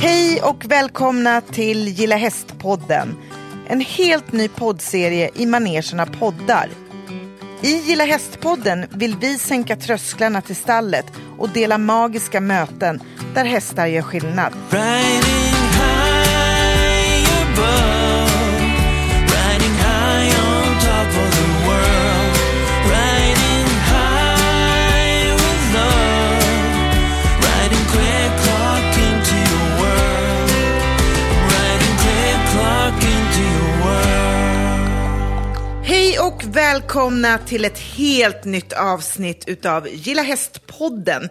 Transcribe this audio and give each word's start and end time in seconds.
Hej 0.00 0.42
och 0.42 0.64
välkomna 0.64 1.40
till 1.40 1.88
Gilla 1.88 2.16
Hästpodden. 2.16 3.16
En 3.66 3.80
helt 3.80 4.32
ny 4.32 4.48
poddserie 4.48 5.30
i 5.34 5.46
manegen 5.46 6.10
poddar. 6.18 6.68
I 7.62 7.76
Gilla 7.76 8.04
Hästpodden 8.04 8.86
vill 8.90 9.16
vi 9.20 9.38
sänka 9.38 9.76
trösklarna 9.76 10.40
till 10.40 10.56
stallet 10.56 11.06
och 11.38 11.48
dela 11.48 11.78
magiska 11.78 12.40
möten 12.40 13.00
där 13.34 13.44
hästar 13.44 13.86
gör 13.86 14.02
skillnad. 14.02 14.52
Right 14.70 15.23
välkomna 36.54 37.38
till 37.38 37.64
ett 37.64 37.78
helt 37.78 38.44
nytt 38.44 38.72
avsnitt 38.72 39.44
utav 39.48 39.88
Gilla 39.88 40.22
Hästpodden. 40.22 41.28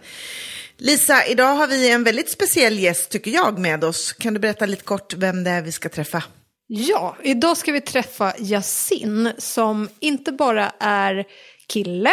Lisa, 0.78 1.26
idag 1.26 1.54
har 1.54 1.66
vi 1.66 1.90
en 1.90 2.04
väldigt 2.04 2.30
speciell 2.30 2.78
gäst 2.78 3.10
tycker 3.10 3.30
jag 3.30 3.58
med 3.58 3.84
oss. 3.84 4.12
Kan 4.12 4.34
du 4.34 4.40
berätta 4.40 4.66
lite 4.66 4.84
kort 4.84 5.14
vem 5.14 5.44
det 5.44 5.50
är 5.50 5.62
vi 5.62 5.72
ska 5.72 5.88
träffa? 5.88 6.22
Ja, 6.66 7.16
idag 7.22 7.56
ska 7.56 7.72
vi 7.72 7.80
träffa 7.80 8.34
Yasin 8.38 9.32
som 9.38 9.88
inte 10.00 10.32
bara 10.32 10.72
är 10.80 11.24
kille 11.68 12.12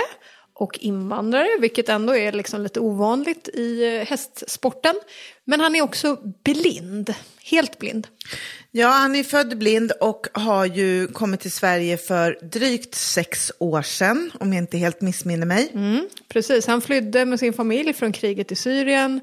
och 0.62 0.80
invandrare, 0.80 1.50
vilket 1.60 1.90
ändå 1.90 2.16
är 2.16 2.32
liksom 2.32 2.64
lite 2.64 2.80
ovanligt 2.80 3.48
i 3.48 3.96
eh, 3.96 4.08
hästsporten. 4.08 4.96
Men 5.44 5.60
han 5.60 5.76
är 5.76 5.82
också 5.82 6.18
blind, 6.44 7.14
helt 7.44 7.80
blind. 7.80 8.08
Ja, 8.72 8.88
han 8.88 9.16
är 9.16 9.24
född 9.24 9.58
blind 9.58 9.92
och 9.92 10.28
har 10.34 10.66
ju 10.66 11.08
kommit 11.08 11.40
till 11.40 11.52
Sverige 11.52 11.98
för 11.98 12.40
drygt 12.42 12.96
sex 12.96 13.52
år 13.60 13.82
sedan, 13.82 14.32
om 14.40 14.54
jag 14.54 14.64
inte 14.64 14.78
helt 14.78 15.02
missminner 15.02 15.46
mig. 15.46 15.72
Mm, 15.74 16.10
precis, 16.28 16.68
han 16.68 16.82
flydde 16.82 17.26
med 17.26 17.40
sin 17.40 17.54
familj 17.54 17.94
från 17.94 18.12
kriget 18.12 18.52
i 18.52 18.56
Syrien 18.56 19.22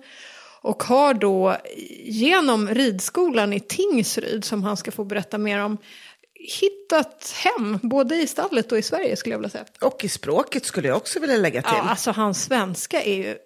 och 0.60 0.82
har 0.82 1.14
då 1.14 1.56
genom 2.04 2.68
ridskolan 2.68 3.52
i 3.52 3.60
Tingsryd, 3.60 4.44
som 4.44 4.64
han 4.64 4.76
ska 4.76 4.90
få 4.90 5.04
berätta 5.04 5.38
mer 5.38 5.64
om, 5.64 5.78
hittat 6.38 7.34
hem, 7.44 7.78
både 7.82 8.16
i 8.16 8.26
stallet 8.26 8.72
och 8.72 8.78
i 8.78 8.82
Sverige 8.82 9.16
skulle 9.16 9.32
jag 9.32 9.38
vilja 9.38 9.50
säga. 9.50 9.64
Och 9.80 10.04
i 10.04 10.08
språket 10.08 10.64
skulle 10.64 10.88
jag 10.88 10.96
också 10.96 11.20
vilja 11.20 11.36
lägga 11.36 11.62
till. 11.62 11.72
Ja, 11.74 11.82
alltså 11.82 12.10
hans 12.10 12.44
svenska 12.44 13.02
är 13.02 13.14
ju 13.14 13.36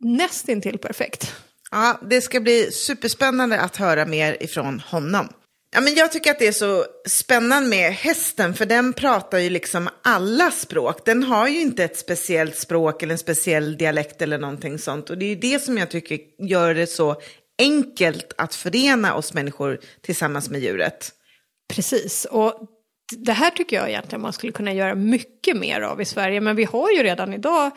nästintill 0.00 0.78
perfekt. 0.78 1.34
Ja, 1.70 2.00
det 2.10 2.20
ska 2.20 2.40
bli 2.40 2.72
superspännande 2.72 3.60
att 3.60 3.76
höra 3.76 4.06
mer 4.06 4.42
ifrån 4.42 4.80
honom. 4.80 5.28
Ja, 5.74 5.80
men 5.80 5.94
jag 5.94 6.12
tycker 6.12 6.30
att 6.30 6.38
det 6.38 6.46
är 6.46 6.52
så 6.52 6.84
spännande 7.08 7.68
med 7.68 7.92
hästen, 7.92 8.54
för 8.54 8.66
den 8.66 8.92
pratar 8.92 9.38
ju 9.38 9.50
liksom 9.50 9.88
alla 10.02 10.50
språk. 10.50 11.04
Den 11.04 11.22
har 11.22 11.48
ju 11.48 11.60
inte 11.60 11.84
ett 11.84 11.98
speciellt 11.98 12.56
språk 12.56 13.02
eller 13.02 13.12
en 13.12 13.18
speciell 13.18 13.76
dialekt 13.76 14.22
eller 14.22 14.38
någonting 14.38 14.78
sånt. 14.78 15.10
Och 15.10 15.18
det 15.18 15.24
är 15.24 15.28
ju 15.28 15.34
det 15.34 15.62
som 15.62 15.78
jag 15.78 15.90
tycker 15.90 16.18
gör 16.38 16.74
det 16.74 16.86
så 16.86 17.16
enkelt 17.58 18.32
att 18.36 18.54
förena 18.54 19.14
oss 19.14 19.34
människor 19.34 19.80
tillsammans 20.02 20.50
med 20.50 20.60
djuret. 20.60 21.12
Precis, 21.74 22.24
och 22.24 22.54
det 23.16 23.32
här 23.32 23.50
tycker 23.50 23.76
jag 23.76 23.88
egentligen 23.88 24.22
man 24.22 24.32
skulle 24.32 24.52
kunna 24.52 24.72
göra 24.72 24.94
mycket 24.94 25.56
mer 25.56 25.80
av 25.80 26.00
i 26.00 26.04
Sverige. 26.04 26.40
Men 26.40 26.56
vi 26.56 26.64
har 26.64 26.90
ju 26.90 27.02
redan 27.02 27.34
idag 27.34 27.70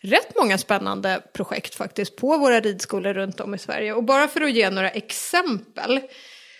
rätt 0.00 0.36
många 0.36 0.58
spännande 0.58 1.20
projekt 1.32 1.74
faktiskt 1.74 2.16
på 2.16 2.38
våra 2.38 2.60
ridskolor 2.60 3.14
runt 3.14 3.40
om 3.40 3.54
i 3.54 3.58
Sverige. 3.58 3.92
Och 3.92 4.04
bara 4.04 4.28
för 4.28 4.40
att 4.40 4.52
ge 4.52 4.70
några 4.70 4.90
exempel 4.90 6.00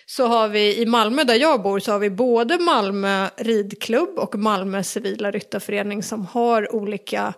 så 0.07 0.27
har 0.27 0.49
vi 0.49 0.81
i 0.81 0.87
Malmö 0.87 1.25
där 1.25 1.35
jag 1.35 1.63
bor 1.63 1.79
så 1.79 1.93
har 1.93 1.99
vi 1.99 2.11
både 2.11 2.59
Malmö 2.59 3.29
ridklubb 3.37 4.19
och 4.19 4.35
Malmö 4.35 4.83
civila 4.83 5.31
ryttarförening 5.31 6.03
som 6.03 6.27
har 6.27 6.75
olika 6.75 7.35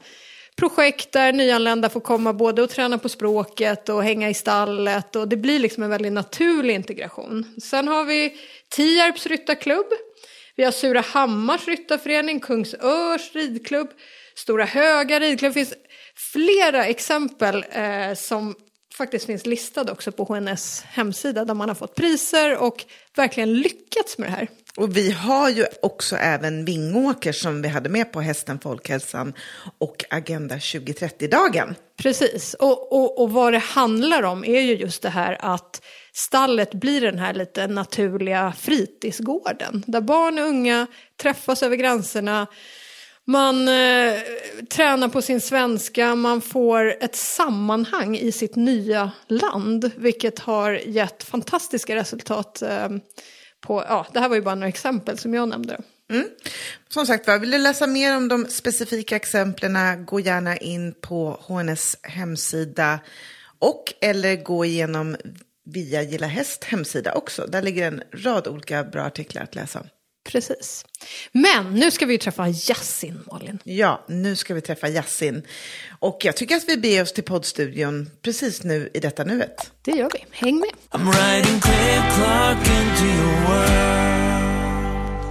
projekt 0.56 1.12
där 1.12 1.32
nyanlända 1.32 1.88
får 1.88 2.00
komma 2.00 2.32
både 2.32 2.62
och 2.62 2.70
träna 2.70 2.98
på 2.98 3.08
språket 3.08 3.88
och 3.88 4.02
hänga 4.04 4.30
i 4.30 4.34
stallet 4.34 5.16
och 5.16 5.28
det 5.28 5.36
blir 5.36 5.58
liksom 5.58 5.82
en 5.82 5.90
väldigt 5.90 6.12
naturlig 6.12 6.74
integration. 6.74 7.54
Sen 7.62 7.88
har 7.88 8.04
vi 8.04 8.32
Tierps 8.68 9.26
ryttarklubb, 9.26 9.86
vi 10.56 10.64
har 10.64 10.72
Surahammars 10.72 11.68
ryttarförening, 11.68 12.40
Kungsörs 12.40 13.34
ridklubb, 13.34 13.90
Stora 14.34 14.64
Höga 14.64 15.20
ridklubb. 15.20 15.50
Det 15.50 15.64
finns 15.64 15.74
flera 16.32 16.86
exempel 16.86 17.64
eh, 17.70 18.14
som 18.14 18.54
faktiskt 18.96 19.26
finns 19.26 19.46
listade 19.46 19.92
också 19.92 20.12
på 20.12 20.24
HNS 20.24 20.82
hemsida 20.86 21.44
där 21.44 21.54
man 21.54 21.68
har 21.68 21.74
fått 21.74 21.94
priser 21.94 22.56
och 22.56 22.84
verkligen 23.16 23.54
lyckats 23.54 24.18
med 24.18 24.28
det 24.28 24.32
här. 24.32 24.48
Och 24.76 24.96
vi 24.96 25.10
har 25.10 25.50
ju 25.50 25.66
också 25.82 26.16
även 26.16 26.64
Vingåker 26.64 27.32
som 27.32 27.62
vi 27.62 27.68
hade 27.68 27.88
med 27.88 28.12
på 28.12 28.20
Hästen, 28.20 28.58
Folkhälsan 28.60 29.34
och 29.78 30.04
Agenda 30.10 30.56
2030-dagen. 30.56 31.74
Precis, 31.96 32.54
och, 32.54 32.92
och, 32.92 33.22
och 33.22 33.30
vad 33.30 33.52
det 33.52 33.58
handlar 33.58 34.22
om 34.22 34.44
är 34.44 34.60
ju 34.60 34.76
just 34.76 35.02
det 35.02 35.10
här 35.10 35.36
att 35.40 35.82
stallet 36.16 36.74
blir 36.74 37.00
den 37.00 37.18
här 37.18 37.34
lite 37.34 37.66
naturliga 37.66 38.52
fritidsgården 38.58 39.84
där 39.86 40.00
barn 40.00 40.38
och 40.38 40.44
unga 40.44 40.86
träffas 41.16 41.62
över 41.62 41.76
gränserna. 41.76 42.46
Man 43.24 43.68
eh, 43.68 44.14
tränar 44.70 45.08
på 45.08 45.22
sin 45.22 45.40
svenska, 45.40 46.14
man 46.14 46.40
får 46.40 47.04
ett 47.04 47.16
sammanhang 47.16 48.16
i 48.16 48.32
sitt 48.32 48.56
nya 48.56 49.10
land, 49.28 49.90
vilket 49.96 50.38
har 50.38 50.72
gett 50.72 51.22
fantastiska 51.22 51.96
resultat. 51.96 52.62
Eh, 52.62 52.88
på, 53.60 53.84
ja, 53.88 54.06
det 54.12 54.20
här 54.20 54.28
var 54.28 54.36
ju 54.36 54.42
bara 54.42 54.54
några 54.54 54.68
exempel 54.68 55.18
som 55.18 55.34
jag 55.34 55.48
nämnde. 55.48 55.80
Mm. 56.10 56.26
Som 56.88 57.06
sagt 57.06 57.26
var, 57.26 57.38
vill 57.38 57.50
du 57.50 57.58
läsa 57.58 57.86
mer 57.86 58.16
om 58.16 58.28
de 58.28 58.46
specifika 58.48 59.16
exemplen, 59.16 60.06
gå 60.06 60.20
gärna 60.20 60.56
in 60.56 60.94
på 61.00 61.40
HNS 61.46 61.96
hemsida 62.02 62.98
och 63.58 63.94
eller 64.00 64.36
gå 64.36 64.64
igenom 64.64 65.16
via 65.66 66.02
Gilla 66.02 66.26
Häst 66.26 66.64
hemsida 66.64 67.12
också. 67.12 67.46
Där 67.46 67.62
ligger 67.62 67.86
en 67.86 68.02
rad 68.12 68.48
olika 68.48 68.84
bra 68.84 69.02
artiklar 69.02 69.42
att 69.42 69.54
läsa. 69.54 69.86
Precis. 70.28 70.84
Men 71.32 71.74
nu 71.74 71.90
ska 71.90 72.06
vi 72.06 72.12
ju 72.12 72.18
träffa 72.18 72.48
Yasin, 72.48 73.20
Malin. 73.32 73.58
Ja, 73.64 74.04
nu 74.08 74.36
ska 74.36 74.54
vi 74.54 74.60
träffa 74.60 74.88
Yasin. 74.88 75.42
Och 75.98 76.24
jag 76.24 76.36
tycker 76.36 76.56
att 76.56 76.68
vi 76.68 76.76
beger 76.76 77.02
oss 77.02 77.12
till 77.12 77.24
poddstudion 77.24 78.10
precis 78.22 78.62
nu 78.62 78.90
i 78.94 79.00
detta 79.00 79.24
nuet. 79.24 79.72
Det 79.82 79.90
gör 79.90 80.10
vi. 80.12 80.24
Häng 80.30 80.58
med. 80.58 80.70
I'm 80.90 81.12
riding 81.12 81.60
quick 81.60 82.14
clock 82.14 82.58
into 82.58 83.04
your 83.04 83.48
world. 83.48 84.26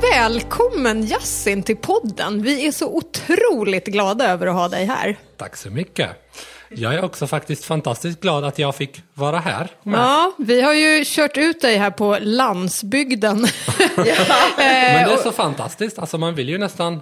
Välkommen 0.01 1.05
Yasin 1.05 1.63
till 1.63 1.77
podden. 1.77 2.41
Vi 2.41 2.67
är 2.67 2.71
så 2.71 2.97
otroligt 2.97 3.85
glada 3.85 4.31
över 4.31 4.47
att 4.47 4.53
ha 4.53 4.67
dig 4.67 4.85
här. 4.85 5.17
Tack 5.37 5.55
så 5.55 5.69
mycket. 5.69 6.09
Jag 6.69 6.93
är 6.95 7.05
också 7.05 7.27
faktiskt 7.27 7.65
fantastiskt 7.65 8.21
glad 8.21 8.43
att 8.45 8.59
jag 8.59 8.75
fick 8.75 9.01
vara 9.13 9.39
här. 9.39 9.67
med. 9.83 9.99
Ja, 9.99 10.31
vi 10.37 10.61
har 10.61 10.73
ju 10.73 11.03
kört 11.05 11.37
ut 11.37 11.61
dig 11.61 11.77
här 11.77 11.91
på 11.91 12.17
landsbygden. 12.21 13.41
Men 13.97 14.05
det 15.07 15.13
är 15.13 15.23
så 15.23 15.31
fantastiskt. 15.31 15.99
Alltså 15.99 16.17
man 16.17 16.35
vill 16.35 16.49
ju 16.49 16.57
nästan 16.57 16.99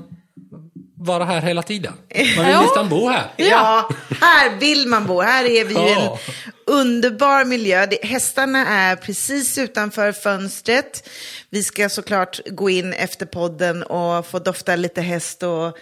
vara 0.98 1.26
här 1.26 1.42
hela 1.42 1.64
tiden. 1.64 1.94
Man 2.38 2.46
vill 2.46 2.54
Ja. 2.54 2.62
nästan 2.62 2.90
bo 2.90 3.08
här. 3.10 3.28
Ja, 3.38 3.90
här 4.22 4.60
vill 4.60 4.88
man 4.88 5.06
bo. 5.08 5.22
Här 5.22 5.44
är 5.46 5.66
vi 5.66 5.74
ju 5.74 5.80
en 5.90 6.04
Ja. 6.04 6.20
underbar 6.66 7.46
miljö. 7.46 7.88
Hästarna 8.04 8.68
är 8.68 8.96
precis 8.96 9.58
utanför 9.58 10.12
fönstret. 10.12 11.10
Vi 11.50 11.64
ska 11.64 11.90
såklart 11.90 12.40
gå 12.46 12.70
in 12.70 12.94
efter 12.94 13.26
podden 13.26 13.84
och 13.84 14.28
få 14.28 14.40
dofta 14.40 14.76
lite 14.76 15.02
häst 15.02 15.44
och 15.44 15.78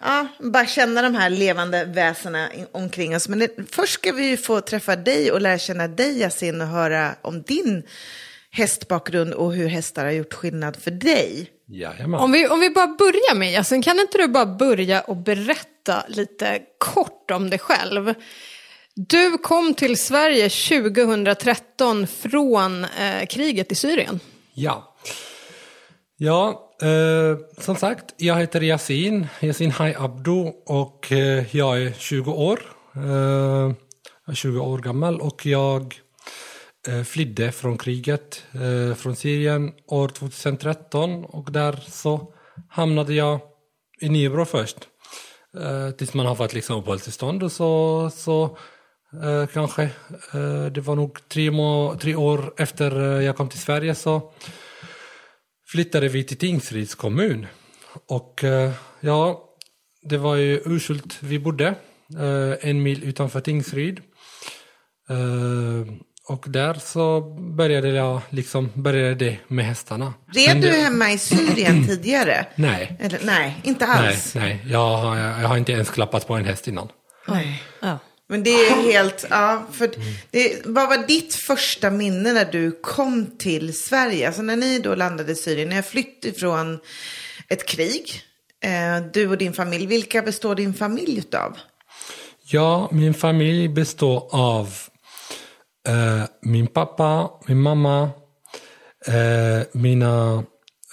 ja, 0.00 0.26
bara 0.38 0.66
känna 0.66 1.02
de 1.02 1.14
här 1.14 1.30
levande 1.30 1.84
väsena 1.84 2.48
omkring 2.72 3.16
oss. 3.16 3.28
Men 3.28 3.38
det, 3.38 3.50
först 3.70 3.92
ska 3.92 4.12
vi 4.12 4.28
ju 4.28 4.36
få 4.36 4.60
träffa 4.60 4.96
dig 4.96 5.32
och 5.32 5.40
lära 5.40 5.58
känna 5.58 5.88
dig 5.88 6.18
Yasin 6.18 6.60
och 6.60 6.66
höra 6.66 7.14
om 7.22 7.42
din 7.42 7.82
hästbakgrund 8.50 9.34
och 9.34 9.52
hur 9.52 9.68
hästar 9.68 10.04
har 10.04 10.12
gjort 10.12 10.34
skillnad 10.34 10.76
för 10.76 10.90
dig. 10.90 11.50
Jajamän. 11.68 12.20
Om 12.20 12.32
vi, 12.32 12.48
om 12.48 12.60
vi 12.60 12.70
bara 12.70 12.86
börjar 12.86 13.34
med 13.34 13.52
Yasin, 13.52 13.82
kan 13.82 14.00
inte 14.00 14.18
du 14.18 14.28
bara 14.28 14.46
börja 14.46 15.00
och 15.00 15.16
berätta 15.16 16.04
lite 16.08 16.62
kort 16.78 17.30
om 17.30 17.50
dig 17.50 17.58
själv? 17.58 18.14
Du 18.94 19.38
kom 19.38 19.74
till 19.74 20.02
Sverige 20.02 20.48
2013 20.48 22.06
från 22.06 22.84
eh, 22.84 23.26
kriget 23.28 23.72
i 23.72 23.74
Syrien. 23.74 24.20
Ja. 24.54 24.96
Ja, 26.16 26.65
eh, 26.82 27.38
som 27.58 27.76
sagt, 27.76 28.04
jag 28.16 28.36
heter 28.36 28.62
Yasin, 28.62 29.26
Yasin 29.40 29.70
Hai 29.70 29.94
Abdo 29.98 30.52
och 30.66 31.12
eh, 31.12 31.56
jag 31.56 31.82
är 31.82 31.92
20 31.92 32.32
år. 32.32 32.60
Eh, 32.96 33.02
jag 34.26 34.32
är 34.32 34.34
20 34.34 34.60
år 34.60 34.78
gammal 34.78 35.20
och 35.20 35.46
jag 35.46 35.94
eh, 36.88 37.02
flydde 37.02 37.52
från 37.52 37.78
kriget 37.78 38.42
eh, 38.52 38.94
från 38.94 39.16
Syrien 39.16 39.72
år 39.88 40.08
2013 40.08 41.24
och 41.24 41.52
där 41.52 41.84
så 41.88 42.32
hamnade 42.68 43.14
jag 43.14 43.40
i 44.00 44.08
Nybro 44.08 44.44
först. 44.44 44.76
Eh, 45.60 45.90
tills 45.90 46.14
man 46.14 46.26
har 46.26 46.34
fått 46.34 46.54
liksom 46.54 46.76
uppehållstillstånd 46.78 47.42
och 47.42 47.52
så, 47.52 48.10
så 48.14 48.58
eh, 49.22 49.46
kanske. 49.52 49.82
Eh, 50.34 50.64
det 50.72 50.80
var 50.80 50.94
nog 50.96 51.28
tre, 51.28 51.50
må- 51.50 51.94
tre 52.00 52.14
år 52.14 52.54
efter 52.58 53.16
eh, 53.18 53.24
jag 53.24 53.36
kom 53.36 53.48
till 53.48 53.60
Sverige 53.60 53.94
så 53.94 54.32
flyttade 55.76 56.08
vi 56.08 56.24
till 56.24 56.36
Tingsryds 56.38 56.94
kommun. 56.94 57.46
Och 58.08 58.44
eh, 58.44 58.70
ja, 59.00 59.40
det 60.02 60.16
var 60.18 60.36
ju 60.36 60.60
Urshult 60.64 61.16
vi 61.20 61.38
bodde, 61.38 61.66
eh, 62.18 62.68
en 62.70 62.82
mil 62.82 63.04
utanför 63.04 63.40
Tingsryd. 63.40 64.00
Eh, 65.10 65.94
och 66.28 66.44
där 66.48 66.74
så 66.74 67.20
började 67.56 67.88
jag 67.88 68.20
liksom, 68.30 68.70
började 68.74 69.14
det 69.14 69.38
med 69.48 69.64
hästarna. 69.64 70.14
Red 70.34 70.60
du 70.62 70.68
hemma 70.70 71.10
i 71.12 71.18
Syrien 71.18 71.86
tidigare? 71.88 72.46
Nej, 72.54 72.96
Eller, 73.00 73.20
nej, 73.24 73.56
inte 73.62 73.86
nej, 73.86 74.08
alls. 74.08 74.34
nej. 74.34 74.64
Jag, 74.66 74.96
har- 74.96 75.16
jag 75.16 75.48
har 75.48 75.56
inte 75.56 75.72
ens 75.72 75.90
klappat 75.90 76.26
på 76.26 76.34
en 76.34 76.44
häst 76.44 76.68
innan. 76.68 76.88
Nej. 77.28 77.62
Men 78.28 78.42
det 78.42 78.50
är 78.50 78.82
helt, 78.82 79.26
ja, 79.30 79.66
för 79.72 79.90
det, 80.30 80.66
vad 80.66 80.88
var 80.88 81.06
ditt 81.06 81.34
första 81.34 81.90
minne 81.90 82.32
när 82.32 82.44
du 82.44 82.70
kom 82.70 83.26
till 83.38 83.78
Sverige? 83.78 84.26
Alltså 84.26 84.42
när 84.42 84.56
ni 84.56 84.78
då 84.78 84.94
landade 84.94 85.32
i 85.32 85.34
Syrien, 85.34 85.68
när 85.68 85.76
jag 85.76 85.86
flytt 85.86 86.24
ifrån 86.24 86.78
ett 87.48 87.66
krig, 87.66 88.22
eh, 88.64 89.06
du 89.12 89.28
och 89.28 89.38
din 89.38 89.52
familj, 89.52 89.86
vilka 89.86 90.22
består 90.22 90.54
din 90.54 90.74
familj 90.74 91.18
utav? 91.18 91.56
Ja, 92.48 92.88
min 92.92 93.14
familj 93.14 93.68
består 93.68 94.28
av 94.32 94.74
eh, 95.88 96.22
min 96.42 96.66
pappa, 96.66 97.30
min 97.46 97.60
mamma, 97.60 98.10
eh, 99.06 99.66
mina 99.72 100.44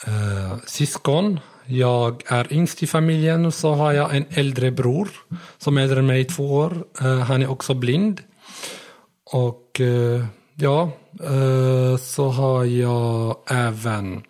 eh, 0.08 0.58
syskon. 0.66 1.40
Jag 1.65 2.24
är 2.25 2.54
yngst 2.54 2.83
i 2.83 2.88
familjen 2.88 3.45
och 3.45 3.54
så 3.54 3.74
har 3.74 3.94
jag 3.94 4.15
en 4.15 4.25
äldre 4.30 4.71
bror 4.71 5.10
som 5.57 5.77
är 5.77 5.81
äldre 5.81 6.00
än 6.00 6.06
mig 6.06 6.21
i 6.21 6.25
två 6.25 6.54
år. 6.54 6.86
Eh, 7.01 7.19
han 7.19 7.42
är 7.42 7.50
också 7.50 7.74
blind. 7.74 8.21
Och 9.31 9.81
eh, 9.81 10.25
ja, 10.56 10.92
eh, 11.24 11.98
så 11.98 12.27
har 12.30 12.65
jag 12.65 13.38
även 13.50 14.24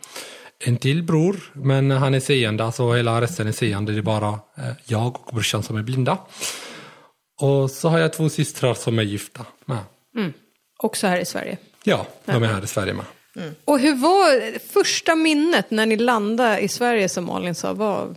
en 0.65 0.77
till 0.77 1.03
bror, 1.03 1.39
men 1.53 1.91
han 1.91 2.13
är 2.13 2.19
seende, 2.19 2.63
alltså 2.63 2.93
hela 2.93 3.21
resten 3.21 3.47
är 3.47 3.51
seende. 3.51 3.91
Det 3.91 3.97
är 3.97 4.01
bara 4.01 4.39
jag 4.85 5.19
och 5.27 5.33
brorsan 5.33 5.63
som 5.63 5.77
är 5.77 5.83
blinda. 5.83 6.17
Och 7.41 7.71
så 7.71 7.89
har 7.89 7.99
jag 7.99 8.13
två 8.13 8.29
systrar 8.29 8.73
som 8.73 8.99
är 8.99 9.03
gifta 9.03 9.45
med. 9.65 9.79
Också 10.77 11.07
här 11.07 11.17
i 11.17 11.25
Sverige. 11.25 11.57
Ja, 11.83 12.07
de 12.25 12.43
är 12.43 12.47
här 12.47 12.63
i 12.63 12.67
Sverige 12.67 12.93
med. 12.93 13.05
Och 13.65 13.79
hur 13.79 13.95
var 13.95 14.59
första 14.59 15.15
minnet 15.15 15.71
när 15.71 15.85
ni 15.85 15.95
landade 15.95 16.59
i 16.59 16.67
Sverige 16.67 17.09
som 17.09 17.25
Malin 17.25 17.55
sa? 17.55 17.73
Var, 17.73 18.15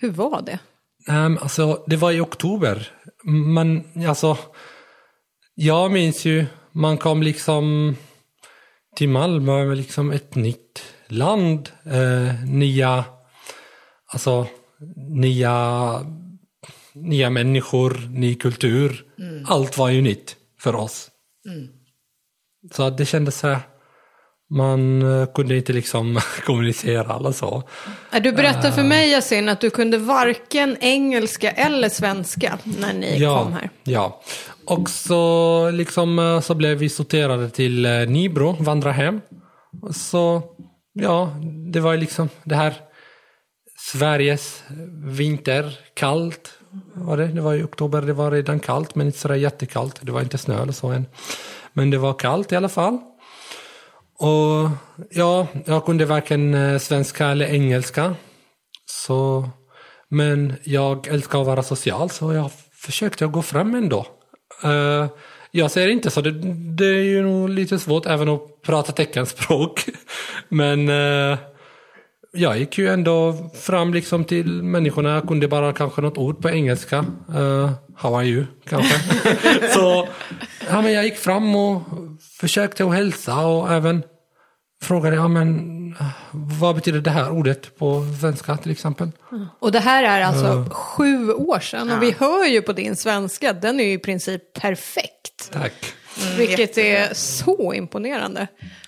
hur 0.00 0.10
var 0.10 0.42
det? 0.42 0.58
Um, 1.12 1.38
alltså, 1.38 1.84
det 1.86 1.96
var 1.96 2.12
i 2.12 2.20
oktober. 2.20 2.92
Man, 3.24 3.84
alltså, 4.08 4.38
jag 5.54 5.92
minns 5.92 6.24
ju, 6.24 6.46
man 6.72 6.98
kom 6.98 7.22
liksom 7.22 7.96
till 8.96 9.08
Malmö 9.08 9.64
med 9.64 9.76
liksom 9.76 10.10
ett 10.10 10.34
nytt 10.34 10.82
land. 11.08 11.70
Eh, 11.84 12.44
nya, 12.44 13.04
alltså, 14.12 14.46
nya, 15.10 16.00
nya 16.94 17.30
människor, 17.30 18.08
ny 18.10 18.34
kultur. 18.34 19.04
Allt 19.46 19.78
var 19.78 19.88
ju 19.88 20.02
nytt 20.02 20.36
för 20.60 20.74
oss. 20.74 21.10
Så 22.72 22.82
att 22.82 22.98
det 22.98 23.06
kändes 23.06 23.38
så 23.38 23.48
här, 23.48 23.60
man 24.50 25.02
eh, 25.20 25.26
kunde 25.34 25.56
inte 25.56 25.72
liksom 25.72 26.20
kommunicera 26.46 27.16
eller 27.16 27.32
så. 27.32 27.62
Ja, 28.10 28.20
Du 28.20 28.32
berättade 28.32 28.72
för 28.72 28.82
mig 28.82 29.10
Yasin 29.10 29.48
att 29.48 29.60
du 29.60 29.70
kunde 29.70 29.98
varken 29.98 30.76
engelska 30.80 31.50
eller 31.50 31.88
svenska 31.88 32.58
när 32.64 32.92
ni 32.92 33.20
kom 33.20 33.52
här. 33.52 33.70
Ja, 33.84 34.20
och 34.66 34.90
så, 34.90 35.70
liksom, 35.70 36.18
eh, 36.18 36.40
så 36.40 36.54
blev 36.54 36.78
vi 36.78 36.88
sorterade 36.88 37.50
till 37.50 37.84
eh, 37.86 37.92
Nybro, 37.92 38.56
vandrarhem. 38.60 39.20
Så 39.94 40.42
ja, 40.92 41.36
det 41.72 41.80
var 41.80 41.96
liksom 41.96 42.28
det 42.44 42.54
här 42.54 42.74
Sveriges 43.92 44.62
vinter, 45.04 45.78
kallt. 45.94 46.52
Var 46.94 47.16
det? 47.16 47.26
det 47.26 47.40
var 47.40 47.54
i 47.54 47.62
oktober, 47.62 48.02
det 48.02 48.12
var 48.12 48.30
redan 48.30 48.60
kallt 48.60 48.94
men 48.94 49.06
inte 49.06 49.18
sådär 49.18 49.34
jättekallt. 49.34 49.98
Det 50.02 50.12
var 50.12 50.20
inte 50.20 50.38
snö 50.38 50.62
eller 50.62 50.72
så 50.72 50.88
än. 50.88 51.06
Men 51.72 51.90
det 51.90 51.98
var 51.98 52.12
kallt 52.12 52.52
i 52.52 52.56
alla 52.56 52.68
fall. 52.68 52.98
Och 54.18 54.70
ja, 55.10 55.46
jag 55.64 55.84
kunde 55.84 56.04
varken 56.04 56.54
eh, 56.54 56.78
svenska 56.78 57.26
eller 57.26 57.46
engelska. 57.46 58.14
Så, 58.86 59.48
men 60.08 60.54
jag 60.64 61.06
älskar 61.06 61.40
att 61.40 61.46
vara 61.46 61.62
social 61.62 62.10
så 62.10 62.32
jag 62.32 62.50
försökte 62.72 63.26
gå 63.26 63.42
fram 63.42 63.74
ändå. 63.74 64.06
Uh, 64.64 65.06
jag 65.50 65.70
säger 65.70 65.88
inte 65.88 66.10
så, 66.10 66.20
det, 66.20 66.30
det 66.76 66.86
är 66.86 67.02
ju 67.02 67.22
nog 67.22 67.48
lite 67.48 67.78
svårt 67.78 68.06
även 68.06 68.28
att 68.28 68.62
prata 68.62 68.92
teckenspråk. 68.92 69.84
Men 70.48 70.88
eh, 70.88 71.38
jag 72.32 72.58
gick 72.58 72.78
ju 72.78 72.88
ändå 72.88 73.50
fram 73.54 73.94
liksom 73.94 74.24
till 74.24 74.62
människorna, 74.62 75.14
jag 75.14 75.28
kunde 75.28 75.48
bara 75.48 75.72
kanske 75.72 76.02
något 76.02 76.18
ord 76.18 76.42
på 76.42 76.50
engelska. 76.50 77.04
Uh, 77.36 77.70
how 77.96 78.16
are 78.16 78.26
you? 78.26 78.44
Kanske. 78.64 79.00
så 79.74 80.08
ja, 80.70 80.82
men 80.82 80.92
jag 80.92 81.04
gick 81.04 81.16
fram 81.16 81.56
och 81.56 81.82
försökte 82.40 82.84
att 82.84 82.94
hälsa 82.94 83.46
och 83.46 83.72
även 83.72 84.02
frågade 84.82 85.16
ja, 85.16 85.28
men, 85.28 85.96
vad 86.32 86.74
betyder 86.74 87.00
det 87.00 87.10
här 87.10 87.30
ordet 87.30 87.78
på 87.78 88.04
svenska 88.20 88.56
till 88.56 88.72
exempel. 88.72 89.10
Och 89.58 89.72
det 89.72 89.80
här 89.80 90.04
är 90.04 90.24
alltså 90.24 90.64
sju 90.70 91.32
år 91.32 91.60
sedan 91.60 91.92
och 91.92 92.02
vi 92.02 92.14
hör 92.18 92.46
ju 92.46 92.62
på 92.62 92.72
din 92.72 92.96
svenska, 92.96 93.52
den 93.52 93.80
är 93.80 93.84
ju 93.84 93.92
i 93.92 93.98
princip 93.98 94.52
perfekt. 94.60 95.50
Tack. 95.52 95.72
Vilket 96.36 96.78
är 96.78 97.14
så 97.14 97.74
imponerande. 97.74 98.46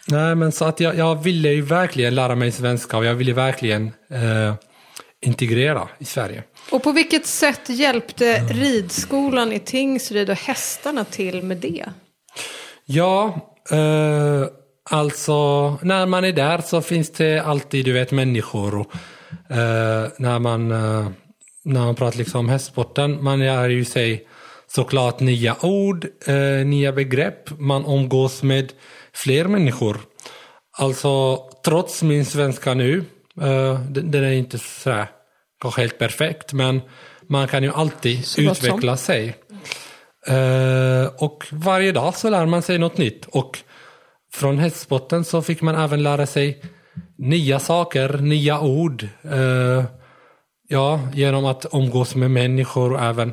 Nej, 0.08 0.34
men 0.34 0.52
så 0.52 0.64
att 0.64 0.80
jag, 0.80 0.96
jag 0.96 1.22
ville 1.22 1.48
ju 1.48 1.62
verkligen 1.62 2.14
lära 2.14 2.34
mig 2.34 2.52
svenska 2.52 2.96
och 2.96 3.04
jag 3.04 3.14
ville 3.14 3.32
verkligen 3.32 3.92
eh, 4.10 4.54
integrera 5.22 5.88
i 5.98 6.04
Sverige. 6.04 6.42
Och 6.70 6.82
på 6.82 6.92
vilket 6.92 7.26
sätt 7.26 7.68
hjälpte 7.68 8.38
ridskolan 8.40 9.52
i 9.52 9.58
Tingsryd 9.58 10.30
och 10.30 10.36
hästarna 10.36 11.04
till 11.04 11.42
med 11.42 11.56
det? 11.56 11.84
Ja, 12.92 13.40
eh, 13.70 14.44
alltså 14.90 15.70
när 15.82 16.06
man 16.06 16.24
är 16.24 16.32
där 16.32 16.58
så 16.58 16.82
finns 16.82 17.10
det 17.10 17.38
alltid 17.38 17.84
du 17.84 17.92
vet 17.92 18.10
människor. 18.10 18.74
Och, 18.78 18.92
eh, 19.56 20.08
när, 20.16 20.38
man, 20.38 20.70
eh, 20.70 21.08
när 21.64 21.80
man 21.80 21.94
pratar 21.94 22.18
liksom 22.18 22.40
om 22.40 22.48
hästsporten, 22.48 23.24
man 23.24 23.38
lär 23.38 23.68
ju 23.68 23.84
sig 23.84 24.26
såklart 24.66 25.20
nya 25.20 25.56
ord, 25.62 26.06
eh, 26.26 26.66
nya 26.66 26.92
begrepp, 26.92 27.60
man 27.60 27.84
omgås 27.84 28.42
med 28.42 28.72
fler 29.14 29.44
människor. 29.44 29.96
Alltså 30.78 31.36
trots 31.64 32.02
min 32.02 32.24
svenska 32.24 32.74
nu, 32.74 33.04
eh, 33.40 33.80
den, 33.80 34.24
är 34.24 34.32
inte 34.32 34.58
sådär 34.58 35.06
kanske 35.62 35.80
helt 35.80 35.98
perfekt, 35.98 36.52
men 36.52 36.80
man 37.28 37.48
kan 37.48 37.62
ju 37.62 37.72
alltid 37.72 38.26
Så 38.26 38.42
gott 38.42 38.56
som. 38.56 38.66
utveckla 38.66 38.96
sig. 38.96 39.36
Eh, 40.26 41.06
och 41.18 41.46
varje 41.52 41.92
dag 41.92 42.14
så 42.14 42.30
lär 42.30 42.46
man 42.46 42.62
sig 42.62 42.78
något 42.78 42.98
nytt. 42.98 43.26
Och 43.26 43.58
från 44.32 44.58
hästsporten 44.58 45.24
så 45.24 45.42
fick 45.42 45.62
man 45.62 45.74
även 45.74 46.02
lära 46.02 46.26
sig 46.26 46.62
nya 47.18 47.58
saker, 47.58 48.18
nya 48.18 48.60
ord. 48.60 49.08
Eh, 49.22 49.84
ja, 50.68 51.00
genom 51.14 51.44
att 51.44 51.66
umgås 51.72 52.14
med 52.14 52.30
människor 52.30 52.92
och 52.92 53.00
även 53.00 53.32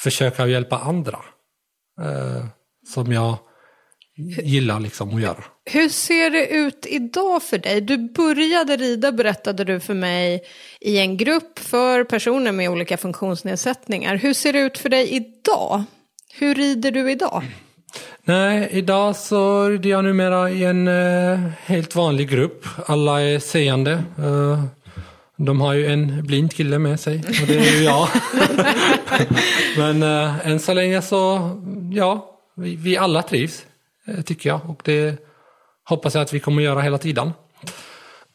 försöka 0.00 0.46
hjälpa 0.46 0.78
andra. 0.78 1.18
Eh, 2.02 2.44
som 2.94 3.12
jag 3.12 3.38
gillar 4.42 4.80
liksom 4.80 5.14
att 5.14 5.22
göra. 5.22 5.44
Hur 5.64 5.88
ser 5.88 6.30
det 6.30 6.46
ut 6.46 6.86
idag 6.88 7.42
för 7.42 7.58
dig? 7.58 7.80
Du 7.80 7.96
började 7.96 8.76
rida, 8.76 9.12
berättade 9.12 9.64
du 9.64 9.80
för 9.80 9.94
mig, 9.94 10.42
i 10.80 10.98
en 10.98 11.16
grupp 11.16 11.58
för 11.58 12.04
personer 12.04 12.52
med 12.52 12.70
olika 12.70 12.96
funktionsnedsättningar. 12.96 14.16
Hur 14.16 14.34
ser 14.34 14.52
det 14.52 14.60
ut 14.60 14.78
för 14.78 14.88
dig 14.88 15.14
idag? 15.14 15.84
Hur 16.32 16.54
rider 16.54 16.90
du 16.90 17.10
idag? 17.10 17.42
Nej, 18.24 18.68
idag 18.72 19.16
så 19.16 19.68
rider 19.68 19.90
jag 19.90 20.04
numera 20.04 20.50
i 20.50 20.64
en 20.64 20.88
eh, 20.88 21.38
helt 21.64 21.94
vanlig 21.94 22.28
grupp. 22.30 22.66
Alla 22.86 23.22
är 23.22 23.38
seende. 23.38 23.92
Eh, 24.18 24.64
de 25.36 25.60
har 25.60 25.74
ju 25.74 25.86
en 25.86 26.26
blind 26.26 26.52
kille 26.52 26.78
med 26.78 27.00
sig 27.00 27.16
och 27.16 27.46
det 27.46 27.58
är 27.58 27.78
ju 27.78 27.84
jag. 27.84 28.08
Men 29.76 30.02
eh, 30.02 30.48
än 30.48 30.60
så 30.60 30.74
länge 30.74 31.02
så, 31.02 31.50
ja, 31.92 32.38
vi, 32.56 32.76
vi 32.76 32.96
alla 32.96 33.22
trivs, 33.22 33.66
eh, 34.06 34.20
tycker 34.20 34.48
jag. 34.48 34.60
Och 34.70 34.80
det 34.84 35.16
hoppas 35.84 36.14
jag 36.14 36.22
att 36.22 36.32
vi 36.32 36.40
kommer 36.40 36.62
göra 36.62 36.80
hela 36.80 36.98
tiden. 36.98 37.32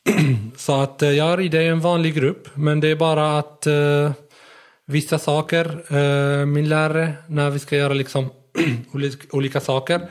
så 0.58 0.82
att 0.82 1.02
eh, 1.02 1.12
jag 1.12 1.40
rider 1.40 1.62
i 1.62 1.68
en 1.68 1.80
vanlig 1.80 2.16
grupp, 2.16 2.50
men 2.54 2.80
det 2.80 2.88
är 2.88 2.96
bara 2.96 3.40
att 3.40 3.68
eh, 3.68 4.12
vissa 4.88 5.20
saker, 5.20 5.96
eh, 5.96 6.46
min 6.46 6.70
lärare, 6.70 7.14
när 7.28 7.50
vi 7.50 7.60
ska 7.60 7.76
göra 7.76 7.94
liksom 7.94 8.30
olika, 9.32 9.60
saker. 9.60 10.10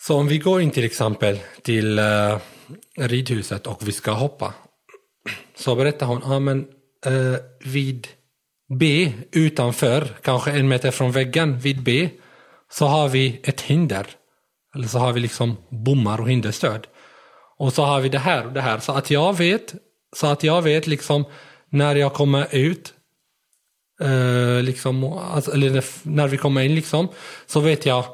Så 0.00 0.16
om 0.16 0.28
vi 0.28 0.38
går 0.38 0.60
in 0.60 0.70
till 0.70 0.84
exempel 0.84 1.38
till 1.62 1.98
eh, 1.98 2.38
ridhuset 2.98 3.66
och 3.66 3.88
vi 3.88 3.92
ska 3.92 4.10
hoppa. 4.10 4.54
Så 5.56 5.74
berättar 5.74 6.06
hon, 6.06 6.20
ja 6.24 6.38
men 6.38 6.66
eh, 7.06 7.36
vid 7.64 8.08
B 8.78 9.12
utanför, 9.32 10.08
kanske 10.22 10.50
en 10.50 10.68
meter 10.68 10.90
från 10.90 11.12
väggen, 11.12 11.58
vid 11.58 11.82
B, 11.82 12.10
så 12.70 12.86
har 12.86 13.08
vi 13.08 13.40
ett 13.44 13.60
hinder. 13.60 14.06
Eller 14.74 14.88
så 14.88 14.98
har 14.98 15.12
vi 15.12 15.20
liksom 15.20 15.56
bommar 15.70 16.20
och 16.20 16.30
hinderstöd. 16.30 16.86
Och 17.58 17.72
så 17.72 17.84
har 17.84 18.00
vi 18.00 18.08
det 18.08 18.18
här 18.18 18.46
och 18.46 18.52
det 18.52 18.60
här. 18.60 18.78
Så 18.78 18.92
att 18.92 19.10
jag 19.10 19.38
vet, 19.38 19.74
så 20.16 20.26
att 20.26 20.42
jag 20.42 20.62
vet 20.62 20.86
liksom 20.86 21.24
när 21.70 21.96
jag 21.96 22.12
kommer 22.12 22.46
ut, 22.50 22.93
eh, 24.00 24.62
liksom, 24.62 25.04
alltså, 25.04 25.52
eller 25.52 25.84
när- 26.02 26.28
vi 26.28 26.36
kommer 26.36 26.60
in 26.62 26.74
liksom, 26.74 27.08
så 27.46 27.60
vet 27.60 27.86
jag 27.86 28.04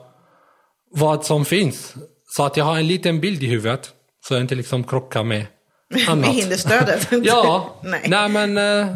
vad 0.92 1.24
som 1.24 1.44
finns. 1.44 1.94
Så 2.36 2.44
att 2.44 2.56
jag 2.56 2.64
har 2.64 2.76
en 2.78 2.86
liten 2.86 3.20
bild 3.20 3.42
i 3.42 3.46
huvudet. 3.46 3.90
Så 4.28 4.34
jag 4.34 4.40
inte 4.40 4.54
liksom 4.54 4.84
krockar 4.84 5.22
med 5.24 5.46
annat. 6.08 6.18
Med 6.26 6.34
hinderstödet. 6.34 7.08
ja, 7.24 7.80
Nej. 7.84 8.06
nej. 8.08 8.28
men 8.28 8.58
eh, 8.58 8.94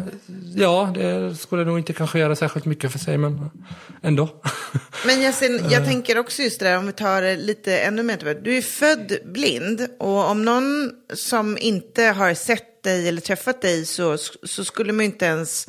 ja, 0.55 0.91
det 0.95 1.35
skulle 1.35 1.63
nog 1.65 1.77
inte 1.79 1.93
kanske 1.93 2.19
göra 2.19 2.35
särskilt 2.35 2.65
mycket 2.65 2.91
för 2.91 2.99
sig, 2.99 3.17
men 3.17 3.49
ändå. 4.03 4.29
Men 5.05 5.21
Yasin, 5.21 5.65
jag 5.69 5.85
tänker 5.85 6.17
också 6.17 6.41
just 6.41 6.59
det 6.59 6.65
där, 6.65 6.77
om 6.77 6.85
vi 6.85 6.91
tar 6.91 7.21
det 7.21 7.35
lite 7.35 7.77
ännu 7.79 8.03
mer. 8.03 8.39
Du 8.43 8.57
är 8.57 8.61
född 8.61 9.17
blind 9.25 9.87
och 9.99 10.29
om 10.29 10.45
någon 10.45 10.91
som 11.13 11.57
inte 11.61 12.03
har 12.03 12.33
sett 12.33 12.83
dig 12.83 13.07
eller 13.07 13.21
träffat 13.21 13.61
dig 13.61 13.85
så, 13.85 14.17
så 14.43 14.65
skulle 14.65 14.93
man 14.93 15.05
inte 15.05 15.25
ens 15.25 15.67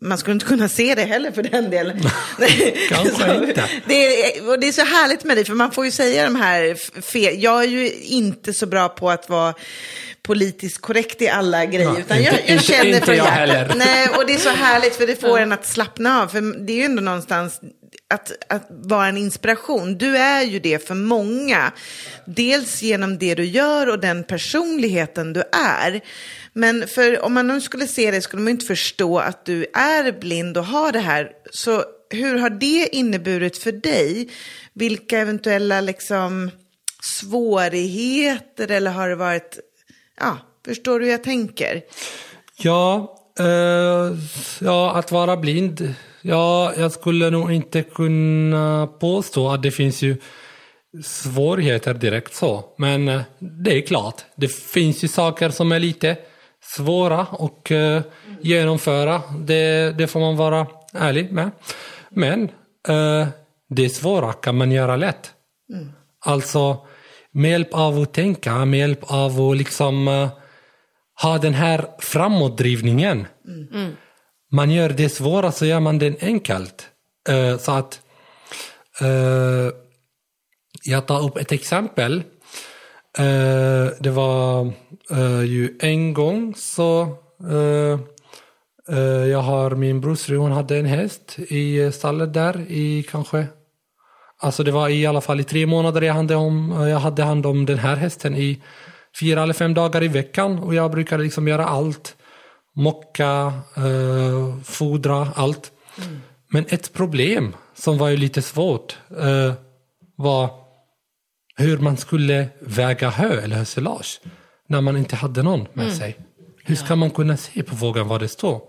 man 0.00 0.18
skulle 0.18 0.32
inte 0.34 0.46
kunna 0.46 0.68
se 0.68 0.94
det 0.94 1.02
heller 1.04 1.32
för 1.32 1.42
den 1.42 1.70
delen. 1.70 2.00
Kanske 2.88 3.34
inte. 3.34 3.64
Det 3.86 4.24
är, 4.36 4.48
och 4.48 4.60
det 4.60 4.68
är 4.68 4.72
så 4.72 4.84
härligt 4.84 5.24
med 5.24 5.36
dig, 5.36 5.44
för 5.44 5.54
man 5.54 5.70
får 5.72 5.84
ju 5.84 5.90
säga 5.90 6.24
de 6.24 6.36
här 6.36 6.74
fel. 7.02 7.42
Jag 7.42 7.62
är 7.64 7.68
ju 7.68 7.92
inte 7.92 8.52
så 8.52 8.66
bra 8.66 8.88
på 8.88 9.10
att 9.10 9.28
vara 9.28 9.54
politiskt 10.22 10.80
korrekt 10.80 11.22
i 11.22 11.28
alla 11.28 11.64
grejer. 11.66 11.90
Nej, 11.92 12.00
utan 12.00 12.18
inte- 12.18 12.30
jag, 12.30 12.40
jag 12.40 12.48
inte- 12.50 12.64
känner 12.64 12.84
inte 12.94 13.00
från 13.06 13.16
jag 13.16 13.24
hjärtat. 13.26 13.38
heller. 13.38 13.72
Nej, 13.76 14.08
och 14.08 14.26
det 14.26 14.34
är 14.34 14.38
så 14.38 14.48
härligt 14.50 14.96
för 14.96 15.06
det 15.06 15.20
får 15.20 15.38
en 15.40 15.52
att 15.52 15.66
slappna 15.66 16.22
av. 16.22 16.28
För 16.28 16.66
det 16.66 16.72
är 16.72 16.76
ju 16.76 16.82
ändå 16.84 17.02
någonstans 17.02 17.60
att, 18.14 18.32
att 18.48 18.66
vara 18.70 19.06
en 19.08 19.16
inspiration. 19.16 19.98
Du 19.98 20.16
är 20.16 20.42
ju 20.42 20.58
det 20.58 20.86
för 20.86 20.94
många. 20.94 21.72
Dels 22.26 22.82
genom 22.82 23.18
det 23.18 23.34
du 23.34 23.44
gör 23.44 23.88
och 23.88 23.98
den 23.98 24.24
personligheten 24.24 25.32
du 25.32 25.42
är. 25.80 26.00
Men 26.54 26.88
för 26.88 27.24
om 27.24 27.32
man 27.32 27.46
nu 27.46 27.60
skulle 27.60 27.86
se 27.86 28.10
dig 28.10 28.22
skulle 28.22 28.42
man 28.42 28.50
inte 28.50 28.66
förstå 28.66 29.18
att 29.18 29.46
du 29.46 29.66
är 29.74 30.20
blind 30.20 30.58
och 30.58 30.64
har 30.64 30.92
det 30.92 30.98
här. 30.98 31.30
Så 31.50 31.84
hur 32.10 32.38
har 32.38 32.50
det 32.50 32.88
inneburit 32.96 33.58
för 33.58 33.72
dig? 33.72 34.28
Vilka 34.72 35.18
eventuella 35.18 35.80
liksom 35.80 36.50
svårigheter 37.02 38.70
eller 38.70 38.90
har 38.90 39.08
det 39.08 39.16
varit, 39.16 39.58
ja, 40.20 40.38
förstår 40.64 40.98
du 40.98 41.04
hur 41.04 41.12
jag 41.12 41.24
tänker? 41.24 41.82
Ja, 42.56 43.16
eh, 43.38 44.16
ja, 44.60 44.96
att 44.96 45.12
vara 45.12 45.36
blind. 45.36 45.94
Ja, 46.22 46.72
jag 46.76 46.92
skulle 46.92 47.30
nog 47.30 47.52
inte 47.52 47.82
kunna 47.82 48.86
påstå 48.86 49.48
att 49.48 49.62
det 49.62 49.70
finns 49.70 50.02
ju 50.02 50.16
svårigheter 51.04 51.94
direkt 51.94 52.34
så. 52.34 52.64
Men 52.78 53.08
eh, 53.08 53.20
det 53.38 53.78
är 53.78 53.86
klart, 53.86 54.24
det 54.36 54.48
finns 54.48 55.04
ju 55.04 55.08
saker 55.08 55.50
som 55.50 55.72
är 55.72 55.80
lite 55.80 56.16
svåra 56.64 57.20
att 57.20 57.70
eh, 57.70 58.00
genomföra. 58.40 59.22
Det, 59.38 59.90
det 59.98 60.06
får 60.06 60.20
man 60.20 60.36
vara 60.36 60.66
ärlig 60.92 61.32
med. 61.32 61.50
Men 62.10 62.42
eh, 62.88 63.28
det 63.68 63.88
svåra 63.88 64.32
kan 64.32 64.56
man 64.56 64.72
göra 64.72 64.96
lätt. 64.96 65.32
Alltså 66.24 66.86
med 67.32 67.50
hjälp 67.50 67.74
av 67.74 67.98
att 67.98 68.14
tänka, 68.14 68.64
med 68.64 68.80
hjälp 68.80 69.00
av 69.02 69.40
att 69.40 69.56
liksom 69.56 70.08
eh, 70.08 70.28
ha 71.22 71.38
den 71.38 71.54
här 71.54 71.86
framåtdrivningen. 71.98 73.26
Man 74.52 74.70
gör 74.70 74.88
det 74.88 75.08
svåra 75.08 75.52
så 75.52 75.66
gör 75.66 75.80
man 75.80 75.98
det 75.98 76.22
enkelt. 76.22 76.88
Så 77.58 77.72
att 77.72 78.00
jag 80.84 81.06
tar 81.06 81.24
upp 81.24 81.36
ett 81.36 81.52
exempel. 81.52 82.22
Eh, 83.18 83.92
det 84.00 84.10
var 84.10 84.72
eh, 85.10 85.42
ju 85.42 85.78
en 85.80 86.14
gång 86.14 86.54
så 86.56 87.02
eh, 87.50 88.00
eh, 88.96 89.26
jag 89.26 89.42
har 89.42 89.70
min 89.70 90.00
brorsfru, 90.00 90.36
hon 90.36 90.52
hade 90.52 90.78
en 90.78 90.86
häst 90.86 91.38
i 91.38 91.92
stallet 91.92 92.34
där 92.34 92.60
i 92.68 93.06
kanske 93.10 93.46
Alltså 94.38 94.62
det 94.62 94.72
var 94.72 94.88
i 94.88 95.06
alla 95.06 95.20
fall 95.20 95.40
i 95.40 95.44
tre 95.44 95.66
månader 95.66 96.02
jag 96.02 96.14
hade, 96.14 96.34
om, 96.34 96.70
jag 96.70 96.98
hade 96.98 97.22
hand 97.22 97.46
om 97.46 97.66
den 97.66 97.78
här 97.78 97.96
hästen 97.96 98.36
i 98.36 98.62
fyra 99.20 99.42
eller 99.42 99.54
fem 99.54 99.74
dagar 99.74 100.02
i 100.02 100.08
veckan 100.08 100.58
och 100.58 100.74
jag 100.74 100.90
brukade 100.90 101.22
liksom 101.22 101.48
göra 101.48 101.66
allt. 101.66 102.16
Mocka, 102.76 103.52
eh, 103.76 104.60
fodra, 104.64 105.28
allt. 105.34 105.72
Men 106.50 106.64
ett 106.68 106.92
problem 106.92 107.56
som 107.74 107.98
var 107.98 108.08
ju 108.08 108.16
lite 108.16 108.42
svårt 108.42 108.98
eh, 109.20 109.52
var 110.16 110.50
hur 111.56 111.78
man 111.78 111.96
skulle 111.96 112.48
väga 112.60 113.10
hö 113.10 113.40
eller 113.40 113.56
hösilage 113.56 114.20
när 114.68 114.80
man 114.80 114.96
inte 114.96 115.16
hade 115.16 115.42
någon 115.42 115.66
med 115.72 115.92
sig. 115.92 116.16
Hur 116.64 116.74
ska 116.74 116.96
man 116.96 117.10
kunna 117.10 117.36
se 117.36 117.62
på 117.62 117.74
vågen 117.74 118.08
vad 118.08 118.20
det 118.20 118.28
står? 118.28 118.62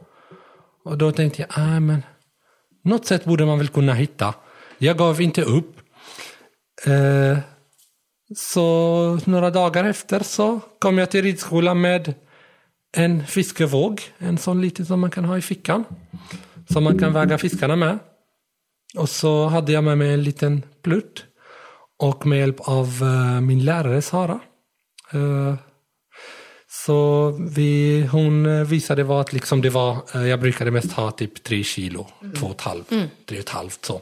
Och 0.84 0.98
då 0.98 1.12
tänkte 1.12 1.42
jag, 1.42 1.50
ah, 1.52 1.80
men 1.80 2.04
något 2.84 3.06
sätt 3.06 3.26
borde 3.26 3.46
man 3.46 3.58
väl 3.58 3.68
kunna 3.68 3.94
hitta. 3.94 4.34
Jag 4.78 4.98
gav 4.98 5.22
inte 5.22 5.42
upp. 5.42 5.76
Eh, 6.86 7.38
så 8.36 9.20
några 9.26 9.50
dagar 9.50 9.84
efter 9.84 10.24
så 10.24 10.60
kom 10.80 10.98
jag 10.98 11.12
till 11.12 11.24
ridskolan 11.24 11.82
med 11.82 12.14
en 12.98 13.28
fiskevåg. 13.28 14.02
En 14.18 14.38
sån 14.38 14.62
liten 14.62 14.86
som 14.86 15.00
man 15.00 15.12
kan 15.12 15.26
ha 15.26 15.38
i 15.38 15.42
fickan. 15.42 15.84
Som 16.70 16.84
man 16.84 17.00
kan 17.00 17.14
väga 17.14 17.38
fiskarna 17.38 17.76
med. 17.76 18.00
Och 18.98 19.10
så 19.10 19.48
hade 19.48 19.72
jag 19.72 19.84
med 19.84 19.98
mig 19.98 20.14
en 20.14 20.24
liten 20.24 20.64
plutt. 20.82 21.26
Och 22.00 22.26
med 22.26 22.40
hjälp 22.40 22.60
av 22.60 22.88
eh, 23.02 23.42
min 23.42 23.66
lärare 23.66 24.02
Sara. 24.02 24.40
eh, 25.14 25.56
så 26.68 27.32
vi, 27.56 28.02
hon 28.12 28.46
eh, 28.46 28.64
visade 28.64 29.04
vad 29.04 29.22
att 29.22 29.34
liksom 29.34 29.62
det 29.62 29.70
var, 29.70 29.98
jag 30.14 30.40
brukade 30.40 30.72
mest 30.72 30.92
ha 30.92 31.12
typ 31.12 31.44
tre 31.44 31.64
kilo, 31.64 32.08
två 32.36 32.46
och 32.46 32.52
ett 32.52 32.62
halvt, 32.62 32.90
tre 32.90 33.38
och 33.38 33.44
ett 33.44 33.50
halvt 33.50 33.86
så. 33.86 34.02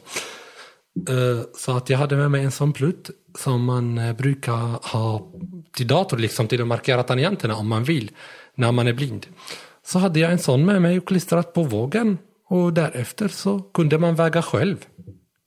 Så 1.56 1.76
att 1.76 1.90
jag 1.90 1.98
hade 1.98 2.16
med 2.16 2.30
mig 2.30 2.44
en 2.44 2.50
sån 2.50 2.72
plutt 2.72 3.10
som 3.38 3.64
man 3.64 4.14
brukar 4.18 4.88
ha 4.92 5.32
till 5.72 5.86
dator, 5.86 6.18
liksom 6.18 6.48
till 6.48 6.60
att 6.60 6.66
markera 6.66 7.02
tangenterna 7.02 7.56
om 7.56 7.68
man 7.68 7.84
vill, 7.84 8.10
när 8.54 8.72
man 8.72 8.86
är 8.86 8.92
blind. 8.92 9.26
Så 9.86 9.98
hade 9.98 10.20
jag 10.20 10.32
en 10.32 10.38
sån 10.38 10.66
med 10.66 10.82
mig 10.82 10.98
och 10.98 11.08
klistrat 11.08 11.52
på 11.52 11.62
vågen 11.62 12.18
och 12.48 12.72
därefter 12.72 13.28
så 13.28 13.58
kunde 13.58 13.98
man 13.98 14.14
väga 14.14 14.42
själv. 14.42 14.76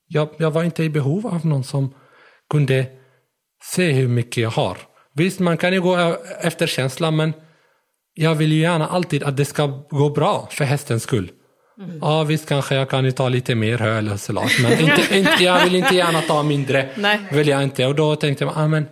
Jag, 0.08 0.30
jag 0.38 0.52
var 0.52 0.64
inte 0.64 0.84
i 0.84 0.90
behov 0.90 1.28
av 1.28 1.46
någon 1.46 1.64
som 1.64 1.94
kunde 2.50 2.86
se 3.64 3.92
hur 3.92 4.08
mycket 4.08 4.38
jag 4.38 4.50
har. 4.50 4.78
Visst, 5.14 5.40
man 5.40 5.58
kan 5.58 5.74
ju 5.74 5.82
gå 5.82 6.18
efter 6.42 6.68
känslan, 6.68 7.16
men 7.16 7.34
jag 8.14 8.36
vill 8.36 8.52
ju 8.52 8.60
gärna 8.60 8.88
alltid 8.88 9.24
att 9.24 9.38
det 9.38 9.46
ska 9.46 9.66
gå 9.90 10.10
bra 10.10 10.48
för 10.52 10.66
hästens 10.66 11.04
skull. 11.04 11.32
Ja, 12.02 12.24
visst 12.24 12.50
kanske 12.50 12.76
jag 12.76 12.90
kan 12.90 13.06
ju 13.06 13.12
ta 13.12 13.30
lite 13.30 13.56
mer 13.56 13.78
hö 13.78 13.98
eller 13.98 14.12
hösilage, 14.12 14.60
men 14.64 14.72
inte, 14.80 15.18
inte, 15.18 15.44
jag 15.44 15.64
vill 15.64 15.76
inte 15.76 15.96
gärna 15.96 16.22
ta 16.22 16.44
mindre. 16.44 16.90
Nej. 16.96 17.20
Vill 17.32 17.48
jag 17.48 17.64
inte. 17.64 17.86
Och 17.86 17.96
då 17.96 18.16
tänkte 18.16 18.44
jag, 18.44 18.54
ah, 18.56 18.68
men 18.68 18.86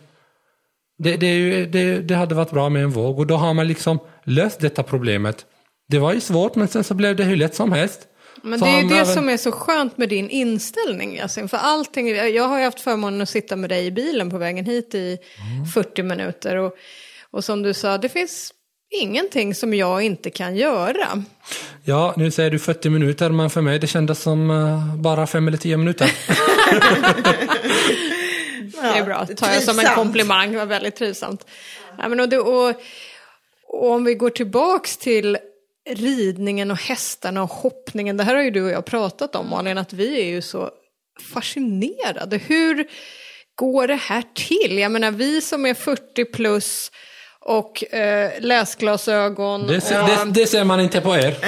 det, 0.98 1.18
det, 1.18 1.36
ju, 1.36 1.66
det, 1.66 2.00
det 2.00 2.16
hade 2.16 2.36
varit 2.36 2.52
bra 2.52 2.70
med 2.70 2.84
en 2.84 2.90
våg. 2.90 3.20
Och 3.20 3.28
då 3.28 3.36
har 3.36 3.54
man 3.54 3.68
liksom 3.68 4.00
löst 4.24 4.60
detta 4.60 4.84
problemet. 4.84 5.46
Det 5.88 6.00
var 6.00 6.14
ju 6.14 6.20
svårt, 6.20 6.56
men 6.56 6.68
sen 6.68 6.84
så 6.84 6.94
blev 6.94 7.16
det 7.16 7.24
hur 7.24 7.36
lätt 7.36 7.56
som 7.56 7.72
helst. 7.72 8.08
Men 8.46 8.60
det 8.60 8.66
är 8.70 8.82
ju 8.82 8.88
det 8.88 8.96
även- 8.96 9.14
som 9.14 9.30
är 9.30 9.38
så 9.38 9.52
skönt 9.52 9.98
med 9.98 10.10
din 10.10 10.30
inställning 10.30 11.16
Yasin. 11.18 11.50
För 11.50 11.58
allting, 11.58 12.08
jag 12.16 12.44
har 12.48 12.58
ju 12.60 12.64
haft 12.66 12.82
förmånen 12.82 13.22
att 13.22 13.30
sitta 13.30 13.56
med 13.56 13.70
dig 13.70 13.86
i 13.86 13.92
bilen 13.92 14.30
på 14.30 14.38
vägen 14.38 14.66
hit 14.66 14.96
i 14.96 15.18
Mm. 15.54 15.66
40 15.66 16.04
minuter. 16.04 16.56
Och, 16.56 16.76
och 17.32 17.44
som 17.44 17.62
du 17.64 17.74
sa, 17.74 17.98
det 17.98 18.10
finns 18.10 18.52
ingenting 19.02 19.56
som 19.56 19.74
jag 19.74 20.02
inte 20.02 20.30
kan 20.30 20.56
göra. 20.56 21.24
Ja, 21.84 22.14
nu 22.18 22.32
säger 22.32 22.52
du 22.52 22.60
40 22.60 22.90
minuter, 22.90 23.30
men 23.30 23.50
för 23.50 23.62
mig 23.62 23.80
det 23.80 23.88
kändes 23.88 24.22
som 24.22 24.50
eh, 24.52 24.96
bara 24.96 25.28
5 25.28 25.48
eller 25.48 25.58
10 25.58 25.78
minuter. 25.78 26.12
det 28.82 28.88
är 29.00 29.06
bra, 29.06 29.26
tar 29.26 29.54
jag 29.54 29.64
som 29.64 29.80
en 29.80 29.86
komplimang, 29.96 30.52
det 30.52 30.58
var 30.58 30.66
väldigt 30.66 30.96
trivsamt. 30.96 31.46
Ja, 31.98 32.08
men 32.10 32.20
och, 32.20 32.30
det, 32.30 32.38
och, 32.40 32.70
och 33.68 33.92
om 33.92 34.04
vi 34.04 34.14
går 34.16 34.30
tillbaks 34.30 34.98
till 34.98 35.38
ridningen 35.90 36.72
och 36.72 36.78
hästarna 36.78 37.44
och 37.44 37.50
hoppningen, 37.50 38.18
det 38.18 38.24
här 38.24 38.36
har 38.36 38.44
ju 38.44 38.52
du 38.52 38.64
och 38.64 38.72
jag 38.72 38.86
pratat 38.86 39.36
om 39.36 39.50
Malin, 39.50 39.78
att 39.78 39.94
vi 39.94 40.22
är 40.22 40.26
ju 40.26 40.42
så 40.42 40.70
fascinerade. 41.34 42.38
Hur 42.38 42.88
går 43.56 43.88
det 43.88 43.96
här 43.96 44.24
till? 44.34 44.78
Jag 44.78 44.92
menar 44.92 45.12
vi 45.12 45.42
som 45.42 45.66
är 45.66 45.74
40 45.74 46.26
plus 46.26 46.92
och 47.48 47.94
eh, 47.94 48.32
läsglasögon. 48.40 49.68
Det, 49.68 49.78
och, 49.78 49.84
ser- 49.84 50.26
det, 50.26 50.32
det 50.42 50.48
ser 50.48 50.64
man 50.64 50.80
inte 50.80 51.02
på 51.02 51.16
er. 51.16 51.36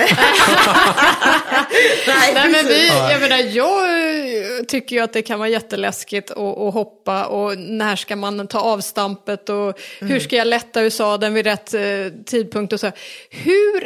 Nej, 2.07 2.33
Nej, 2.33 2.49
men 2.51 2.65
vi, 2.67 2.87
jag, 2.87 3.21
menar, 3.21 3.37
jag 3.37 3.83
eh, 3.83 4.63
tycker 4.67 4.95
ju 4.95 5.01
att 5.01 5.13
det 5.13 5.21
kan 5.21 5.39
vara 5.39 5.49
jätteläskigt 5.49 6.31
att, 6.31 6.37
att 6.37 6.73
hoppa 6.73 7.25
och 7.25 7.57
när 7.57 7.95
ska 7.95 8.15
man 8.15 8.47
ta 8.47 8.59
avstampet 8.59 9.49
och 9.49 9.79
hur 9.99 10.19
ska 10.19 10.35
jag 10.35 10.47
lätta 10.47 10.81
ur 10.81 10.89
sadeln 10.89 11.33
vid 11.33 11.45
rätt 11.45 11.73
eh, 11.73 11.81
tidpunkt 12.25 12.73
och 12.73 12.79
så. 12.79 12.91
Hur 13.29 13.83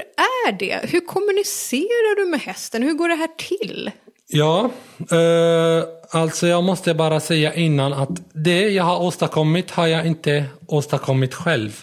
är 0.48 0.52
det? 0.52 0.80
Hur 0.84 1.00
kommunicerar 1.00 2.16
du 2.16 2.26
med 2.32 2.40
hästen? 2.42 2.84
Hur 2.84 2.94
går 2.94 3.10
det 3.10 3.16
här 3.16 3.30
till? 3.38 3.92
Ja, 4.28 4.70
eh, 5.12 5.84
alltså 6.22 6.48
jag 6.48 6.64
måste 6.64 6.94
bara 6.94 7.20
säga 7.20 7.54
innan 7.54 7.94
att 7.94 8.10
det 8.34 8.70
jag 8.70 8.84
har 8.84 9.02
åstadkommit 9.02 9.72
har 9.72 9.88
jag 9.88 10.06
inte 10.06 10.46
åstadkommit 10.68 11.34
själv. 11.34 11.82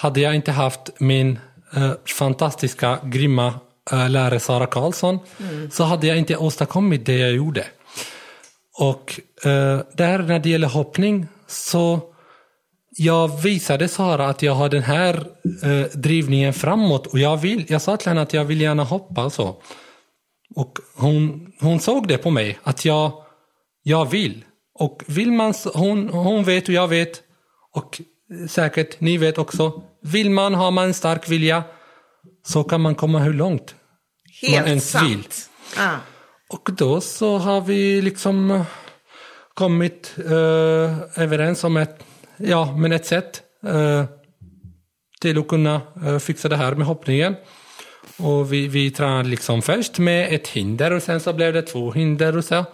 Hade 0.00 0.20
jag 0.20 0.34
inte 0.34 0.52
haft 0.52 1.00
min 1.00 1.38
eh, 1.76 1.92
fantastiska, 2.18 2.98
grymma 3.04 3.54
eh, 3.92 4.10
lärare 4.10 4.40
Sara 4.40 4.66
Karlsson 4.66 5.18
så 5.70 5.84
hade 5.84 6.06
jag 6.06 6.18
inte 6.18 6.36
åstadkommit 6.36 7.06
det 7.06 7.18
jag 7.18 7.32
gjorde. 7.32 7.66
Och 8.78 9.20
eh, 9.44 9.80
där 9.92 10.18
när 10.18 10.38
det 10.38 10.48
gäller 10.48 10.68
hoppning 10.68 11.26
så 11.46 12.00
jag 12.90 13.42
visade 13.42 13.88
Sara 13.88 14.28
att 14.28 14.42
jag 14.42 14.54
har 14.54 14.68
den 14.68 14.82
här 14.82 15.14
eh, 15.62 15.98
drivningen 15.98 16.54
framåt 16.54 17.06
och 17.06 17.18
jag 17.18 17.36
vill, 17.36 17.64
jag 17.68 17.82
sa 17.82 17.96
till 17.96 18.08
henne 18.08 18.22
att 18.22 18.34
jag 18.34 18.44
vill 18.44 18.60
gärna 18.60 18.84
hoppa 18.84 19.24
och 19.24 19.32
så. 19.32 19.62
Och 20.54 20.78
hon, 20.96 21.52
hon 21.60 21.80
såg 21.80 22.08
det 22.08 22.18
på 22.18 22.30
mig, 22.30 22.58
att 22.62 22.84
jag, 22.84 23.12
jag 23.82 24.10
vill. 24.10 24.44
Och 24.74 25.02
vill 25.06 25.32
man, 25.32 25.54
hon, 25.74 26.08
hon 26.08 26.44
vet 26.44 26.68
och 26.68 26.74
jag 26.74 26.88
vet, 26.88 27.22
och 27.74 28.00
säkert 28.48 29.00
ni 29.00 29.18
vet 29.18 29.38
också, 29.38 29.82
vill 30.02 30.30
man, 30.30 30.54
har 30.54 30.70
man 30.70 30.84
en 30.84 30.94
stark 30.94 31.28
vilja, 31.28 31.64
så 32.46 32.64
kan 32.64 32.80
man 32.80 32.94
komma 32.94 33.18
hur 33.18 33.34
långt 33.34 33.74
man 34.42 34.50
Helt 34.52 34.66
ens 34.68 34.94
vill. 34.94 35.22
sant. 35.24 35.50
Ja. 35.76 35.96
Och 36.48 36.70
då 36.72 37.00
så 37.00 37.38
har 37.38 37.60
vi 37.60 38.02
liksom 38.02 38.50
eh, 38.50 38.62
kommit 39.54 40.14
eh, 40.18 41.22
överens 41.22 41.64
om 41.64 41.76
ett, 41.76 42.04
ja, 42.36 42.76
men 42.76 42.92
ett 42.92 43.06
sätt 43.06 43.42
eh, 43.66 44.04
till 45.20 45.38
att 45.38 45.48
kunna 45.48 45.80
eh, 46.06 46.18
fixa 46.18 46.48
det 46.48 46.56
här 46.56 46.74
med 46.74 46.86
hoppningen. 46.86 47.36
Och 48.18 48.52
vi, 48.52 48.68
vi 48.68 48.90
tränade 48.90 49.28
liksom 49.28 49.62
först 49.62 49.98
med 49.98 50.34
ett 50.34 50.48
hinder 50.48 50.90
och 50.90 51.02
sen 51.02 51.20
så 51.20 51.32
blev 51.32 51.52
det 51.52 51.62
två 51.62 51.92
hinder 51.92 52.36
och 52.36 52.44
så. 52.44 52.64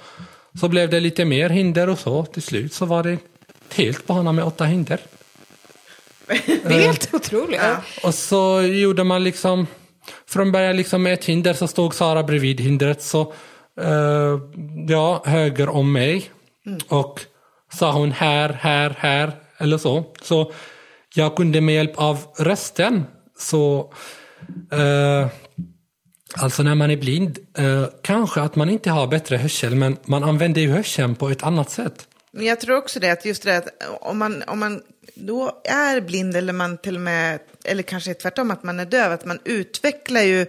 Så 0.61 0.69
blev 0.69 0.91
det 0.91 1.01
lite 1.01 1.25
mer 1.25 1.49
hinder 1.51 1.89
och 1.89 1.99
så 1.99 2.25
till 2.25 2.43
slut 2.43 2.73
så 2.73 2.87
var 2.87 3.03
det 3.03 3.19
helt 3.75 4.07
bana 4.07 4.33
med 4.33 4.45
åtta 4.45 4.65
hinder. 4.65 5.01
Det 6.26 6.64
är 6.64 6.87
helt 6.87 7.14
otroligt. 7.14 7.61
Ja. 7.62 7.76
Och 8.02 8.14
så 8.14 8.62
gjorde 8.62 9.04
man 9.04 9.25
liksom, 9.25 9.66
från 10.28 10.52
början 10.52 10.76
liksom 10.76 11.02
med 11.02 11.12
ett 11.12 11.25
hinder 11.25 11.54
så 11.54 11.69
stod 11.69 11.95
Sara 11.95 12.23
bredvid 12.23 12.61
hindret 12.61 13.02
så, 13.02 13.33
eh, 13.81 14.38
ja, 14.88 15.23
höger 15.26 15.69
om 15.69 15.93
mig. 15.93 16.31
Och 16.88 17.21
sa 17.73 17.93
hon 17.93 18.12
här, 18.12 18.49
här, 18.49 18.97
här 18.99 19.33
eller 19.59 19.78
så. 19.78 20.04
Så 20.23 20.52
jag 21.14 21.37
kunde 21.37 21.61
med 21.61 21.75
hjälp 21.75 21.99
av 21.99 22.19
rösten 22.38 23.04
så, 23.38 23.93
eh, 24.73 25.28
alltså 26.37 26.62
när 26.62 26.75
man 26.75 26.90
är 26.90 26.97
blind, 26.97 27.38
eh, 27.59 27.85
kanske 28.02 28.40
att 28.40 28.57
man 28.57 28.71
inte 28.71 28.90
har 28.90 29.07
bättre 29.07 29.37
hörsel 29.37 29.75
men 29.75 29.97
man 30.04 30.25
använder 30.25 30.61
ju 30.61 30.71
hörseln 30.71 31.14
på 31.14 31.28
ett 31.28 31.43
annat 31.43 31.71
sätt. 31.71 32.09
Men 32.33 32.47
jag 32.47 32.61
tror 32.61 32.76
också 32.76 33.00
det, 33.00 33.11
att 33.11 33.25
just 33.25 33.43
det 33.43 33.57
att 33.57 33.69
om 34.00 34.19
man, 34.19 34.43
om 34.47 34.59
man 34.59 34.83
då 35.15 35.63
är 35.65 36.01
blind 36.01 36.37
eller 36.37 36.53
man 36.53 36.79
till 36.79 36.95
och 36.95 37.01
med, 37.01 37.39
eller 37.65 37.83
kanske 37.83 38.15
tvärtom 38.15 38.51
att 38.51 38.63
man 38.63 38.81
är 38.81 38.87
döv, 38.87 39.13
att 39.13 39.25
man 39.25 39.39
utvecklar 39.45 40.23
ju 40.23 40.47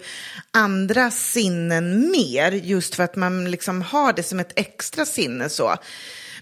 andra 0.51 1.11
sinnen 1.11 2.11
mer 2.11 2.51
just 2.51 2.95
för 2.95 3.03
att 3.03 3.15
man 3.15 3.51
liksom 3.51 3.81
har 3.81 4.13
det 4.13 4.23
som 4.23 4.39
ett 4.39 4.53
extra 4.55 5.05
sinne 5.05 5.49
så. 5.49 5.75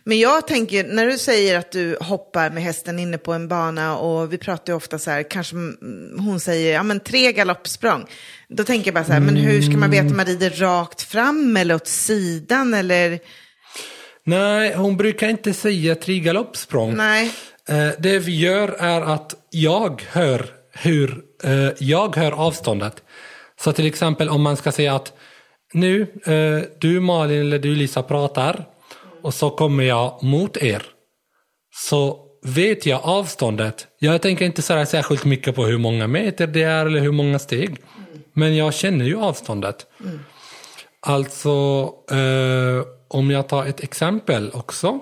Men 0.05 0.19
jag 0.19 0.47
tänker, 0.47 0.83
när 0.83 1.05
du 1.05 1.17
säger 1.17 1.57
att 1.59 1.71
du 1.71 1.97
hoppar 2.01 2.49
med 2.49 2.63
hästen 2.63 2.99
inne 2.99 3.17
på 3.17 3.33
en 3.33 3.47
bana 3.47 3.97
och 3.97 4.33
vi 4.33 4.37
pratar 4.37 4.73
ju 4.73 4.77
ofta 4.77 4.99
så 4.99 5.11
här, 5.11 5.29
kanske 5.29 5.55
mm, 5.55 6.15
hon 6.19 6.39
säger, 6.39 6.73
ja 6.73 6.83
men 6.83 6.99
tre 6.99 7.31
galoppsprång. 7.31 8.05
Då 8.49 8.63
tänker 8.63 8.87
jag 8.87 8.93
bara 8.93 9.05
så 9.05 9.11
här, 9.13 9.19
men 9.19 9.35
hur 9.35 9.61
ska 9.61 9.77
man 9.77 9.91
veta 9.91 10.07
om 10.07 10.17
man 10.17 10.25
rider 10.25 10.49
rakt 10.49 11.01
fram 11.01 11.57
eller 11.57 11.75
åt 11.75 11.87
sidan 11.87 12.73
eller? 12.73 13.19
Nej, 14.25 14.73
hon 14.73 14.97
brukar 14.97 15.29
inte 15.29 15.53
säga 15.53 15.95
tre 15.95 16.19
galoppsprång. 16.19 16.95
Nej. 16.95 17.31
Eh, 17.69 17.89
Det 17.99 18.19
vi 18.19 18.39
gör 18.39 18.67
är 18.79 19.01
att 19.01 19.35
jag 19.49 20.01
hör 20.11 20.45
hur 20.71 21.23
eh, 21.43 21.69
jag 21.79 22.15
hör 22.15 22.31
avståndet. 22.31 23.03
Så 23.59 23.73
till 23.73 23.85
exempel 23.85 24.29
om 24.29 24.41
man 24.41 24.57
ska 24.57 24.71
säga 24.71 24.95
att 24.95 25.13
nu, 25.73 26.01
eh, 26.25 26.69
du 26.79 26.99
Malin 26.99 27.41
eller 27.41 27.59
du 27.59 27.75
Lisa 27.75 28.03
pratar 28.03 28.65
och 29.21 29.33
så 29.33 29.49
kommer 29.49 29.83
jag 29.83 30.23
mot 30.23 30.57
er. 30.57 30.83
Så 31.75 32.19
vet 32.45 32.85
jag 32.85 33.01
avståndet. 33.03 33.87
Jag 33.99 34.21
tänker 34.21 34.45
inte 34.45 34.61
säga 34.61 34.85
särskilt 34.85 35.25
mycket 35.25 35.55
på 35.55 35.65
hur 35.65 35.77
många 35.77 36.07
meter 36.07 36.47
det 36.47 36.63
är 36.63 36.85
eller 36.85 36.99
hur 36.99 37.11
många 37.11 37.39
steg. 37.39 37.77
Men 38.33 38.55
jag 38.55 38.73
känner 38.73 39.05
ju 39.05 39.17
avståndet. 39.17 39.85
Alltså, 40.99 41.49
eh, 42.11 42.85
om 43.07 43.31
jag 43.31 43.49
tar 43.49 43.65
ett 43.65 43.83
exempel 43.83 44.51
också. 44.53 44.99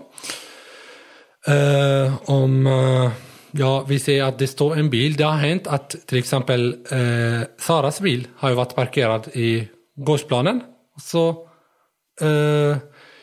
Eh, 1.48 2.30
om 2.30 2.68
eh, 2.68 3.12
ja, 3.52 3.86
vi 3.88 4.00
ser 4.00 4.24
att 4.24 4.40
det 4.40 4.48
står 4.48 4.78
en 4.78 4.90
bil. 4.90 5.16
Det 5.16 5.24
har 5.24 5.38
hänt 5.38 5.68
att 5.68 5.90
till 5.90 6.18
exempel 6.18 6.76
eh, 6.92 7.48
Saras 7.58 8.02
bil 8.02 8.28
har 8.36 8.50
ju 8.50 8.56
varit 8.56 8.76
parkerad 8.76 9.28
i 9.34 9.68
gårdsplanen. 9.96 10.62
Så 11.02 11.30
eh, 12.22 12.78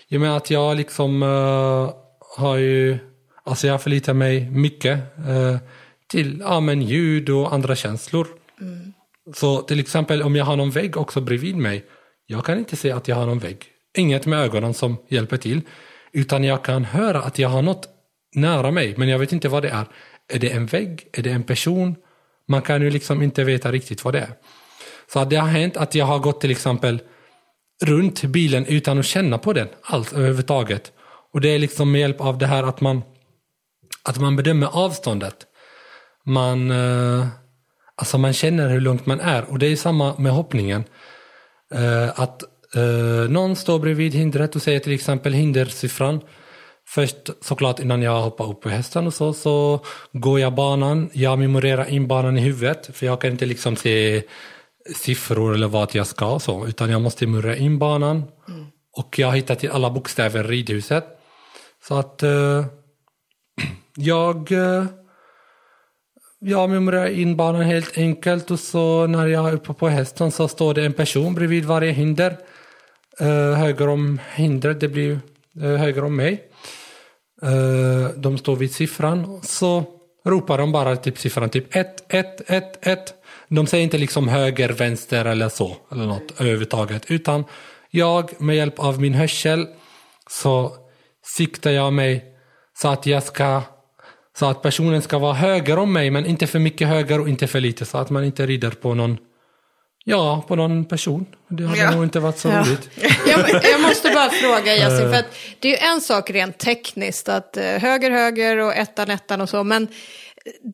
i 0.08 0.16
och 0.16 0.20
med 0.20 0.36
att 0.36 0.50
jag 0.50 0.76
liksom 0.76 1.22
eh, 1.22 1.94
har 2.36 2.56
ju, 2.56 2.98
alltså 3.44 3.66
jag 3.66 3.82
förlitar 3.82 4.14
mig 4.14 4.50
mycket 4.50 4.98
eh, 5.28 5.56
till 6.08 6.40
ja, 6.40 6.60
men 6.60 6.82
ljud 6.82 7.30
och 7.30 7.52
andra 7.54 7.76
känslor. 7.76 8.26
Så 9.34 9.62
till 9.62 9.80
exempel 9.80 10.22
om 10.22 10.36
jag 10.36 10.44
har 10.44 10.56
någon 10.56 10.70
vägg 10.70 10.96
också 10.96 11.20
bredvid 11.20 11.56
mig. 11.56 11.84
Jag 12.26 12.44
kan 12.44 12.58
inte 12.58 12.76
se 12.76 12.92
att 12.92 13.08
jag 13.08 13.16
har 13.16 13.26
någon 13.26 13.38
vägg. 13.38 13.64
Inget 13.96 14.26
med 14.26 14.38
ögonen 14.38 14.74
som 14.74 14.96
hjälper 15.08 15.36
till. 15.36 15.60
Utan 16.12 16.44
jag 16.44 16.64
kan 16.64 16.84
höra 16.84 17.22
att 17.22 17.38
jag 17.38 17.48
har 17.48 17.62
något 17.62 17.88
nära 18.34 18.70
mig. 18.70 18.94
Men 18.96 19.08
jag 19.08 19.18
vet 19.18 19.32
inte 19.32 19.48
vad 19.48 19.62
det 19.62 19.68
är. 19.68 19.84
Är 20.32 20.38
det 20.38 20.50
en 20.50 20.66
vägg? 20.66 21.08
Är 21.12 21.22
det 21.22 21.30
en 21.30 21.42
person? 21.42 21.96
Man 22.48 22.62
kan 22.62 22.82
ju 22.82 22.90
liksom 22.90 23.22
inte 23.22 23.44
veta 23.44 23.72
riktigt 23.72 24.04
vad 24.04 24.14
det 24.14 24.20
är. 24.20 24.32
Så 25.12 25.24
det 25.24 25.36
har 25.36 25.48
hänt 25.48 25.76
att 25.76 25.94
jag 25.94 26.04
har 26.04 26.18
gått 26.18 26.40
till 26.40 26.50
exempel 26.50 27.00
runt 27.84 28.22
bilen 28.22 28.66
utan 28.66 28.98
att 28.98 29.06
känna 29.06 29.38
på 29.38 29.52
den 29.52 29.68
alls 29.82 30.12
överhuvudtaget. 30.12 30.92
Och 31.32 31.40
det 31.40 31.48
är 31.48 31.58
liksom 31.58 31.92
med 31.92 32.00
hjälp 32.00 32.20
av 32.20 32.38
det 32.38 32.46
här 32.46 32.62
att 32.62 32.80
man, 32.80 33.02
att 34.02 34.18
man 34.18 34.36
bedömer 34.36 34.66
avståndet. 34.66 35.46
Man, 36.24 36.70
eh, 36.70 37.26
alltså 37.96 38.18
man 38.18 38.32
känner 38.32 38.68
hur 38.68 38.80
långt 38.80 39.06
man 39.06 39.20
är. 39.20 39.44
Och 39.44 39.58
det 39.58 39.66
är 39.66 39.76
samma 39.76 40.18
med 40.18 40.32
hoppningen. 40.32 40.84
Eh, 41.74 42.20
att 42.20 42.42
eh, 42.74 43.30
någon 43.30 43.56
står 43.56 43.78
bredvid 43.78 44.14
hindret 44.14 44.56
och 44.56 44.62
säger 44.62 44.80
till 44.80 44.94
exempel 44.94 45.32
hindersiffran. 45.32 46.20
Först 46.90 47.30
såklart 47.40 47.80
innan 47.80 48.02
jag 48.02 48.22
hoppar 48.22 48.50
upp 48.50 48.60
på 48.60 48.68
hästen 48.68 49.06
och 49.06 49.14
så, 49.14 49.32
så 49.32 49.80
går 50.12 50.40
jag 50.40 50.54
banan. 50.54 51.10
Jag 51.12 51.38
memorerar 51.38 51.90
in 51.90 52.06
banan 52.06 52.38
i 52.38 52.40
huvudet. 52.40 52.90
För 52.96 53.06
jag 53.06 53.20
kan 53.20 53.30
inte 53.30 53.46
liksom 53.46 53.76
se 53.76 54.22
siffror 54.96 55.54
eller 55.54 55.68
vad 55.68 55.94
jag 55.94 56.06
ska 56.06 56.26
och 56.26 56.42
så. 56.42 56.66
Utan 56.66 56.90
jag 56.90 57.02
måste 57.02 57.26
memorera 57.26 57.56
in 57.56 57.78
banan. 57.78 58.24
Och 58.96 59.18
jag 59.18 59.26
har 59.26 59.36
hittat 59.36 59.58
till 59.58 59.70
alla 59.70 59.90
bokstäver 59.90 60.44
i 60.44 60.56
ridhuset. 60.56 61.04
Så 61.88 61.94
att 61.94 62.22
eh, 62.22 62.66
jag 63.96 64.52
eh, 64.52 64.84
jag 66.40 66.70
memorerar 66.70 67.06
in 67.06 67.36
banan 67.36 67.62
helt 67.62 67.98
enkelt 67.98 68.50
och 68.50 68.60
så 68.60 69.06
när 69.06 69.26
jag 69.26 69.48
är 69.48 69.52
uppe 69.52 69.72
på 69.72 69.88
hästen 69.88 70.30
så 70.30 70.48
står 70.48 70.74
det 70.74 70.84
en 70.84 70.92
person 70.92 71.34
bredvid 71.34 71.64
varje 71.64 71.92
hinder. 71.92 72.36
Eh, 73.20 73.52
höger 73.52 73.88
om 73.88 74.20
hindret, 74.34 74.80
det 74.80 74.88
blir 74.88 75.20
eh, 75.62 75.76
höger 75.76 76.04
om 76.04 76.16
mig. 76.16 76.47
Eh, 77.42 78.10
de 78.16 78.38
står 78.38 78.56
vid 78.56 78.72
siffran. 78.72 79.40
Så 79.42 79.84
ropar 80.24 80.58
de 80.58 80.72
bara 80.72 80.96
typ 80.96 81.18
siffran 81.18 81.50
typ 81.50 81.76
1, 81.76 82.04
1, 82.08 82.50
1, 82.50 82.86
1. 82.86 83.14
De 83.48 83.66
säger 83.66 83.84
inte 83.84 83.98
liksom 83.98 84.28
höger, 84.28 84.68
vänster 84.68 85.24
eller 85.24 85.48
så. 85.48 85.76
Eller 85.92 86.06
något 86.06 86.40
överhuvudtaget. 86.40 87.10
Utan 87.10 87.44
jag 87.90 88.40
med 88.40 88.56
hjälp 88.56 88.78
av 88.78 89.00
min 89.00 89.14
hörsel 89.14 89.66
så 90.30 90.72
siktar 91.36 91.70
jag 91.70 91.92
mig 91.92 92.24
så 92.82 92.88
att 92.88 93.06
jag 93.06 93.22
ska 93.22 93.62
så 94.38 94.46
att 94.46 94.62
personen 94.62 95.02
ska 95.02 95.18
vara 95.18 95.34
höger 95.34 95.78
om 95.78 95.92
mig 95.92 96.10
men 96.10 96.26
inte 96.26 96.46
för 96.46 96.58
mycket 96.58 96.88
höger 96.88 97.20
och 97.20 97.28
inte 97.28 97.46
för 97.46 97.60
lite 97.60 97.84
så 97.84 97.98
att 97.98 98.10
man 98.10 98.24
inte 98.24 98.46
rider 98.46 98.70
på 98.70 98.94
någon 98.94 99.18
Ja, 100.10 100.44
på 100.48 100.56
någon 100.56 100.84
person. 100.84 101.26
Det 101.48 101.64
hade 101.66 101.78
Ja. 101.78 101.90
nog 101.90 102.04
inte 102.04 102.20
varit 102.20 102.38
så 102.38 102.48
Ja. 102.48 102.60
roligt. 102.60 102.90
jag, 103.26 103.64
jag 103.72 103.80
måste 103.80 104.10
bara 104.10 104.30
fråga 104.30 104.76
Yasin, 104.76 105.10
för 105.10 105.18
att 105.18 105.34
det 105.60 105.68
är 105.68 105.72
ju 105.72 105.94
en 105.94 106.00
sak 106.00 106.30
rent 106.30 106.58
tekniskt 106.58 107.28
att 107.28 107.56
eh, 107.56 107.64
höger, 107.64 108.10
höger 108.10 108.56
och 108.58 108.74
ettan, 108.74 109.10
ettan 109.10 109.40
och 109.40 109.48
så, 109.48 109.64
men 109.64 109.88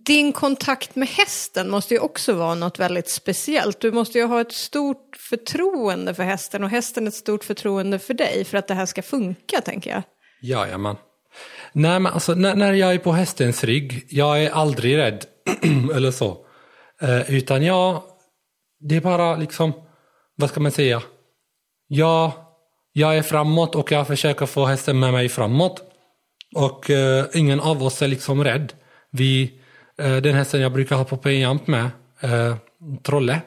din 0.07 0.33
kontakt 0.33 0.97
med 0.97 1.09
hästen 1.09 1.71
måste 1.71 1.95
ju 1.95 2.01
också 2.01 2.33
vara 2.33 2.55
något 2.55 2.79
väldigt 2.79 3.11
speciellt. 3.11 3.81
Du 3.81 3.93
måste 3.93 4.19
ju 4.19 4.25
ha 4.25 4.41
ett 4.41 4.53
stort 4.53 5.17
förtroende 5.17 6.15
för 6.15 6.23
hästen 6.23 6.65
och 6.65 6.71
hästen 6.71 7.07
ett 7.09 7.15
stort 7.15 7.45
förtroende 7.45 7.99
för 7.99 8.15
dig 8.15 8.45
för 8.45 8.59
att 8.59 8.69
det 8.69 8.75
här 8.75 8.87
ska 8.87 9.03
funka, 9.03 9.61
tänker 9.61 9.91
jag. 9.91 10.03
Jajamän. 10.43 10.97
Nej, 11.73 12.01
men 12.01 12.13
alltså, 12.13 12.35
när, 12.35 12.55
när 12.55 12.73
jag 12.73 12.95
är 12.95 12.99
på 12.99 13.13
hästens 13.13 13.65
rygg, 13.65 14.07
jag 14.09 14.43
är 14.43 14.51
aldrig 14.51 14.97
rädd. 14.97 15.25
eller 15.95 16.11
så. 16.11 16.37
Eh, 17.03 17.35
utan 17.35 17.63
jag, 17.63 18.03
det 18.89 18.97
är 18.97 19.01
bara 19.01 19.37
liksom, 19.37 19.73
vad 20.37 20.51
ska 20.51 20.61
man 20.61 20.73
säga? 20.73 21.03
Jag 21.89 22.33
jag 22.97 23.17
är 23.17 23.23
framåt 23.23 23.75
och 23.75 23.93
jag 23.93 24.07
försöker 24.07 24.47
få 24.47 24.67
hästen 24.67 24.99
med 24.99 25.13
mig 25.13 25.29
framåt. 25.29 25.83
Och 26.55 26.91
eh, 26.91 27.25
ingen 27.35 27.61
av 27.61 27.83
oss 27.83 28.03
är 28.03 28.09
liksom 28.09 28.45
rädd. 28.45 28.73
Vi, 29.11 29.53
eh, 29.99 30.17
den 30.17 30.35
hästen 30.35 30.61
jag 30.61 30.73
brukar 30.73 30.97
ha 30.97 31.05
på 31.05 31.17
pejamp 31.17 31.67
med, 31.67 31.91
eh, 32.21 32.57
Trolle, 33.03 33.41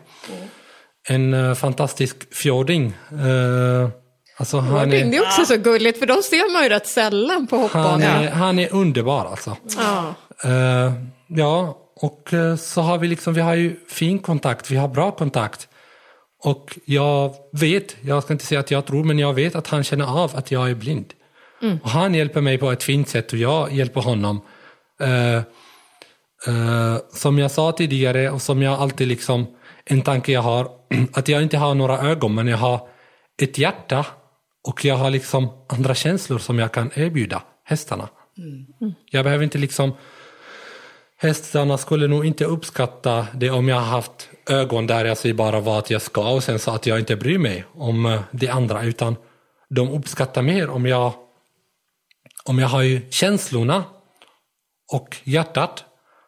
en 1.10 1.34
eh, 1.34 1.54
fantastisk 1.54 2.36
fjording. 2.36 2.94
Eh, 3.12 3.90
alltså 4.38 4.58
han 4.60 4.90
Det 4.90 5.02
är, 5.02 5.14
är 5.14 5.22
också 5.22 5.46
så 5.46 5.58
gulligt, 5.58 6.00
för 6.00 6.06
de 6.06 6.24
ser 6.24 6.54
man 6.54 6.64
ju 6.64 6.70
rätt 6.70 6.88
sällan 6.88 7.48
på 7.48 7.56
han, 7.56 7.64
hoppbanan. 7.64 8.02
är, 8.02 8.32
han 8.32 8.60
är 8.60 8.74
underbar 8.74 9.26
alltså. 9.26 9.58
Ja. 9.78 10.14
Eh, 10.44 10.94
ja, 11.28 11.78
och 12.02 12.34
eh, 12.34 12.56
så 12.56 12.82
har 12.82 12.98
vi 12.98 13.08
liksom, 13.08 13.34
vi 13.34 13.42
har 13.42 13.56
ju 13.56 13.76
fin 13.88 14.20
kontakt, 14.20 14.72
vi 14.72 14.76
har 14.76 14.88
bra 14.88 15.12
kontakt. 15.12 15.68
Och 16.44 16.80
jag 16.86 17.36
vet, 17.52 17.96
jag 18.02 18.24
ska 18.24 18.34
inte 18.34 18.46
säga 18.46 18.60
att 18.60 18.72
jag 18.72 18.86
tror, 18.86 19.04
men 19.04 19.20
jag 19.20 19.34
vet 19.34 19.56
att 19.56 19.68
han 19.68 19.84
känner 19.84 20.24
av 20.24 20.32
att 20.36 20.52
jag 20.52 20.70
är 20.70 20.76
blind. 20.76 21.14
Och 21.84 21.90
han 21.90 22.14
hjälper 22.14 22.42
mig 22.42 22.58
på 22.58 22.72
ett 22.72 22.84
fint 22.84 23.10
sätt 23.10 23.34
och 23.34 23.40
jag 23.40 23.74
hjälper 23.74 24.02
honom. 24.02 24.42
Eh, 25.02 25.36
eh, 26.48 26.98
som 27.14 27.40
jag 27.40 27.52
sa 27.52 27.72
tidigare 27.72 28.30
och 28.30 28.42
som 28.42 28.62
jag 28.62 28.80
alltid 28.80 29.08
liksom, 29.08 29.48
en 29.86 30.02
tanke 30.02 30.32
jag 30.32 30.42
har, 30.42 30.68
att 31.14 31.28
jag 31.28 31.44
inte 31.44 31.58
har 31.58 31.76
några 31.76 32.00
ögon 32.00 32.36
men 32.36 32.48
jag 32.48 32.58
har 32.58 32.88
ett 33.42 33.58
hjärta 33.58 34.06
och 34.68 34.86
jag 34.86 34.96
har 34.96 35.10
liksom 35.10 35.50
andra 35.70 35.96
känslor 35.96 36.38
som 36.38 36.60
jag 36.60 36.72
kan 36.72 36.92
erbjuda 36.96 37.44
hästarna. 37.64 38.10
Jag 39.12 39.24
behöver 39.24 39.44
inte 39.44 39.58
liksom 39.58 39.94
Hästarna 41.20 41.78
skulle 41.78 42.08
nog 42.08 42.26
inte 42.26 42.46
uppskatta 42.46 43.28
det 43.34 43.50
om 43.50 43.68
jag 43.68 43.76
har 43.76 43.86
haft 43.86 44.30
ögon 44.50 44.88
där 44.88 45.06
jag 45.06 45.18
säger 45.18 45.36
bara 45.36 45.60
vad 45.60 45.92
jag 45.92 46.02
ska 46.02 46.30
och 46.30 46.44
sen 46.44 46.60
så 46.60 46.72
att 46.72 46.86
jag 46.86 47.00
inte 47.00 47.16
bryr 47.16 47.38
mig 47.38 47.66
om 47.74 48.06
eh, 48.06 48.22
det 48.32 48.50
andra 48.50 48.84
utan 48.84 49.16
de 49.70 49.90
uppskattar 49.90 50.42
mer 50.42 50.70
om 50.70 50.86
jag 50.86 51.14
om 52.46 52.60
jag 52.60 52.68
har 52.68 52.82
ju 52.82 53.02
känslorna 53.10 53.84
och 54.92 55.18
hjärtat. 55.24 55.86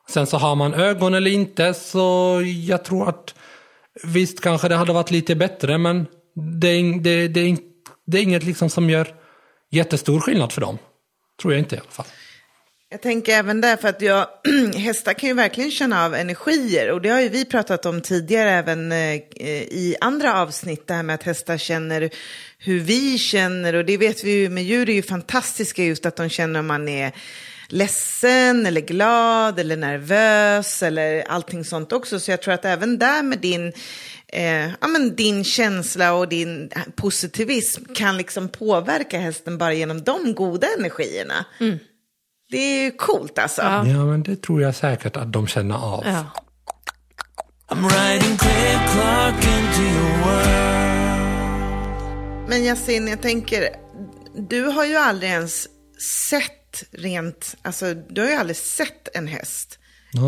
Sen 0.09 0.27
så 0.27 0.37
har 0.37 0.55
man 0.55 0.73
ögon 0.73 1.13
eller 1.13 1.31
inte 1.31 1.73
så 1.73 2.41
jag 2.65 2.85
tror 2.85 3.09
att 3.09 3.35
visst 4.03 4.41
kanske 4.41 4.67
det 4.67 4.75
hade 4.75 4.93
varit 4.93 5.11
lite 5.11 5.35
bättre 5.35 5.77
men 5.77 6.07
det 6.61 6.67
är, 6.67 6.99
det, 6.99 7.27
det, 7.27 7.39
är, 7.39 7.57
det 8.05 8.17
är 8.17 8.23
inget 8.23 8.43
liksom 8.43 8.69
som 8.69 8.89
gör 8.89 9.15
jättestor 9.71 10.19
skillnad 10.19 10.51
för 10.51 10.61
dem. 10.61 10.77
Tror 11.41 11.53
jag 11.53 11.59
inte 11.59 11.75
i 11.75 11.79
alla 11.79 11.89
fall. 11.89 12.05
Jag 12.91 13.01
tänker 13.01 13.31
även 13.31 13.61
där, 13.61 13.77
för 13.77 13.87
att 13.87 14.01
jag, 14.01 14.27
hästar 14.75 15.13
kan 15.13 15.29
ju 15.29 15.35
verkligen 15.35 15.71
känna 15.71 16.05
av 16.05 16.15
energier. 16.15 16.91
Och 16.91 17.01
det 17.01 17.09
har 17.09 17.21
ju 17.21 17.29
vi 17.29 17.45
pratat 17.45 17.85
om 17.85 18.01
tidigare 18.01 18.51
även 18.51 18.91
eh, 18.91 19.15
i 19.61 19.95
andra 20.01 20.41
avsnitt. 20.41 20.87
Det 20.87 20.93
här 20.93 21.03
med 21.03 21.15
att 21.15 21.23
hästar 21.23 21.57
känner 21.57 22.09
hur 22.57 22.79
vi 22.79 23.17
känner. 23.17 23.73
Och 23.73 23.85
det 23.85 23.97
vet 23.97 24.23
vi 24.23 24.31
ju 24.31 24.49
med 24.49 24.63
djur 24.63 24.89
är 24.89 24.93
ju 24.93 25.01
fantastiska 25.01 25.83
just 25.83 26.05
att 26.05 26.15
de 26.15 26.29
känner 26.29 26.59
om 26.59 26.67
man 26.67 26.87
är 26.87 27.11
ledsen 27.67 28.65
eller 28.65 28.81
glad 28.81 29.59
eller 29.59 29.77
nervös 29.77 30.83
eller 30.83 31.21
allting 31.21 31.65
sånt 31.65 31.91
också. 31.91 32.19
Så 32.19 32.31
jag 32.31 32.41
tror 32.41 32.53
att 32.53 32.65
även 32.65 32.97
där 32.97 33.23
med 33.23 33.39
din, 33.39 33.73
eh, 34.27 34.69
ja, 34.81 34.87
men 34.87 35.15
din 35.15 35.43
känsla 35.43 36.13
och 36.13 36.29
din 36.29 36.69
positivism 36.95 37.83
kan 37.93 38.17
liksom 38.17 38.49
påverka 38.49 39.19
hästen 39.19 39.57
bara 39.57 39.73
genom 39.73 40.03
de 40.03 40.33
goda 40.33 40.67
energierna. 40.77 41.45
Mm. 41.59 41.79
Det 42.51 42.57
är 42.57 42.83
ju 42.83 42.91
coolt 42.91 43.39
alltså. 43.39 43.61
Ja. 43.61 43.87
Ja 43.87 44.05
men 44.05 44.23
det 44.23 44.41
tror 44.41 44.61
jag 44.61 44.75
säkert 44.75 45.17
att 45.17 45.33
de 45.33 45.47
känner 45.47 45.75
av. 45.75 46.03
Ja. 46.05 46.25
I'm 47.67 47.83
riding 47.83 48.37
Craig 48.37 48.79
Clark 48.91 49.35
into 49.35 49.81
your 49.81 50.17
world. 50.25 51.29
Men 52.49 52.63
Yasin, 52.63 53.07
jag 53.07 53.21
tänker, 53.21 53.69
du 54.49 54.63
har 54.63 54.85
ju 54.85 54.95
aldrig 54.95 55.31
ens 55.31 55.67
sett 56.29 56.83
rent, 56.91 57.55
alltså 57.61 57.93
du 57.93 58.21
har 58.21 58.29
ju 58.29 58.35
aldrig 58.35 58.57
sett 58.57 59.15
en 59.15 59.27
häst. 59.27 59.79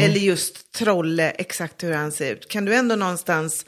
Eller 0.01 0.19
just 0.19 0.71
Trolle, 0.71 1.29
exakt 1.29 1.83
hur 1.83 1.93
han 1.93 2.11
ser 2.11 2.33
ut. 2.33 2.49
Kan 2.49 2.65
du 2.65 2.75
ändå 2.75 2.95
någonstans 2.95 3.65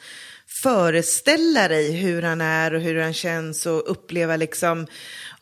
föreställa 0.64 1.68
dig 1.68 1.92
hur 1.92 2.22
han 2.22 2.42
är 2.42 2.74
och 2.74 2.82
hur 2.82 3.02
han 3.02 3.14
känns 3.14 3.66
och 3.66 3.92
uppleva 3.92 4.36
liksom 4.36 4.88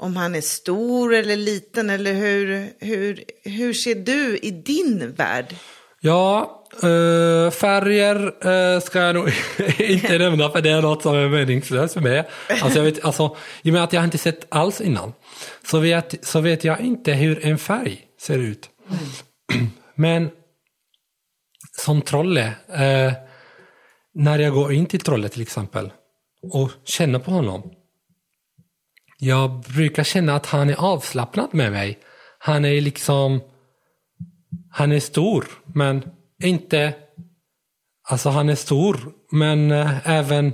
om 0.02 0.16
han 0.16 0.36
är 0.36 0.42
stor 0.42 1.14
eller 1.14 1.36
liten 1.36 1.90
eller 1.90 2.14
hur, 2.14 2.74
hur, 2.80 3.24
hur 3.44 3.74
ser 3.74 3.96
du 3.96 4.38
i 4.38 4.52
din 4.52 5.14
värld? 5.18 5.56
Ja, 6.00 6.66
eh, 6.74 7.52
färger 7.52 8.48
eh, 8.48 8.80
ska 8.80 9.00
jag 9.00 9.16
nog 9.16 9.30
inte 9.80 10.18
nämna 10.18 10.50
för 10.50 10.62
det 10.62 10.70
är 10.70 10.82
något 10.82 11.02
som 11.02 11.16
är 11.16 11.30
meningslöst 11.30 11.94
för 11.94 12.02
mig. 12.02 12.30
Alltså, 12.62 12.80
jag 12.80 12.86
vet, 12.86 13.06
alltså, 13.06 13.36
I 13.62 13.70
och 13.70 13.74
med 13.74 13.84
att 13.84 13.94
jag 13.94 14.04
inte 14.04 14.18
sett 14.18 14.46
alls 14.50 14.82
innan 14.82 15.14
så 15.66 15.80
vet, 15.80 16.26
så 16.26 16.40
vet 16.40 16.64
jag 16.64 16.80
inte 16.80 17.14
hur 17.14 17.46
en 17.46 17.58
färg 17.58 18.02
ser 18.22 18.38
ut. 18.38 18.70
Men 19.96 20.30
som 21.72 22.02
Trolle, 22.02 22.46
eh, 22.68 23.14
när 24.14 24.40
jag 24.40 24.54
går 24.54 24.74
in 24.74 24.86
till 24.86 25.00
Trolle 25.00 25.30
till 25.30 25.42
exempel 25.42 25.92
och 26.54 26.72
känner 26.84 27.20
på 27.20 27.32
honom. 27.32 27.72
Jag 29.24 29.60
brukar 29.60 30.04
känna 30.04 30.36
att 30.36 30.46
han 30.46 30.70
är 30.70 30.76
avslappnad 30.76 31.50
med 31.52 31.72
mig. 31.72 32.00
Han 32.40 32.66
är 32.66 32.82
liksom 32.82 33.42
han 34.72 34.92
är 34.92 35.00
stor, 35.00 35.46
men 35.74 36.04
inte... 36.44 36.94
Alltså 38.10 38.30
han 38.30 38.50
är 38.50 38.56
stor, 38.56 39.00
men 39.32 39.72
eh, 39.72 40.10
även 40.10 40.54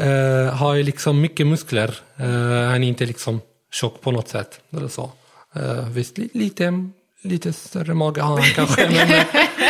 eh, 0.00 0.54
har 0.54 0.74
ju 0.74 0.82
liksom 0.82 1.20
mycket 1.20 1.46
muskler. 1.46 1.94
Eh, 2.16 2.26
han 2.70 2.84
är 2.84 2.88
inte 2.88 3.06
liksom 3.06 3.40
tjock 3.72 4.00
på 4.00 4.10
något 4.10 4.28
sätt. 4.28 4.60
Eller 4.76 4.88
så. 4.88 5.12
Eh, 5.54 5.88
visst, 5.88 6.18
li, 6.18 6.30
lite, 6.34 6.90
lite 7.24 7.52
större 7.52 7.94
mage 7.94 8.20
har 8.20 8.38
han 8.38 8.50
kanske, 8.54 8.90
men 8.90 9.24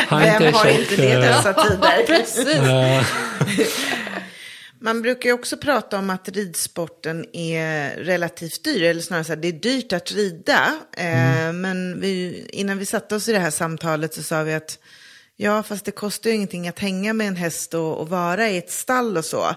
han 0.09 0.23
är 0.23 0.39
Vem 0.39 0.47
inte 0.47 0.59
har 0.59 0.65
tjock. 0.65 0.79
inte 0.81 0.97
det 0.97 1.13
i 1.13 1.17
dessa 1.17 1.53
tider? 1.55 3.07
Man 4.81 5.03
brukar 5.03 5.29
ju 5.29 5.35
också 5.35 5.57
prata 5.57 5.99
om 5.99 6.11
att 6.11 6.29
ridsporten 6.29 7.27
är 7.33 7.97
relativt 7.97 8.65
dyr, 8.65 8.83
eller 8.83 9.01
snarare 9.01 9.25
så 9.25 9.33
här, 9.33 9.41
det 9.41 9.49
är 9.49 9.53
dyrt 9.53 9.93
att 9.93 10.13
rida. 10.13 10.75
Eh, 10.97 11.53
men 11.53 12.01
vi, 12.01 12.47
innan 12.53 12.79
vi 12.79 12.87
satte 12.87 13.15
oss 13.15 13.29
i 13.29 13.33
det 13.33 13.39
här 13.39 13.51
samtalet 13.51 14.15
så 14.15 14.23
sa 14.23 14.43
vi 14.43 14.55
att 14.55 14.79
ja, 15.37 15.63
fast 15.63 15.85
det 15.85 15.91
kostar 15.91 16.31
ju 16.31 16.37
ingenting 16.37 16.69
att 16.69 16.79
hänga 16.79 17.13
med 17.13 17.29
en 17.29 17.37
häst 17.37 17.75
och, 17.75 17.99
och 17.99 18.09
vara 18.09 18.49
i 18.49 18.59
ett 18.59 18.71
stall 18.71 19.17
och 19.17 19.25
så. 19.25 19.55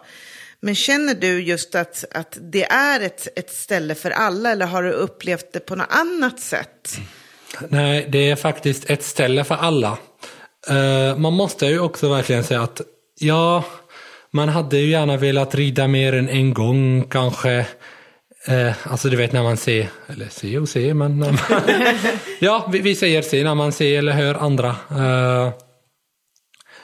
Men 0.59 0.75
känner 0.75 1.15
du 1.15 1.41
just 1.41 1.75
att, 1.75 2.05
att 2.11 2.37
det 2.41 2.63
är 2.63 2.99
ett, 2.99 3.27
ett 3.39 3.53
ställe 3.53 3.95
för 3.95 4.11
alla 4.11 4.51
eller 4.51 4.65
har 4.65 4.83
du 4.83 4.91
upplevt 4.91 5.53
det 5.53 5.59
på 5.59 5.75
något 5.75 5.87
annat 5.89 6.39
sätt? 6.39 6.97
Nej, 7.67 8.07
det 8.11 8.29
är 8.29 8.35
faktiskt 8.35 8.89
ett 8.89 9.03
ställe 9.03 9.43
för 9.43 9.55
alla. 9.55 9.97
Eh, 10.67 11.17
man 11.17 11.33
måste 11.33 11.65
ju 11.65 11.79
också 11.79 12.09
verkligen 12.09 12.43
säga 12.43 12.61
att 12.61 12.81
ja, 13.19 13.63
man 14.33 14.49
hade 14.49 14.77
ju 14.77 14.89
gärna 14.89 15.17
velat 15.17 15.55
rida 15.55 15.87
mer 15.87 16.13
än 16.13 16.29
en 16.29 16.53
gång 16.53 17.03
kanske. 17.09 17.65
Eh, 18.47 18.91
alltså 18.91 19.09
du 19.09 19.17
vet 19.17 19.31
när 19.31 19.43
man 19.43 19.57
ser, 19.57 19.87
eller 20.07 20.29
ser 20.29 20.61
och 20.61 20.69
ser, 20.69 20.93
men 20.93 21.19
när 21.19 21.27
eh, 21.27 21.33
man, 21.49 21.61
ja, 22.39 22.69
vi, 22.71 22.79
vi 22.79 22.95
säger 22.95 23.21
se 23.21 23.43
när 23.43 23.55
man 23.55 23.71
ser 23.71 23.99
eller 23.99 24.11
hör 24.11 24.35
andra. 24.35 24.75
Eh, 24.91 25.53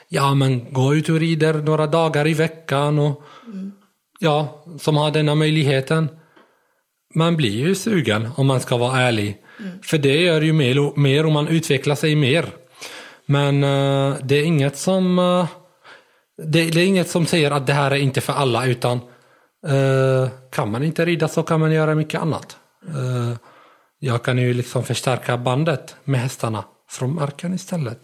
ja, 0.10 0.34
men 0.34 0.74
gå 0.74 0.96
ut 0.96 1.10
och 1.10 1.20
rider 1.20 1.54
några 1.54 1.88
dagar 1.88 2.28
i 2.28 2.34
veckan 2.34 3.00
och 3.00 3.24
ja, 4.20 4.66
som 4.80 4.98
har 4.98 5.12
denna 5.12 5.36
möjligheten. 5.36 6.10
Man 7.16 7.38
blir 7.38 7.68
ju 7.68 7.76
sugen 7.76 8.30
om 8.36 8.48
man 8.48 8.60
ska 8.60 8.78
vara 8.78 9.02
ärlig. 9.02 9.38
För 9.84 9.98
det 9.98 10.22
gör 10.22 10.42
ju 10.42 10.54
mer 10.54 10.80
och, 10.80 10.98
mer 10.98 11.26
och 11.26 11.32
man 11.32 11.48
utvecklar 11.48 11.96
sig 11.96 12.16
mer. 12.16 12.46
Men 13.26 13.64
eh, 13.64 14.16
det 14.24 14.36
är 14.36 14.44
inget 14.44 14.78
som 14.78 15.20
eh, 15.20 15.48
det, 16.38 16.70
det 16.70 16.82
är 16.82 16.86
inget 16.86 17.10
som 17.10 17.26
säger 17.26 17.52
att 17.52 17.68
det 17.68 17.74
här 17.74 17.92
är 17.92 17.96
inte 17.96 18.22
för 18.22 18.34
alla 18.34 18.66
utan 18.66 19.00
eh, 19.68 20.30
kan 20.52 20.72
man 20.72 20.84
inte 20.84 21.06
rida 21.06 21.28
så 21.28 21.44
kan 21.44 21.60
man 21.60 21.72
göra 21.72 21.96
mycket 21.96 22.22
annat. 22.22 22.58
Eh, 22.88 23.38
jag 24.00 24.24
kan 24.24 24.38
ju 24.38 24.54
liksom 24.54 24.84
förstärka 24.84 25.38
bandet 25.38 25.96
med 26.04 26.20
hästarna 26.20 26.64
från 26.90 27.16
marken 27.16 27.54
istället. 27.54 28.00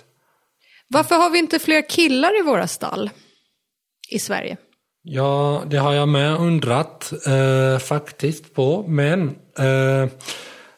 Varför 0.87 1.15
har 1.15 1.29
vi 1.29 1.39
inte 1.39 1.59
fler 1.59 1.89
killar 1.89 2.39
i 2.39 2.43
våra 2.43 2.67
stall 2.67 3.09
i 4.09 4.19
Sverige? 4.19 4.57
Ja, 5.03 5.63
det 5.67 5.77
har 5.77 5.93
jag 5.93 6.07
med 6.07 6.39
undrat 6.39 7.13
eh, 7.27 7.79
faktiskt 7.79 8.53
på, 8.53 8.85
men 8.87 9.29
eh, 9.57 10.09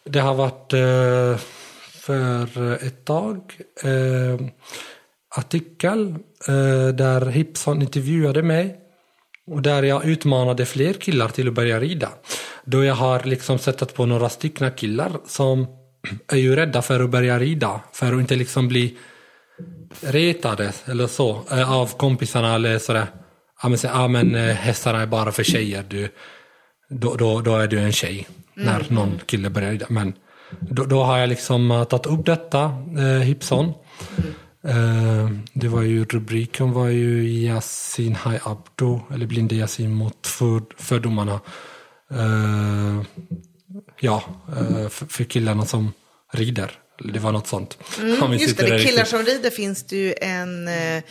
det 0.04 0.20
har 0.20 0.34
varit 0.34 0.74
eh, 0.74 1.42
för 2.02 2.74
ett 2.86 3.06
tag 3.06 3.42
eh, 3.84 4.48
artikel 5.36 6.16
eh, 6.48 6.88
där 6.88 7.26
Hipson 7.26 7.82
intervjuade 7.82 8.44
mig 8.44 8.80
och 9.48 9.62
där 9.62 9.84
jag 9.84 10.06
utmanade 10.06 10.66
fler 10.66 10.94
killar 10.94 11.30
till 11.30 11.48
att 11.48 11.54
börja 11.54 11.80
rida. 11.80 12.10
Då 12.66 12.84
jag 12.84 12.96
har 12.96 13.24
liksom 13.24 13.60
sättat 13.60 13.94
på 13.94 14.06
några 14.06 14.30
stycken 14.30 14.72
killar 14.72 15.12
som 15.28 15.68
är 16.32 16.38
ju 16.38 16.56
rädda 16.56 16.82
för 16.82 17.00
att 17.00 17.10
börja 17.10 17.40
rida, 17.40 17.82
för 17.94 18.14
att 18.14 18.20
inte 18.20 18.36
liksom 18.36 18.68
bli 18.68 18.98
retade 20.02 20.74
eller 20.86 21.08
så 21.08 21.42
eh, 21.52 21.74
av 21.74 21.98
kompisarna 21.98 22.56
eller 22.56 22.80
sådär. 22.80 23.08
Ja 23.64 23.70
men, 23.70 23.78
så, 23.78 23.88
ja, 23.88 24.08
men 24.08 24.36
eh, 24.36 24.56
hästarna 24.56 25.02
är 25.02 25.06
bara 25.08 25.32
för 25.32 25.44
tjejer. 25.44 25.84
Du, 25.90 26.10
då, 26.90 27.16
då, 27.16 27.42
då 27.42 27.56
är 27.56 27.68
det 27.68 27.80
en 27.80 27.92
tjej 27.92 28.28
när 28.54 28.86
någon 28.90 29.20
kille 29.26 29.50
börjar 29.50 29.72
rida. 29.72 29.86
Men 29.90 30.14
då, 30.60 30.86
då 30.86 31.04
har 31.04 31.18
jag 31.18 31.30
liksom 31.30 31.86
tagit 31.90 32.06
upp 32.06 32.26
detta, 32.26 32.64
eh, 32.98 33.22
Hipson. 33.22 33.66
Eh, 33.66 33.74
det 35.54 35.68
var 35.68 35.82
ju 35.82 36.06
rubriken 36.06 36.72
var 36.72 36.88
ju 36.88 37.24
Yasin 37.24 38.16
Hai 38.16 38.40
Abdo, 38.44 39.02
eller 39.14 39.26
Blinde 39.26 39.56
Yasin 39.56 39.92
mot 39.92 40.28
för, 40.28 40.62
fördomarna. 40.78 41.40
Eh, 42.12 43.02
ja, 44.00 44.24
eh, 44.58 44.90
för, 44.90 45.24
killarna 45.24 45.66
som 45.66 45.94
rider. 46.34 46.72
Det 47.14 47.20
var 47.20 47.32
något 47.32 47.48
sånt. 47.48 47.78
Mm, 48.00 48.34
Just 48.34 48.58
det, 48.58 48.64
det 48.64 48.70
killar 48.70 48.80
riktigt. 48.80 49.08
som 49.08 49.24
rider 49.24 49.50
finns 49.50 49.84
det 49.84 49.96
ju 49.96 50.14
en, 50.22 50.68
eh, 50.68 51.04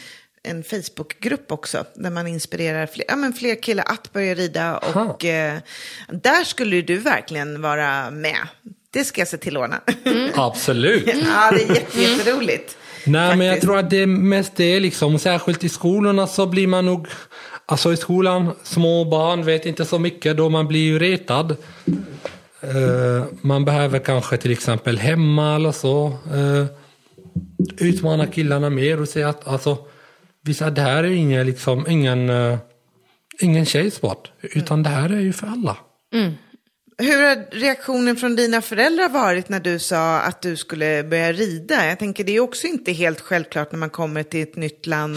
en 0.43 0.65
Facebookgrupp 0.65 1.53
också. 1.53 1.85
Där 1.95 2.11
man 2.11 2.27
inspirerar 2.27 2.87
fler, 2.87 3.05
ja, 3.09 3.17
men 3.17 3.33
fler 3.33 3.63
killar 3.63 3.85
att 3.89 4.13
börja 4.13 4.35
rida. 4.35 4.79
Och 4.79 5.25
eh, 5.25 5.59
där 6.09 6.45
skulle 6.45 6.83
du 6.83 6.99
verkligen 6.99 7.63
vara 7.63 8.11
med. 8.11 8.39
Det 8.91 9.05
ska 9.05 9.21
jag 9.21 9.29
se 9.29 9.37
till 9.39 9.57
att 9.57 9.63
ordna. 9.63 9.81
Absolut. 10.35 11.07
ja, 11.07 11.51
det 11.51 11.63
är 11.63 11.75
jätte, 11.75 12.01
Nej, 13.07 13.37
men 13.37 13.47
jag 13.47 13.61
tror 13.61 13.79
att 13.79 13.91
det 13.91 14.03
är 14.03 14.07
mest 14.07 14.57
det 14.57 14.81
liksom, 14.81 15.19
särskilt 15.19 15.65
i 15.65 15.69
skolorna 15.69 16.27
så 16.27 16.47
blir 16.47 16.67
man 16.67 16.87
nog, 16.87 17.07
alltså 17.67 17.93
i 17.93 17.97
skolan, 17.97 18.53
små 18.63 19.05
barn 19.05 19.45
vet 19.45 19.67
inte 19.67 19.85
så 19.85 19.99
mycket 19.99 20.37
då 20.37 20.49
man 20.49 20.69
blir 20.69 20.85
ju 20.85 20.99
retad. 20.99 21.57
Eh, 22.61 23.25
man 23.41 23.65
behöver 23.65 23.99
kanske 23.99 24.37
till 24.37 24.53
exempel 24.53 24.99
hemma 24.99 25.55
eller 25.55 25.73
så 25.73 26.07
eh, 26.07 26.67
utmana 27.79 28.27
killarna 28.27 28.71
mer 28.71 29.01
och 29.01 29.09
säga 29.09 29.29
att 29.29 29.49
alltså, 29.49 29.79
vissa, 30.43 30.71
det 30.71 30.83
här 30.83 31.05
är 31.05 31.11
ingen, 31.11 31.47
liksom, 31.47 31.87
ingen, 31.89 32.31
uh, 32.31 32.59
ingen 33.41 33.67
tjejsport, 33.67 34.31
utan 34.41 34.83
det 34.83 34.89
här 34.89 35.11
är 35.11 35.21
ju 35.21 35.33
för 35.33 35.47
alla. 35.47 35.77
Hur 36.99 37.23
har 37.29 37.61
reaktionen 37.61 38.17
från 38.17 38.37
dina 38.37 38.63
föräldrar 38.63 39.09
varit 39.09 39.49
när 39.49 39.61
du 39.61 39.79
sa 39.79 40.21
att 40.21 40.43
du 40.43 40.57
skulle 40.57 41.05
börja 41.05 41.33
rida? 41.33 41.87
Jag 41.87 41.99
tänker 41.99 42.25
det 42.25 42.37
är 42.37 42.41
också 42.41 42.67
inte 42.67 42.93
helt 42.93 43.21
självklart 43.21 43.73
när 43.73 43.79
man 43.79 43.91
kommer 43.91 44.23
till 44.23 44.43
ett 44.43 44.57
nytt 44.57 44.87
land. 44.87 45.17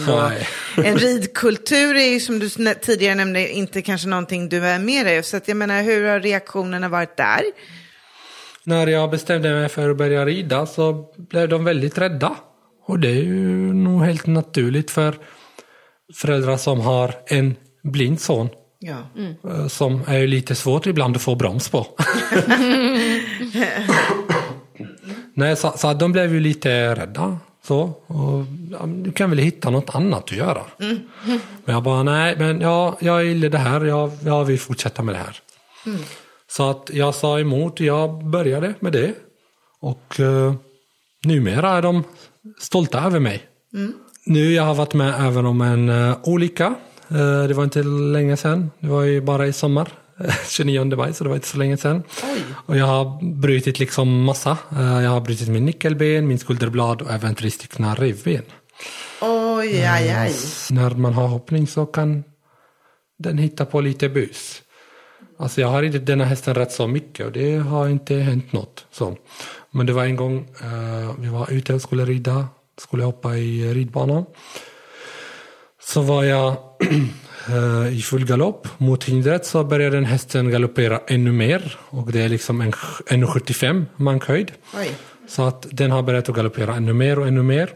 En 0.84 0.98
ridkultur 0.98 1.96
är 1.96 2.12
ju 2.12 2.20
som 2.20 2.38
du 2.38 2.48
tidigare 2.74 3.14
nämnde 3.14 3.48
inte 3.48 3.82
kanske 3.82 4.08
någonting 4.08 4.48
du 4.48 4.66
är 4.66 4.78
med 4.78 5.06
dig. 5.06 5.22
Så 5.22 5.36
att 5.36 5.48
jag 5.48 5.56
menar, 5.56 5.82
hur 5.82 6.08
har 6.08 6.20
reaktionerna 6.20 6.88
varit 6.88 7.16
där? 7.16 7.42
När 8.64 8.86
jag 8.86 9.10
bestämde 9.10 9.52
mig 9.52 9.68
för 9.68 9.90
att 9.90 9.96
börja 9.96 10.26
rida 10.26 10.66
så 10.66 11.12
blev 11.16 11.48
de 11.48 11.64
väldigt 11.64 11.98
rädda. 11.98 12.36
Och 12.86 12.98
det 12.98 13.08
är 13.08 13.22
ju 13.22 13.72
nog 13.74 14.04
helt 14.04 14.26
naturligt 14.26 14.90
för 14.90 15.14
föräldrar 16.14 16.56
som 16.56 16.80
har 16.80 17.14
en 17.26 17.56
blind 17.82 18.20
son. 18.20 18.48
Ja. 18.80 18.96
eh, 19.50 19.66
Som 19.66 20.00
är 20.06 20.26
lite 20.26 20.54
svårt 20.54 20.86
ibland 20.86 21.16
att 21.16 21.22
få 21.22 21.34
broms 21.34 21.68
på. 21.68 21.86
Nej, 25.34 25.56
så, 25.56 25.72
så 25.76 25.88
att 25.88 26.00
de 26.00 26.12
blev 26.12 26.34
ju 26.34 26.40
lite 26.40 26.94
rädda. 26.94 27.38
Så, 27.66 27.80
och, 28.06 28.44
ja, 28.72 28.86
du 28.86 29.12
kan 29.12 29.30
väl 29.30 29.38
hitta 29.38 29.70
något 29.70 29.94
annat 29.94 30.24
att 30.24 30.32
göra. 30.32 30.62
Men 31.64 31.74
jag 31.74 31.82
bara, 31.82 32.02
nej, 32.02 32.34
men 32.38 32.60
ja, 32.60 32.96
jag 33.00 33.24
gillar 33.24 33.48
det 33.48 33.58
här, 33.58 33.84
jag, 33.84 34.10
jag 34.24 34.44
vill 34.44 34.58
fortsätta 34.60 35.02
med 35.02 35.14
det 35.14 35.18
här. 35.18 35.40
Så 36.50 36.70
att 36.70 36.90
jag 36.92 37.14
sa 37.14 37.40
emot, 37.40 37.80
jag 37.80 38.24
började 38.24 38.74
med 38.80 38.92
det. 38.92 39.14
Och 39.80 40.20
eh, 40.20 40.54
numera 41.24 41.70
är 41.70 41.82
de 41.82 42.04
stolta 42.60 43.00
över 43.04 43.20
mig. 43.20 43.42
Nu 44.26 44.52
jag 44.52 44.62
har 44.62 44.74
varit 44.74 44.94
med 44.94 45.14
även 45.26 45.46
om 45.46 45.60
en 45.60 45.88
uh, 45.88 46.16
olycka. 46.22 46.74
Eh, 47.10 47.44
det 47.48 47.54
var 47.54 47.64
inte 47.64 47.82
länge 47.82 48.36
sedan, 48.36 48.70
det 48.80 48.88
var 48.88 49.02
ju 49.02 49.20
bara 49.20 49.46
i 49.46 49.52
sommar. 49.52 49.88
29 50.48 50.96
maj, 50.96 51.14
så 51.14 51.24
det 51.24 51.30
var 51.30 51.36
inte 51.36 51.48
så 51.48 51.58
länge 51.58 51.76
sedan. 51.76 52.02
Och 52.66 52.76
jag 52.76 52.86
har 52.86 53.34
brutit 53.34 53.78
liksom 53.78 54.24
massa. 54.24 54.58
Eh, 54.72 55.02
jag 55.02 55.10
har 55.10 55.20
brutit 55.20 55.48
min 55.48 55.64
nyckelben, 55.64 56.28
min 56.28 56.38
skulderblad 56.38 57.02
och 57.02 57.10
även 57.10 57.34
tre 57.34 57.50
stycken 57.50 57.96
revben. 57.96 58.42
Oj, 59.20 59.84
aj, 59.84 60.10
aj. 60.10 60.34
När 60.70 60.90
man 60.90 61.12
har 61.12 61.26
hoppning 61.28 61.66
så 61.66 61.86
kan 61.86 62.24
den 63.18 63.38
hitta 63.38 63.64
på 63.64 63.80
lite 63.80 64.08
bus. 64.08 64.62
Alltså 65.38 65.60
jag 65.60 65.68
har 65.68 65.82
ridit 65.82 66.06
denna 66.06 66.24
hästen 66.24 66.54
rätt 66.54 66.72
så 66.72 66.86
mycket 66.86 67.26
och 67.26 67.32
det 67.32 67.56
har 67.56 67.88
inte 67.88 68.14
hänt 68.14 68.52
något. 68.52 68.86
Så. 68.90 69.16
Men 69.70 69.86
det 69.86 69.92
var 69.92 70.04
en 70.04 70.16
gång 70.16 70.38
eh, 70.62 71.14
vi 71.18 71.28
var 71.28 71.50
ute 71.52 71.74
och 71.74 71.82
skulle 71.82 72.04
rida, 72.04 72.48
skulle 72.78 73.04
hoppa 73.04 73.36
i 73.36 73.74
ridbanan. 73.74 74.24
Så 75.88 76.00
var 76.00 76.24
jag 76.24 76.56
eh, 77.48 77.98
i 77.98 78.02
full 78.02 78.24
galopp 78.24 78.68
mot 78.78 79.04
hindret 79.04 79.46
så 79.46 79.64
började 79.64 79.96
den 79.96 80.04
hästen 80.04 80.50
galoppera 80.50 81.00
ännu 81.06 81.32
mer. 81.32 81.78
Och 81.90 82.12
det 82.12 82.20
är 82.20 82.28
liksom 82.28 82.60
en 82.60 82.72
1,75 82.72 83.84
mankhöjd. 83.96 84.52
Oj. 84.74 84.90
Så 85.28 85.42
att 85.42 85.66
den 85.70 85.90
har 85.90 86.02
börjat 86.02 86.28
att 86.28 86.34
galoppera 86.34 86.76
ännu 86.76 86.92
mer 86.92 87.18
och 87.18 87.26
ännu 87.26 87.42
mer. 87.42 87.70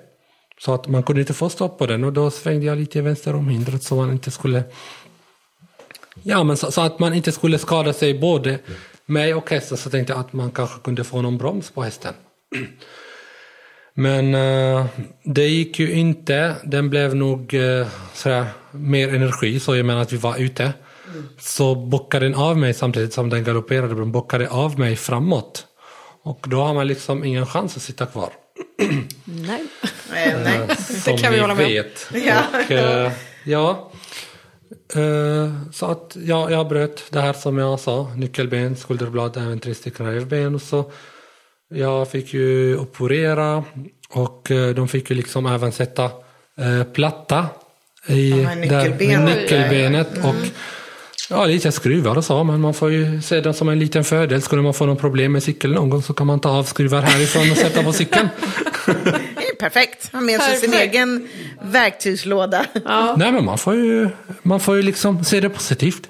Så 0.58 0.74
att 0.74 0.88
man 0.88 1.02
kunde 1.02 1.20
inte 1.20 1.34
få 1.34 1.48
stopp 1.48 1.78
på 1.78 1.86
den 1.86 2.04
och 2.04 2.12
då 2.12 2.30
svängde 2.30 2.66
jag 2.66 2.78
lite 2.78 3.00
vänster 3.00 3.34
om 3.34 3.48
hindret 3.48 3.82
så 3.82 3.96
man 3.96 4.12
inte 4.12 4.30
skulle 4.30 4.64
Ja, 6.22 6.44
men 6.44 6.56
så, 6.56 6.72
så 6.72 6.80
att 6.80 6.98
man 6.98 7.14
inte 7.14 7.32
skulle 7.32 7.58
skada 7.58 7.92
sig 7.92 8.18
både 8.18 8.58
mig 9.06 9.34
och 9.34 9.50
hästen 9.50 9.76
så 9.76 9.90
tänkte 9.90 10.12
jag 10.12 10.20
att 10.20 10.32
man 10.32 10.50
kanske 10.50 10.80
kunde 10.80 11.04
få 11.04 11.22
någon 11.22 11.38
broms 11.38 11.70
på 11.70 11.82
hästen. 11.82 12.14
Men 13.94 14.34
eh, 14.34 14.86
det 15.24 15.48
gick 15.48 15.78
ju 15.78 15.92
inte. 15.92 16.54
Den 16.64 16.90
blev 16.90 17.14
nog 17.14 17.54
eh, 17.54 17.86
sådär, 18.14 18.46
mer 18.70 19.14
energi, 19.14 19.60
så 19.60 19.76
jag 19.76 19.86
menar 19.86 20.02
att 20.02 20.12
vi 20.12 20.16
var 20.16 20.36
ute. 20.36 20.72
Så 21.38 21.74
bockade 21.74 22.26
den 22.26 22.34
av 22.34 22.58
mig 22.58 22.74
samtidigt 22.74 23.12
som 23.12 23.30
den 23.30 23.44
galopperade. 23.44 23.94
Den 23.94 24.12
bockade 24.12 24.48
av 24.48 24.78
mig 24.78 24.96
framåt. 24.96 25.66
Och 26.22 26.46
då 26.48 26.62
har 26.62 26.74
man 26.74 26.86
liksom 26.86 27.24
ingen 27.24 27.46
chans 27.46 27.76
att 27.76 27.82
sitta 27.82 28.06
kvar. 28.06 28.30
Nej. 29.24 29.64
Eh, 30.14 30.38
nej. 30.44 30.76
Som 30.76 31.16
kan 31.16 31.32
vi 31.32 31.38
hålla 31.38 31.54
med 31.54 31.66
om. 31.66 31.72
vet. 31.72 32.08
Ja. 32.26 32.42
Och, 32.54 32.70
eh, 32.70 33.12
ja. 33.44 33.92
Eh, 34.94 35.52
så 35.72 35.86
att 35.86 36.16
ja, 36.24 36.50
jag 36.50 36.68
bröt 36.68 37.04
det 37.10 37.20
här 37.20 37.32
som 37.32 37.58
jag 37.58 37.80
sa. 37.80 38.12
Nyckelben, 38.16 38.76
skulderblad, 38.76 39.36
även 39.36 39.60
tre 39.60 39.74
stycken 39.74 40.06
revben. 40.06 40.54
Och 40.54 40.62
så 40.62 40.90
jag 41.74 42.08
fick 42.10 42.34
ju 42.34 42.76
operera 42.78 43.64
och 44.10 44.50
eh, 44.50 44.68
de 44.74 44.88
fick 44.88 45.10
ju 45.10 45.16
liksom 45.16 45.46
även 45.46 45.72
sätta 45.72 46.04
eh, 46.58 46.82
platta 46.92 47.46
i 48.06 48.30
Ja, 48.30 48.36
där, 48.48 48.54
nyckelbenet. 48.56 49.24
med 49.24 49.36
nyckelbenet. 49.42 50.18
Och 50.24 50.34
ja, 51.30 51.44
lite 51.46 51.72
skruvar 51.72 52.16
och 52.18 52.24
så, 52.24 52.44
men 52.44 52.60
man 52.60 52.74
får 52.74 52.90
ju 52.92 53.22
se 53.22 53.40
det 53.40 53.54
som 53.54 53.68
en 53.68 53.78
liten 53.78 54.04
fördel. 54.04 54.42
Skulle 54.42 54.62
man 54.62 54.74
få 54.74 54.86
någon 54.86 54.96
problem 54.96 55.32
med 55.32 55.42
cykeln 55.42 55.72
någon 55.72 55.90
gång 55.90 56.02
så 56.02 56.14
kan 56.14 56.26
man 56.26 56.40
ta 56.40 56.50
av 56.50 56.64
skruvar 56.64 57.00
härifrån 57.02 57.50
och 57.50 57.56
sätta 57.56 57.82
på 57.82 57.92
cykeln. 57.92 58.28
Det 58.86 59.48
är 59.48 59.56
perfekt. 59.70 60.12
Ha 60.12 60.20
med 60.20 60.40
sig 60.40 60.56
sin 60.56 60.74
egen 60.74 61.28
verktygslåda. 61.62 62.66
Nej, 63.16 63.32
men 63.32 63.44
man 63.44 63.58
får 63.58 63.74
ju, 63.74 64.08
man 64.42 64.60
får 64.60 64.76
ju 64.76 64.82
liksom 64.82 65.24
se 65.24 65.40
det 65.40 65.48
positivt. 65.50 66.08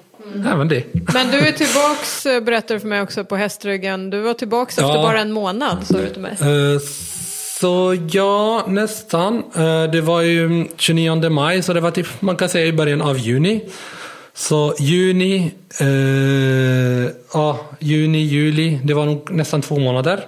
Även 0.53 0.67
det. 0.67 0.83
Men 1.13 1.31
du 1.31 1.37
är 1.37 1.51
tillbaks, 1.51 2.25
eh, 2.25 2.41
berättar 2.43 2.75
du 2.75 2.79
för 2.81 2.87
mig 2.87 3.01
också, 3.01 3.23
på 3.25 3.35
hästryggen. 3.35 4.09
Du 4.09 4.19
var 4.21 4.33
tillbaks 4.33 4.77
efter 4.77 4.95
Ja. 4.95 5.01
bara 5.01 5.19
en 5.21 5.31
månad, 5.31 5.77
sa 5.87 5.97
du 5.97 6.09
till 6.09 6.21
mig. 6.21 6.31
Eh, 6.41 6.79
Så 7.59 7.97
ja, 8.11 8.65
nästan. 8.67 9.43
Eh, 9.55 9.83
Det 9.91 10.01
var 10.01 10.21
ju 10.21 10.67
29 10.77 11.29
maj, 11.29 11.61
så 11.63 11.73
det 11.73 11.79
var 11.81 11.91
typ, 11.91 12.07
man 12.21 12.35
kan 12.35 12.49
säga 12.49 12.65
i 12.65 12.73
början 12.73 13.01
av 13.01 13.17
juni. 13.19 13.61
Så 14.35 14.75
juni, 14.79 15.51
eh, 15.79 17.11
ja, 17.33 17.65
juni, 17.79 18.17
juli, 18.23 18.79
det 18.83 18.93
var 18.93 19.05
nog 19.05 19.31
nästan 19.31 19.61
två 19.61 19.79
månader. 19.79 20.25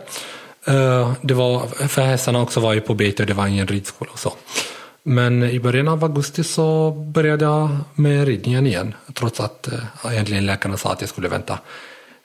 Det 1.21 1.33
var, 1.33 1.87
för 1.87 2.01
hästarna 2.01 2.41
också 2.41 2.59
var 2.59 2.73
ju 2.73 2.81
på 2.81 2.93
bete 2.93 3.23
och 3.23 3.27
det 3.27 3.33
var 3.33 3.47
ingen 3.47 3.67
ridskola 3.67 4.11
och 4.13 4.19
så. 4.19 4.33
Men 5.07 5.43
i 5.43 5.59
början 5.59 5.87
av 5.87 6.03
augusti 6.03 6.43
så 6.43 6.91
började 6.91 7.45
jag 7.45 7.69
med 7.95 8.27
ridningen 8.27 8.67
igen. 8.67 8.93
Trots 9.13 9.39
att 9.39 9.67
eh, 9.67 10.13
egentligen 10.13 10.45
läkarna 10.45 10.77
sa 10.77 10.91
att 10.91 11.01
jag 11.01 11.09
skulle 11.09 11.27
vänta 11.27 11.59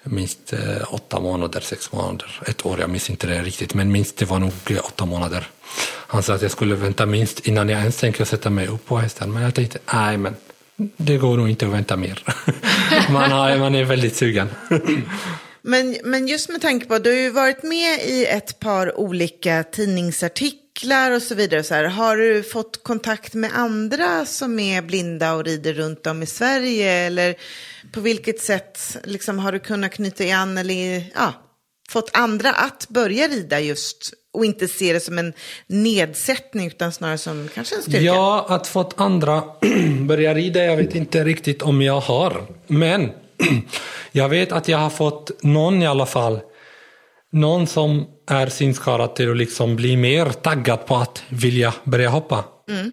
minst 0.04 0.52
eh, 0.52 0.94
åtta 0.94 1.20
månader, 1.20 1.60
sex 1.60 1.92
månader, 1.92 2.40
ett 2.46 2.66
år. 2.66 2.80
Jag 2.80 2.90
minns 2.90 3.10
inte 3.10 3.26
det 3.26 3.42
riktigt, 3.42 3.74
men 3.74 3.92
minst 3.92 4.16
det 4.16 4.24
var 4.24 4.38
nog 4.38 4.52
eh, 4.70 4.78
åtta 4.84 5.06
månader. 5.06 5.48
Han 6.06 6.22
sa 6.22 6.34
att 6.34 6.42
jag 6.42 6.50
skulle 6.50 6.74
vänta 6.74 7.06
minst 7.06 7.46
innan 7.46 7.68
jag 7.68 7.80
ens 7.80 7.96
tänker 7.96 8.24
sätta 8.24 8.50
mig 8.50 8.68
upp 8.68 8.86
på 8.86 8.98
hästen. 8.98 9.32
Men 9.32 9.42
jag 9.42 9.54
tänkte, 9.54 9.78
nej 9.92 10.16
men 10.16 10.36
det 10.96 11.16
går 11.16 11.36
nog 11.36 11.48
inte 11.48 11.66
att 11.66 11.72
vänta 11.72 11.96
mer. 11.96 12.22
man, 13.10 13.30
har, 13.30 13.58
man 13.58 13.74
är 13.74 13.84
väldigt 13.84 14.16
sugen. 14.16 14.48
Men, 15.62 15.96
men 16.04 16.28
just 16.28 16.48
med 16.48 16.60
tanke 16.60 16.86
på 16.86 16.94
att 16.94 17.04
du 17.04 17.10
har 17.10 17.18
ju 17.18 17.30
varit 17.30 17.62
med 17.62 18.00
i 18.04 18.26
ett 18.26 18.58
par 18.60 18.98
olika 18.98 19.62
tidningsartiklar 19.62 20.69
cyklar 20.80 21.10
och 21.10 21.22
så 21.22 21.34
vidare. 21.34 21.62
Så 21.62 21.74
här, 21.74 21.84
har 21.84 22.16
du 22.16 22.42
fått 22.42 22.82
kontakt 22.82 23.34
med 23.34 23.50
andra 23.54 24.26
som 24.26 24.58
är 24.58 24.82
blinda 24.82 25.34
och 25.34 25.44
rider 25.44 25.72
runt 25.72 26.06
om 26.06 26.22
i 26.22 26.26
Sverige? 26.26 26.90
Eller 26.90 27.34
på 27.92 28.00
vilket 28.00 28.40
sätt 28.40 28.96
liksom, 29.04 29.38
har 29.38 29.52
du 29.52 29.58
kunnat 29.58 29.92
knyta 29.92 30.24
an 30.24 30.58
eller 30.58 31.04
ja, 31.14 31.32
fått 31.90 32.10
andra 32.12 32.52
att 32.52 32.86
börja 32.88 33.28
rida 33.28 33.60
just 33.60 34.12
och 34.32 34.44
inte 34.44 34.68
se 34.68 34.92
det 34.92 35.00
som 35.00 35.18
en 35.18 35.32
nedsättning 35.66 36.66
utan 36.66 36.92
snarare 36.92 37.18
som 37.18 37.48
kanske 37.54 37.76
en 37.76 37.82
styrka? 37.82 38.00
Ja, 38.00 38.46
att 38.48 38.66
fått 38.66 39.00
andra 39.00 39.42
börja 40.00 40.34
rida, 40.34 40.64
jag 40.64 40.76
vet 40.76 40.94
inte 40.94 41.24
riktigt 41.24 41.62
om 41.62 41.82
jag 41.82 42.00
har. 42.00 42.46
Men 42.66 43.10
jag 44.12 44.28
vet 44.28 44.52
att 44.52 44.68
jag 44.68 44.78
har 44.78 44.90
fått 44.90 45.42
någon 45.42 45.82
i 45.82 45.86
alla 45.86 46.06
fall, 46.06 46.40
någon 47.32 47.66
som 47.66 48.06
är 48.30 48.46
synskadad 48.46 49.14
till 49.14 49.30
att 49.30 49.36
liksom 49.36 49.76
bli 49.76 49.96
mer 49.96 50.26
taggad 50.26 50.86
på 50.86 50.96
att 50.96 51.22
vilja 51.28 51.74
börja 51.84 52.08
hoppa. 52.08 52.44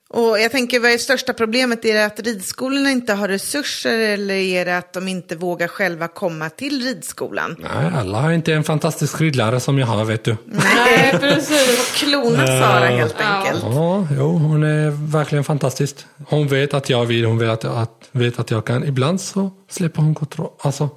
Och 0.09 0.39
jag 0.39 0.51
tänker, 0.51 0.79
vad 0.79 0.91
är 0.91 0.97
största 0.97 1.33
problemet? 1.33 1.85
Är 1.85 1.93
det 1.93 2.05
att 2.05 2.19
ridskolorna 2.19 2.91
inte 2.91 3.13
har 3.13 3.27
resurser 3.27 3.99
eller 3.99 4.33
är 4.33 4.65
det 4.65 4.77
att 4.77 4.93
de 4.93 5.07
inte 5.07 5.35
vågar 5.35 5.67
själva 5.67 6.07
komma 6.07 6.49
till 6.49 6.81
ridskolan? 6.81 7.55
Nej, 7.59 7.91
alla 7.95 8.21
har 8.21 8.31
inte 8.31 8.53
en 8.53 8.63
fantastisk 8.63 9.21
ridlärare 9.21 9.59
som 9.59 9.79
jag 9.79 9.87
har, 9.87 10.05
vet 10.05 10.23
du. 10.23 10.37
Nej, 10.45 11.17
precis. 11.19 11.79
Och 11.79 11.95
klonat 11.95 12.47
Sara 12.47 12.85
helt 12.85 13.21
enkelt. 13.21 13.63
Ja, 13.63 14.07
jo, 14.17 14.31
hon 14.37 14.63
är 14.63 15.11
verkligen 15.11 15.43
fantastisk. 15.43 15.97
Hon 16.27 16.47
vet 16.47 16.73
att 16.73 16.89
jag 16.89 17.05
vill, 17.05 17.25
hon 17.25 17.37
vet 17.37 17.49
att, 17.49 17.65
att, 17.65 18.09
vet 18.11 18.39
att 18.39 18.51
jag 18.51 18.65
kan. 18.65 18.83
Ibland 18.83 19.21
så 19.21 19.51
släpper 19.69 20.01
hon 20.01 20.15
kontroll. 20.15 20.51
Alltså, 20.59 20.89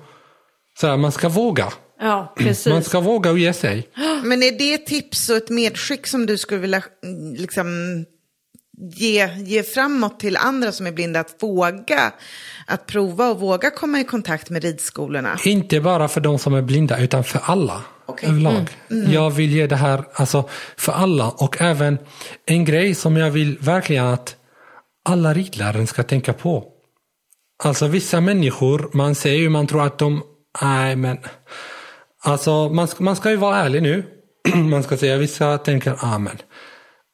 så 0.81 0.87
här, 0.87 0.96
man 0.96 1.12
ska 1.12 1.29
våga. 1.29 1.66
Ja, 2.00 2.34
Man 2.36 2.46
precis. 2.46 2.86
ska 2.86 3.00
våga 3.00 3.30
och 3.30 3.38
ge 3.38 3.52
sig. 3.52 3.88
Men 4.24 4.42
är 4.42 4.58
det 4.58 4.74
ett 4.74 4.86
tips 4.86 5.28
och 5.28 5.36
ett 5.36 5.50
medskick 5.50 6.06
som 6.06 6.26
du 6.26 6.38
skulle 6.38 6.60
vilja 6.60 6.82
mm, 7.04 7.34
liksom, 7.34 7.66
ge, 8.78 9.28
ge 9.36 9.62
framåt 9.62 10.20
till 10.20 10.36
andra 10.36 10.72
som 10.72 10.86
är 10.86 10.92
blinda? 10.92 11.20
Att 11.20 11.36
våga, 11.42 12.12
att 12.66 12.86
prova 12.86 13.28
och 13.30 13.40
våga 13.40 13.70
komma 13.70 14.00
i 14.00 14.04
kontakt 14.04 14.50
med 14.50 14.62
ridskolorna? 14.62 15.38
Inte 15.44 15.80
bara 15.80 16.08
för 16.08 16.20
de 16.20 16.38
som 16.38 16.54
är 16.54 16.62
blinda, 16.62 16.98
utan 17.00 17.24
för 17.24 17.40
alla. 17.44 17.82
Okej. 18.06 18.28
Överlag. 18.28 18.66
Jag 18.88 19.30
vill 19.30 19.50
ge 19.50 19.66
det 19.66 19.76
här 19.76 20.04
alltså, 20.12 20.48
för 20.76 20.92
alla. 20.92 21.28
Och 21.30 21.60
även 21.60 21.98
en 22.46 22.64
grej 22.64 22.94
som 22.94 23.16
jag 23.16 23.30
vill 23.30 23.58
verkligen 23.58 24.06
att 24.06 24.36
alla 25.04 25.34
ridlärare 25.34 25.86
ska 25.86 26.02
tänka 26.02 26.32
på. 26.32 26.64
Alltså 27.62 27.86
vissa 27.86 28.20
människor, 28.20 28.90
man 28.92 29.14
ser 29.14 29.32
ju, 29.32 29.48
man 29.48 29.66
tror 29.66 29.86
att 29.86 29.98
de, 29.98 30.22
nej 30.62 30.96
men. 30.96 31.18
Alltså 32.24 32.68
man, 32.68 32.88
ska- 32.88 33.04
man 33.04 33.16
ska 33.16 33.30
ju 33.30 33.37
vara 33.37 33.56
ärlig 33.56 33.83
nu. 33.83 34.04
man 34.54 34.83
ska 34.83 34.96
säga, 34.96 35.16
vissa 35.16 35.59
tänker, 35.59 35.96
ah 36.00 36.18
men. 36.18 36.38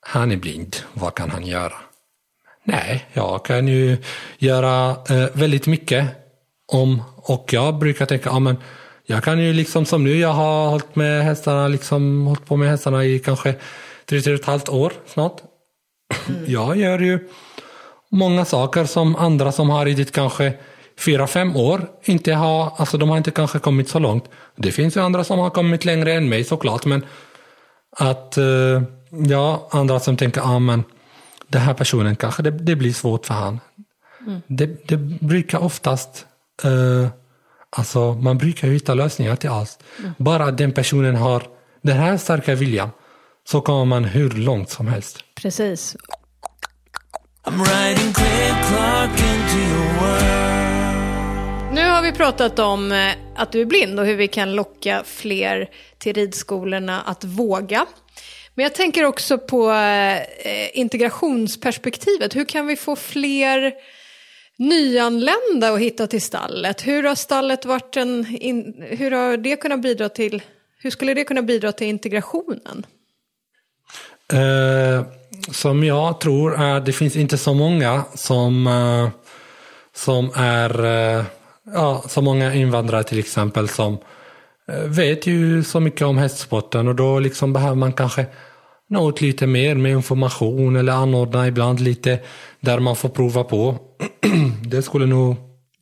Han 0.00 0.32
är 0.32 0.36
blind, 0.36 0.76
vad 0.92 1.14
kan 1.14 1.30
han 1.30 1.46
göra? 1.46 1.72
Nej, 2.64 3.06
jag 3.12 3.44
kan 3.44 3.68
ju 3.68 3.96
göra 4.38 4.90
eh, 4.90 5.26
väldigt 5.32 5.66
mycket 5.66 6.06
om, 6.72 7.02
och 7.16 7.52
jag 7.52 7.78
brukar 7.78 8.06
tänka, 8.06 8.28
ja 8.30 8.38
men 8.38 8.56
jag 9.06 9.24
kan 9.24 9.38
ju 9.38 9.52
liksom 9.52 9.84
som 9.86 10.04
nu, 10.04 10.18
jag 10.18 10.32
har 10.32 10.68
hållit 10.68 10.96
med 10.96 11.24
hästarna, 11.24 11.68
liksom 11.68 12.26
hållit 12.26 12.46
på 12.46 12.56
med 12.56 12.68
hästarna 12.68 13.04
i 13.04 13.18
kanske 13.18 13.54
tre, 14.06 14.20
tre 14.20 14.32
och 14.34 14.40
ett 14.40 14.46
halvt 14.46 14.68
år 14.68 14.92
snart. 15.06 15.40
Jag 16.46 16.76
gör 16.76 16.98
ju 16.98 17.28
många 18.10 18.44
saker 18.44 18.84
som 18.84 19.16
andra 19.16 19.52
som 19.52 19.70
har 19.70 19.84
ridit 19.84 20.12
kanske 20.12 20.52
fyra, 20.98 21.26
fem 21.26 21.56
år 21.56 21.88
inte 22.04 22.32
har, 22.32 22.72
alltså 22.76 22.98
de 22.98 23.08
har 23.08 23.16
inte 23.16 23.30
kanske 23.30 23.58
kommit 23.58 23.88
så 23.88 23.98
långt. 23.98 24.24
Det 24.56 24.72
finns 24.72 24.96
ju 24.96 25.00
andra 25.00 25.24
som 25.24 25.38
har 25.38 25.50
kommit 25.50 25.84
längre 25.84 26.12
än 26.12 26.28
mig 26.28 26.44
såklart, 26.44 26.84
men 26.84 27.04
att 27.96 28.36
eh, 28.36 28.82
ja, 29.10 29.68
andra 29.70 30.00
som 30.00 30.16
tänker, 30.16 30.40
ja 30.40 30.58
men 30.58 30.84
den 31.48 31.62
här 31.62 31.74
personen 31.74 32.16
kanske 32.16 32.42
det, 32.42 32.50
det 32.50 32.76
blir 32.76 32.92
svårt 32.92 33.26
för 33.26 33.34
han. 33.34 33.60
Det, 34.46 34.88
det 34.88 34.96
brukar 34.96 35.58
oftast, 35.58 36.26
eh, 36.64 37.08
alltså 37.76 38.12
man 38.14 38.38
brukar 38.38 38.68
hitta 38.68 38.94
lösningar 38.94 39.36
till 39.36 39.50
allt. 39.50 39.82
Bara 40.18 40.44
att 40.44 40.58
den 40.58 40.72
personen 40.72 41.16
har 41.16 41.42
den 41.82 41.96
här 41.96 42.16
starka 42.16 42.54
viljan 42.54 42.90
så 43.48 43.60
kommer 43.60 43.84
man 43.84 44.04
hur 44.04 44.30
långt 44.30 44.70
som 44.70 44.86
helst. 44.86 45.18
precis. 45.34 45.96
I'm 47.44 47.60
riding 47.60 48.12
Clark 48.66 49.10
into 49.10 49.58
your 49.58 50.00
world. 50.00 50.45
Nu 51.76 51.88
har 51.90 52.02
vi 52.02 52.12
pratat 52.12 52.58
om 52.58 52.92
eh, 52.92 53.12
att 53.34 53.52
du 53.52 53.60
är 53.60 53.64
blind 53.64 54.00
och 54.00 54.06
hur 54.06 54.16
vi 54.16 54.28
kan 54.28 54.54
locka 54.54 55.02
fler 55.06 55.70
till 55.98 56.14
ridskolorna 56.14 57.00
att 57.00 57.24
våga. 57.24 57.86
Men 58.54 58.62
jag 58.62 58.74
tänker 58.74 59.04
också 59.04 59.38
på 59.38 59.70
eh, 59.70 60.16
eh, 60.16 60.78
integrationsperspektivet. 60.78 62.36
Hur 62.36 62.44
kan 62.44 62.66
vi 62.66 62.76
få 62.76 62.96
fler 62.96 63.72
nyanlända 64.58 65.72
att 65.72 65.80
hitta 65.80 66.06
till 66.06 66.22
stallet? 66.22 66.86
Hur 66.86 67.02
har 67.02 67.14
stallet 67.14 67.64
varit 67.64 67.96
en... 67.96 68.24
Hur 68.90 69.10
har 69.10 69.36
det 69.36 69.56
kunnat 69.56 69.82
bidra 69.82 70.08
till... 70.08 70.42
Hur 70.78 70.90
skulle 70.90 71.14
det 71.14 71.24
kunna 71.24 71.42
bidra 71.42 71.72
till 71.72 71.86
integrationen? 71.86 72.86
Eh, 74.32 75.06
som 75.52 75.84
jag 75.84 76.20
tror 76.20 76.60
är 76.60 76.80
det 76.80 76.92
finns 76.92 77.16
inte 77.16 77.38
så 77.38 77.54
många 77.54 78.04
som, 78.14 78.66
eh, 78.66 79.08
som 79.94 80.30
är 80.36 80.84
eh, 80.84 81.24
ja, 81.74 82.02
så 82.08 82.22
många 82.22 82.54
invandrare 82.54 83.04
till 83.04 83.18
exempel 83.18 83.68
som 83.68 83.98
eh, 84.68 84.78
vet 84.80 85.26
ju 85.26 85.64
så 85.64 85.80
mycket 85.80 86.02
om 86.06 86.18
hästsporten 86.18 86.88
och 86.88 86.94
då 86.94 87.18
liksom 87.18 87.52
behöver 87.52 87.74
man 87.76 87.92
kanske 87.92 88.26
nå 88.88 89.08
ut 89.08 89.20
lite 89.20 89.46
mer 89.46 89.74
med 89.74 89.92
information 89.92 90.76
eller 90.76 90.92
anordna 90.92 91.46
ibland 91.46 91.80
lite 91.80 92.18
där 92.60 92.78
man 92.78 92.96
får 92.96 93.08
prova 93.08 93.44
på. 93.44 93.78
det 94.66 94.82
skulle 94.82 95.06
nog 95.06 95.36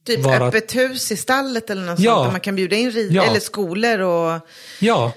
Typ 0.07 0.21
vara... 0.25 0.47
öppet 0.47 0.77
hus 0.77 1.13
i 1.13 1.17
stallet 1.17 1.71
eller 1.71 1.83
något 1.87 1.99
Ja. 1.99 2.15
sånt 2.15 2.27
där 2.27 2.33
man 2.33 2.41
kan 2.41 2.57
bjuda 2.57 2.77
in 2.77 2.91
rid- 2.91 3.13
Ja. 3.13 3.23
eller 3.25 3.41
skolor 3.41 4.01
och... 4.01 4.41
Ja, 4.81 5.13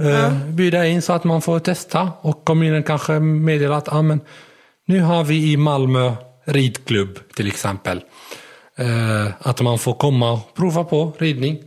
eh, 0.00 0.32
bjuda 0.48 0.86
in 0.86 1.02
så 1.02 1.12
att 1.12 1.24
man 1.24 1.42
får 1.42 1.58
testa 1.58 2.12
och 2.20 2.44
kommunen 2.44 2.82
kanske 2.82 3.12
meddelar 3.20 3.78
att 3.78 3.92
ah, 3.92 4.02
men, 4.02 4.20
nu 4.86 5.00
har 5.00 5.24
vi 5.24 5.52
i 5.52 5.56
Malmö 5.56 6.12
ridklubb 6.44 7.18
till 7.34 7.46
exempel. 7.46 8.00
Eh, 8.76 9.28
att 9.38 9.60
man 9.60 9.78
får 9.78 9.94
komma 9.94 10.32
och 10.32 10.54
prova 10.54 10.84
på 10.84 11.12
ridning. 11.18 11.58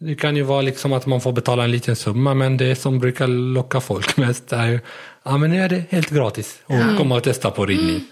Det 0.00 0.14
kan 0.14 0.36
ju 0.36 0.42
vara 0.42 0.62
liksom 0.62 0.92
att 0.92 1.06
man 1.06 1.20
får 1.20 1.32
betala 1.32 1.64
en 1.64 1.70
liten 1.70 1.96
summa 1.96 2.34
men 2.34 2.56
det 2.56 2.76
som 2.76 2.98
brukar 2.98 3.26
locka 3.26 3.80
folk 3.80 4.16
mest 4.16 4.52
är 4.52 4.66
ju 4.66 4.80
ja 5.22 5.36
men 5.38 5.50
nu 5.50 5.60
är 5.60 5.68
det 5.68 5.84
helt 5.90 6.10
gratis 6.10 6.62
att 6.66 6.98
komma 6.98 7.16
och 7.16 7.22
testa 7.22 7.50
på 7.50 7.66
ridning. 7.66 8.04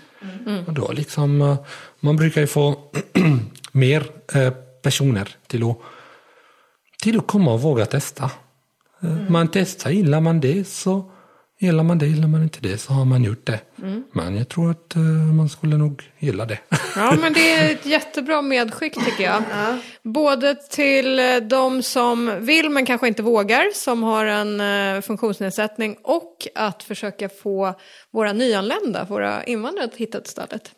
Och 0.67 0.73
då 0.73 0.93
liksom, 0.93 1.41
eh, 1.43 1.57
man 2.01 2.17
brukar 2.17 2.41
ju 2.41 2.47
få 2.47 2.77
mer 3.73 4.07
eh, 4.35 4.51
personer 4.83 5.29
till 5.47 5.71
att 5.71 5.79
till 7.03 7.19
att 7.19 7.27
komma 7.27 7.53
och 7.53 7.61
våga 7.63 7.87
testa. 7.87 8.31
Eh, 9.03 9.31
Man 9.31 9.49
testar, 9.49 9.91
gillar 9.91 10.21
man 10.21 10.41
det 10.41 10.69
så 10.69 11.11
gillar 11.59 11.85
man 11.85 11.99
det, 11.99 12.07
gillar 12.07 12.29
man 12.29 12.43
inte 12.43 12.61
det 12.61 12.79
så 12.79 12.93
har 12.93 13.05
man 13.05 13.25
gjort 13.25 13.47
det. 13.47 13.61
Men 14.13 14.37
jag 14.37 14.49
tror 14.49 14.71
att 14.71 14.97
eh, 14.97 15.03
man 15.37 15.49
skulle 15.49 15.77
nog 15.77 16.03
gilla 16.19 16.45
det. 16.45 16.59
Ja, 16.97 17.17
men 17.21 17.33
det 17.33 17.53
är 17.53 17.73
ett 17.73 17.87
jättebra 17.87 18.43
medskick 18.43 19.05
tycker 19.05 19.25
jag. 19.25 19.43
Både 20.03 20.55
till 20.55 21.19
eh, 21.19 21.37
de 21.37 21.83
som 21.83 22.45
vill 22.45 22.71
men 22.71 22.87
kanske 22.87 23.09
inte 23.09 23.23
vågar, 23.23 23.75
som 23.75 24.03
har 24.03 24.25
en 24.25 24.61
eh, 24.61 25.01
funktionsnedsättning 25.03 25.97
och 26.03 26.49
att 26.55 26.83
försöka 26.83 27.29
få 27.29 27.75
våra 28.11 28.33
nyanlända, 28.33 29.05
våra 29.05 29.45
invandrare 29.45 29.85
att 29.85 29.95
hitta 29.95 30.21
till 30.21 30.31
stallet. 30.31 30.71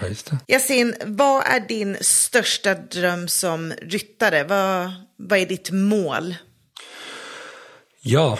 Ja, 0.00 0.08
just 0.08 0.30
det. 0.30 0.38
Yasin, 0.54 0.94
vad 1.04 1.42
är 1.46 1.60
din 1.68 1.96
största 2.00 2.74
dröm 2.74 3.28
som 3.28 3.72
ryttare? 3.82 4.44
Vad, 4.44 4.92
vad 5.16 5.38
är 5.38 5.46
ditt 5.46 5.70
mål? 5.70 6.34
Ja, 8.02 8.38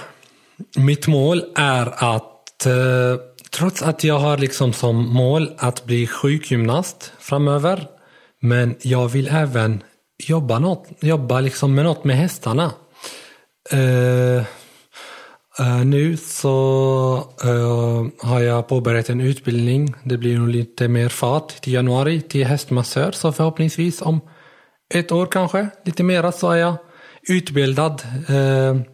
mitt 0.77 1.07
mål 1.07 1.45
är 1.57 2.15
att 2.15 2.67
eh, 2.67 3.21
trots 3.51 3.83
att 3.83 4.05
jag 4.05 4.19
har 4.19 4.39
liksom 4.39 4.73
som 4.73 5.15
mål 5.15 5.51
att 5.59 5.85
bli 5.85 6.07
sjukgymnast 6.07 7.13
framöver 7.19 7.89
men 8.41 8.75
jag 8.83 9.09
vill 9.09 9.29
även 9.29 9.83
jobba, 10.19 10.59
något, 10.59 10.89
jobba 11.01 11.41
liksom 11.41 11.75
med 11.75 11.85
något 11.85 12.05
med 12.05 12.17
hästarna. 12.17 12.73
Eh, 13.71 14.37
eh, 15.59 15.85
nu 15.85 16.17
så 16.17 17.17
eh, 17.45 18.27
har 18.29 18.41
jag 18.41 18.69
påbörjat 18.69 19.11
en 19.11 19.21
utbildning. 19.21 19.95
Det 20.05 20.19
blir 20.19 20.39
nog 20.39 20.49
lite 20.49 20.89
mer 20.89 21.09
fart 21.09 21.49
till 21.49 21.73
januari 21.73 22.21
till 22.21 22.47
hästmassör 22.47 23.13
så 23.13 23.33
förhoppningsvis 23.33 24.03
om 24.03 24.21
ett 24.95 25.13
år 25.13 25.27
kanske, 25.27 25.69
lite 25.85 26.03
mera 26.03 26.33
så 26.33 26.51
är 26.51 26.57
jag 26.57 26.77
utbildad. 27.29 28.03
Eh, 28.29 28.94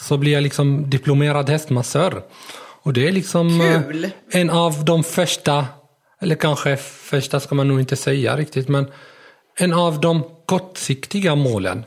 så 0.00 0.16
blir 0.16 0.32
jag 0.32 0.42
liksom 0.42 0.90
diplomerad 0.90 1.50
hästmassör. 1.50 2.22
Och 2.82 2.92
det 2.92 3.08
är 3.08 3.12
liksom 3.12 3.60
eh, 3.60 3.82
Kul. 3.82 4.10
en 4.30 4.50
av 4.50 4.84
de 4.84 5.04
första, 5.04 5.66
eller 6.20 6.34
kanske 6.34 6.76
första 6.76 7.40
ska 7.40 7.54
man 7.54 7.68
nog 7.68 7.80
inte 7.80 7.96
säga 7.96 8.36
riktigt, 8.36 8.68
men 8.68 8.86
en 9.56 9.72
av 9.72 10.00
de 10.00 10.24
kortsiktiga 10.46 11.34
målen. 11.34 11.84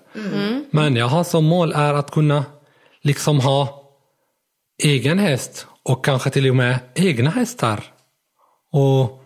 Men 0.71 0.95
jag 0.95 1.05
har 1.05 1.23
som 1.23 1.45
mål 1.45 1.73
är 1.75 1.93
att 1.93 2.11
kunna 2.11 2.45
liksom 3.01 3.39
ha 3.39 3.89
egen 4.83 5.19
häst 5.19 5.67
och 5.83 6.05
kanske 6.05 6.29
till 6.29 6.49
och 6.49 6.55
med 6.55 6.79
egna 6.95 7.29
hästar. 7.29 7.83
Och 8.71 9.23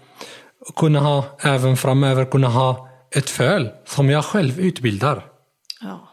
kunna 0.75 0.99
ha, 0.99 1.38
även 1.39 1.77
framöver 1.77 2.25
kunna 2.25 2.47
ha 2.47 2.89
ett 3.11 3.29
föl 3.29 3.69
som 3.85 4.09
jag 4.09 4.25
själv 4.25 4.59
utbildar. 4.59 5.25
Ja. 5.81 6.09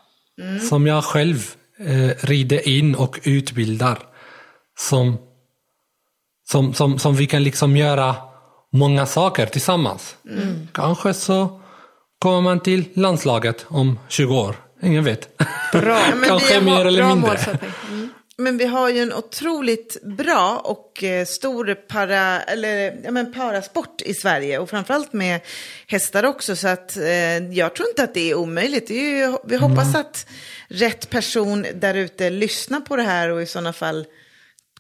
Som 0.68 0.86
jag 0.86 1.04
själv 1.04 1.54
eh, 1.78 2.26
rider 2.26 2.68
in 2.68 2.94
och 2.94 3.20
utbildar. 3.22 3.98
Som, 4.78 5.18
som, 6.50 6.74
som, 6.74 6.98
som 6.98 7.14
vi 7.14 7.26
kan 7.26 7.42
liksom 7.42 7.76
göra 7.76 8.16
många 8.72 9.06
saker 9.06 9.46
tillsammans. 9.46 10.16
Kanske 10.72 11.14
så 11.14 11.60
kommer 12.18 12.40
man 12.40 12.60
till 12.60 12.84
landslaget 12.94 13.66
om 13.68 13.98
20 14.08 14.34
år? 14.34 14.56
Ingen 14.82 15.04
vet. 15.04 15.38
Bra. 15.72 15.98
Kanske 16.26 16.60
mer 16.60 16.84
eller 16.84 17.08
mindre. 17.08 17.38
Mm. 17.90 18.08
Men 18.36 18.58
vi 18.58 18.66
har 18.66 18.88
ju 18.88 19.02
en 19.02 19.12
otroligt 19.12 20.02
bra 20.02 20.62
och 20.64 21.04
eh, 21.04 21.26
stor 21.26 21.74
para, 21.74 22.42
eller, 22.42 23.00
ja, 23.04 23.10
men 23.10 23.32
parasport 23.32 24.02
i 24.02 24.14
Sverige 24.14 24.58
och 24.58 24.70
framförallt 24.70 25.12
med 25.12 25.40
hästar 25.86 26.24
också. 26.24 26.56
Så 26.56 26.68
att, 26.68 26.96
eh, 26.96 27.52
jag 27.52 27.74
tror 27.74 27.88
inte 27.88 28.04
att 28.04 28.14
det 28.14 28.30
är 28.30 28.34
omöjligt. 28.34 28.88
Det 28.88 28.94
är 28.94 29.16
ju, 29.16 29.36
vi 29.44 29.56
hoppas 29.56 29.94
att 29.94 30.26
rätt 30.68 31.10
person 31.10 31.66
där 31.74 31.94
ute 31.94 32.30
lyssnar 32.30 32.80
på 32.80 32.96
det 32.96 33.02
här 33.02 33.28
och 33.28 33.42
i 33.42 33.46
sådana 33.46 33.72
fall 33.72 34.06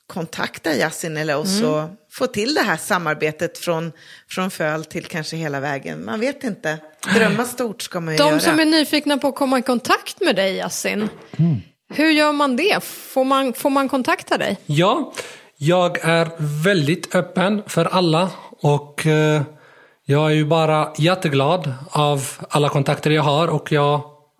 kontaktar 0.06 0.72
Yasin 0.72 1.16
eller 1.16 1.36
oss 1.36 1.62
och 1.62 1.82
få 2.10 2.26
till 2.26 2.54
det 2.54 2.60
här 2.60 2.76
samarbetet 2.76 3.58
från, 3.58 3.92
från 4.28 4.50
föl 4.50 4.84
till 4.84 5.04
kanske 5.04 5.36
hela 5.36 5.60
vägen. 5.60 6.04
Man 6.04 6.20
vet 6.20 6.44
inte. 6.44 6.78
Drömma 7.14 7.44
stort 7.44 7.82
ska 7.82 8.00
man 8.00 8.14
ju 8.14 8.18
göra. 8.18 8.30
De 8.30 8.40
som 8.40 8.60
är 8.60 8.64
nyfikna 8.64 9.18
på 9.18 9.28
att 9.28 9.34
komma 9.34 9.58
i 9.58 9.62
kontakt 9.62 10.20
med 10.20 10.36
dig, 10.36 10.56
Yasin. 10.56 11.08
Hur 11.96 12.10
gör 12.10 12.32
man 12.32 12.56
det? 12.56 12.84
Får 12.84 13.24
man, 13.24 13.52
får 13.52 13.70
man 13.70 13.88
kontakta 13.88 14.38
dig? 14.38 14.58
Ja, 14.66 15.12
jag 15.56 15.98
är 16.04 16.30
väldigt 16.64 17.14
öppen 17.14 17.62
för 17.66 17.84
alla 17.84 18.30
och 18.62 19.06
eh, 19.06 19.42
jag 20.04 20.30
är 20.30 20.34
ju 20.34 20.44
bara 20.44 20.88
jätteglad 20.98 21.74
av 21.90 22.28
alla 22.50 22.68
kontakter 22.68 23.10
jag 23.10 23.22
har 23.22 23.48
och 23.48 23.72
jag, 23.72 23.94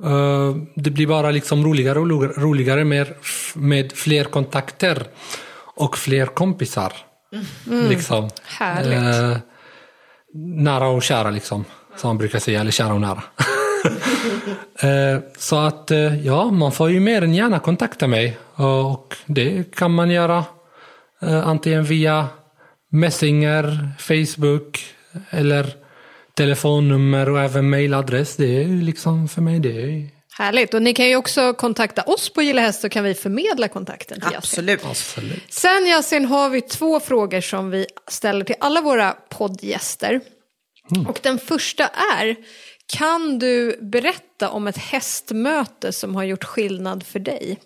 eh, 0.05 0.55
det 0.77 0.91
blir 0.91 1.07
bara 1.07 1.31
liksom 1.31 1.65
roligare 1.65 1.99
och 1.99 2.07
roligare- 2.39 2.85
med, 2.85 3.15
med 3.55 3.93
fler 3.93 4.25
kontakter 4.25 5.03
och 5.77 5.99
fler 5.99 6.27
kompisar. 6.27 6.93
Liksom. 7.89 8.31
Härligt. 8.45 9.21
Eh, 9.21 9.37
nära 10.35 10.89
och 10.89 11.03
kära 11.03 11.31
liksom, 11.31 11.65
som 11.97 12.09
man 12.09 12.19
brukar 12.19 12.39
säga, 12.39 12.61
eller 12.61 12.71
kära 12.71 12.95
och 12.95 13.01
nära. 13.01 13.23
Eh, 14.79 15.19
Så 15.39 15.57
att 15.57 15.91
eh, 15.91 16.27
ja, 16.27 16.51
man 16.51 16.73
får 16.73 16.91
ju 16.91 17.01
mer 17.01 17.23
än 17.23 17.35
gärna 17.35 17.59
kontakta 17.59 18.07
mig 18.07 18.39
och 18.55 19.15
det 19.27 19.77
kan 19.77 19.91
man 19.91 20.11
göra 20.11 20.45
eh, 21.23 21.49
antingen 21.49 21.85
via 21.85 22.29
Messenger, 22.93 23.89
Facebook 23.99 24.85
eller 25.31 25.67
telefonnummer 26.37 27.29
och 27.29 27.41
även 27.41 27.71
mailadress. 27.71 28.37
Det 28.37 28.63
är 28.63 28.69
liksom 28.69 29.29
för 29.29 29.43
mig 29.43 29.59
det 29.59 29.83
är 29.83 30.15
Härligt. 30.39 30.75
Och 30.75 30.83
ni 30.83 30.95
kan 30.95 31.09
ju 31.09 31.17
också 31.17 31.55
kontakta 31.55 32.03
oss 32.03 32.33
på 32.33 32.43
Gilla 32.43 32.63
Häst 32.63 32.81
så 32.81 32.89
kan 32.89 33.05
vi 33.05 33.15
förmedla 33.15 33.69
kontakten 33.69 34.21
till. 34.21 34.37
Absolut. 34.37 34.85
absolut. 34.85 35.53
Sen 35.53 35.87
Yasin 35.87 36.25
har 36.25 36.51
vi 36.51 36.61
två 36.61 37.01
frågor 37.01 37.41
som 37.41 37.71
vi 37.71 37.87
ställer 38.09 38.45
till 38.45 38.57
alla 38.61 38.81
våra 38.81 39.17
poddgäster. 39.29 40.21
Och 41.09 41.21
den 41.23 41.39
första 41.39 41.89
är, 42.19 42.37
kan 42.93 43.39
du 43.39 43.79
berätta 43.81 44.51
om 44.51 44.67
ett 44.67 44.79
hästmöte 44.79 45.93
som 45.93 46.17
har 46.17 46.25
gjort 46.25 46.45
skillnad 46.45 47.03
för 47.03 47.19
dig? 47.19 47.59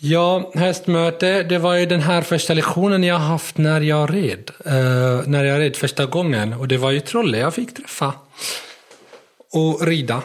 Ja, 0.00 0.52
hästmöte, 0.54 1.42
det 1.42 1.58
var 1.58 1.74
ju 1.74 1.86
den 1.86 2.00
här 2.00 2.22
första 2.22 2.54
lektionen 2.54 3.04
jag 3.04 3.18
haft 3.18 3.58
när 3.58 3.80
jag 3.80 4.14
red. 4.14 4.50
Eh, 4.64 5.26
när 5.26 5.44
jag 5.44 5.60
red 5.60 5.76
första 5.76 6.06
gången. 6.06 6.52
Och 6.52 6.68
det 6.68 6.76
var 6.76 6.90
ju 6.90 7.00
Trolle 7.00 7.38
jag 7.38 7.54
fick 7.54 7.74
träffa. 7.74 8.14
Och 9.52 9.86
rida. 9.86 10.22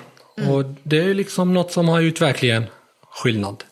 Och 0.50 0.64
det 0.84 0.98
är 0.98 1.14
liksom 1.14 1.54
något 1.54 1.72
som 1.72 1.88
har 1.88 2.02
gjort 2.02 2.22
verkligen 2.22 2.66
skillnad. 3.10 3.64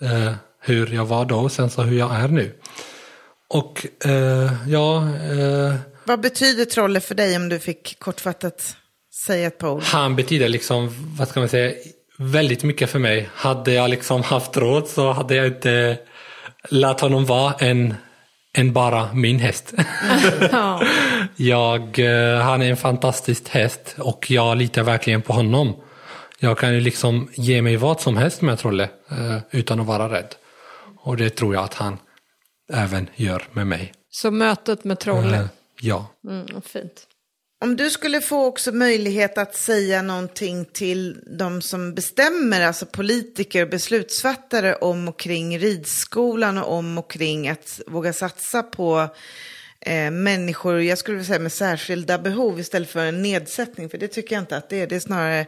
Eh, 0.00 0.34
hur 0.60 0.94
jag 0.94 1.04
var 1.04 1.24
då 1.24 1.36
och 1.36 1.52
sen 1.52 1.70
så 1.70 1.82
hur 1.82 1.98
jag 1.98 2.14
är 2.14 2.28
nu. 2.28 2.54
Och 3.48 3.86
eh, 4.04 4.52
ja, 4.68 5.08
Vad 6.04 6.20
betyder 6.20 6.64
Trolle 6.64 7.00
för 7.00 7.14
dig 7.14 7.36
om 7.36 7.48
du 7.48 7.58
fick 7.58 7.98
kortfattat 7.98 8.76
säga 9.26 9.46
ett 9.46 9.58
par 9.58 9.70
ord? 9.70 9.82
han 9.82 10.16
betyder 10.16 10.48
liksom, 10.48 10.90
vad 11.18 11.28
ska 11.28 11.40
man 11.40 11.48
säga, 11.48 11.74
väldigt 12.18 12.62
mycket 12.62 12.90
för 12.90 12.98
mig. 12.98 13.28
Hade 13.34 13.72
jag 13.72 13.90
liksom 13.90 14.22
haft 14.34 14.56
råd 14.56 14.88
så 14.88 15.12
hade 15.12 15.34
jag 15.34 15.46
inte 15.46 15.98
låtit 16.68 17.00
honom 17.00 17.24
vara 17.24 17.52
en, 17.52 17.94
en 18.52 18.72
bara 18.72 19.12
min 19.12 19.38
häst. 19.38 19.72
Ja. 20.52 20.82
jag, 21.36 21.98
eh, 21.98 22.40
han 22.40 22.62
är 22.62 22.70
en 22.70 22.76
fantastisk 22.76 23.48
häst 23.48 23.94
och 23.98 24.30
jag 24.30 24.56
litar 24.56 24.82
verkligen 24.82 25.22
på 25.22 25.32
honom. 25.32 25.74
Jag 26.38 26.58
kan 26.58 26.74
ju 26.74 26.80
liksom 26.80 27.28
ge 27.34 27.62
mig 27.62 27.76
vad 27.76 28.00
som 28.00 28.16
helst 28.16 28.42
med 28.42 28.58
Trolle 28.58 28.88
eh, 29.10 29.38
utan 29.50 29.80
att 29.80 29.86
vara 29.86 30.08
rädd. 30.08 30.34
Och 30.98 31.16
det 31.16 31.30
tror 31.30 31.54
jag 31.54 31.64
att 31.64 31.74
han 31.74 31.98
även 32.72 33.10
gör 33.16 33.42
med 33.52 33.66
mig. 33.66 33.92
Så 34.10 34.30
mötet 34.30 34.84
med 34.84 34.98
Trolle. 34.98 35.36
Eh, 35.36 35.46
ja. 35.80 36.06
Mm, 36.28 36.46
fint. 36.62 37.06
Om 37.62 37.76
du 37.76 37.90
skulle 37.90 38.20
få 38.20 38.44
också 38.46 38.72
möjlighet 38.72 39.38
att 39.38 39.56
säga 39.56 40.02
någonting 40.02 40.64
till 40.64 41.20
de 41.26 41.62
som 41.62 41.94
bestämmer, 41.94 42.60
alltså 42.60 42.86
politiker 42.86 43.62
och 43.62 43.68
beslutsfattare 43.68 44.74
om 44.74 45.08
och 45.08 45.18
kring 45.18 45.58
ridskolan 45.58 46.58
och 46.58 46.72
om 46.72 46.98
och 46.98 47.10
kring 47.10 47.48
att 47.48 47.80
våga 47.86 48.12
satsa 48.12 48.62
på 48.62 49.08
eh, 49.80 50.10
människor, 50.10 50.80
jag 50.80 50.98
skulle 50.98 51.16
vilja 51.16 51.26
säga 51.26 51.38
med 51.38 51.52
särskilda 51.52 52.18
behov 52.18 52.60
istället 52.60 52.90
för 52.90 53.06
en 53.06 53.22
nedsättning, 53.22 53.90
för 53.90 53.98
det 53.98 54.08
tycker 54.08 54.36
jag 54.36 54.42
inte 54.42 54.56
att 54.56 54.68
det 54.68 54.80
är. 54.80 54.86
Det 54.86 54.96
är 54.96 55.00
snarare, 55.00 55.46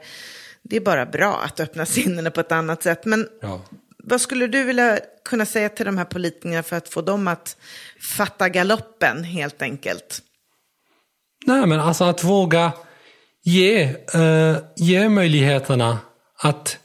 det 0.62 0.77
är 0.77 0.81
bara 0.81 1.07
bra 1.07 1.41
att 1.45 1.61
öppna 1.61 1.87
sinnena 1.97 2.31
på 2.31 2.41
ett 2.41 2.53
annat 2.53 2.83
sätt. 2.83 3.05
Men 3.05 3.29
ja. 3.41 3.61
vad 3.99 4.21
skulle 4.21 4.47
du 4.47 4.65
vilja 4.65 4.99
kunna 5.25 5.47
säga 5.47 5.69
till 5.69 5.87
de 5.87 5.99
här 5.99 6.05
politikerna 6.05 6.62
för 6.62 6.77
att 6.77 6.89
få 6.89 7.01
dem 7.01 7.29
att 7.29 7.57
fatta 8.17 8.49
galoppen 8.49 9.25
helt 9.25 9.62
enkelt? 9.62 10.23
Nej, 11.47 11.67
men 11.67 11.81
alltså 11.81 12.05
att 12.05 12.25
våga 12.25 12.73
ge, 13.43 13.83
eh, 14.15 14.57
ge 14.77 15.09
möjligheterna 15.09 15.99
att, 16.39 16.79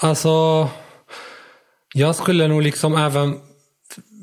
alltså, 0.00 0.68
jag 1.94 2.14
skulle 2.14 2.48
nog 2.48 2.62
liksom 2.62 2.96
även 2.96 3.40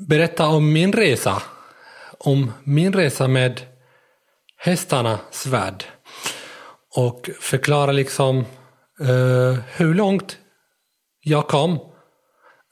berätta 0.08 0.46
om 0.46 0.72
min 0.72 0.92
resa. 0.92 1.42
Om 2.18 2.52
min 2.64 2.92
resa 2.92 3.28
med 3.28 3.60
hästarnas 4.56 5.46
värld. 5.46 5.84
Och 6.96 7.30
förklara 7.40 7.92
liksom 7.92 8.38
eh, 9.00 9.58
hur 9.76 9.94
långt 9.94 10.38
jag 11.20 11.48
kom. 11.48 11.78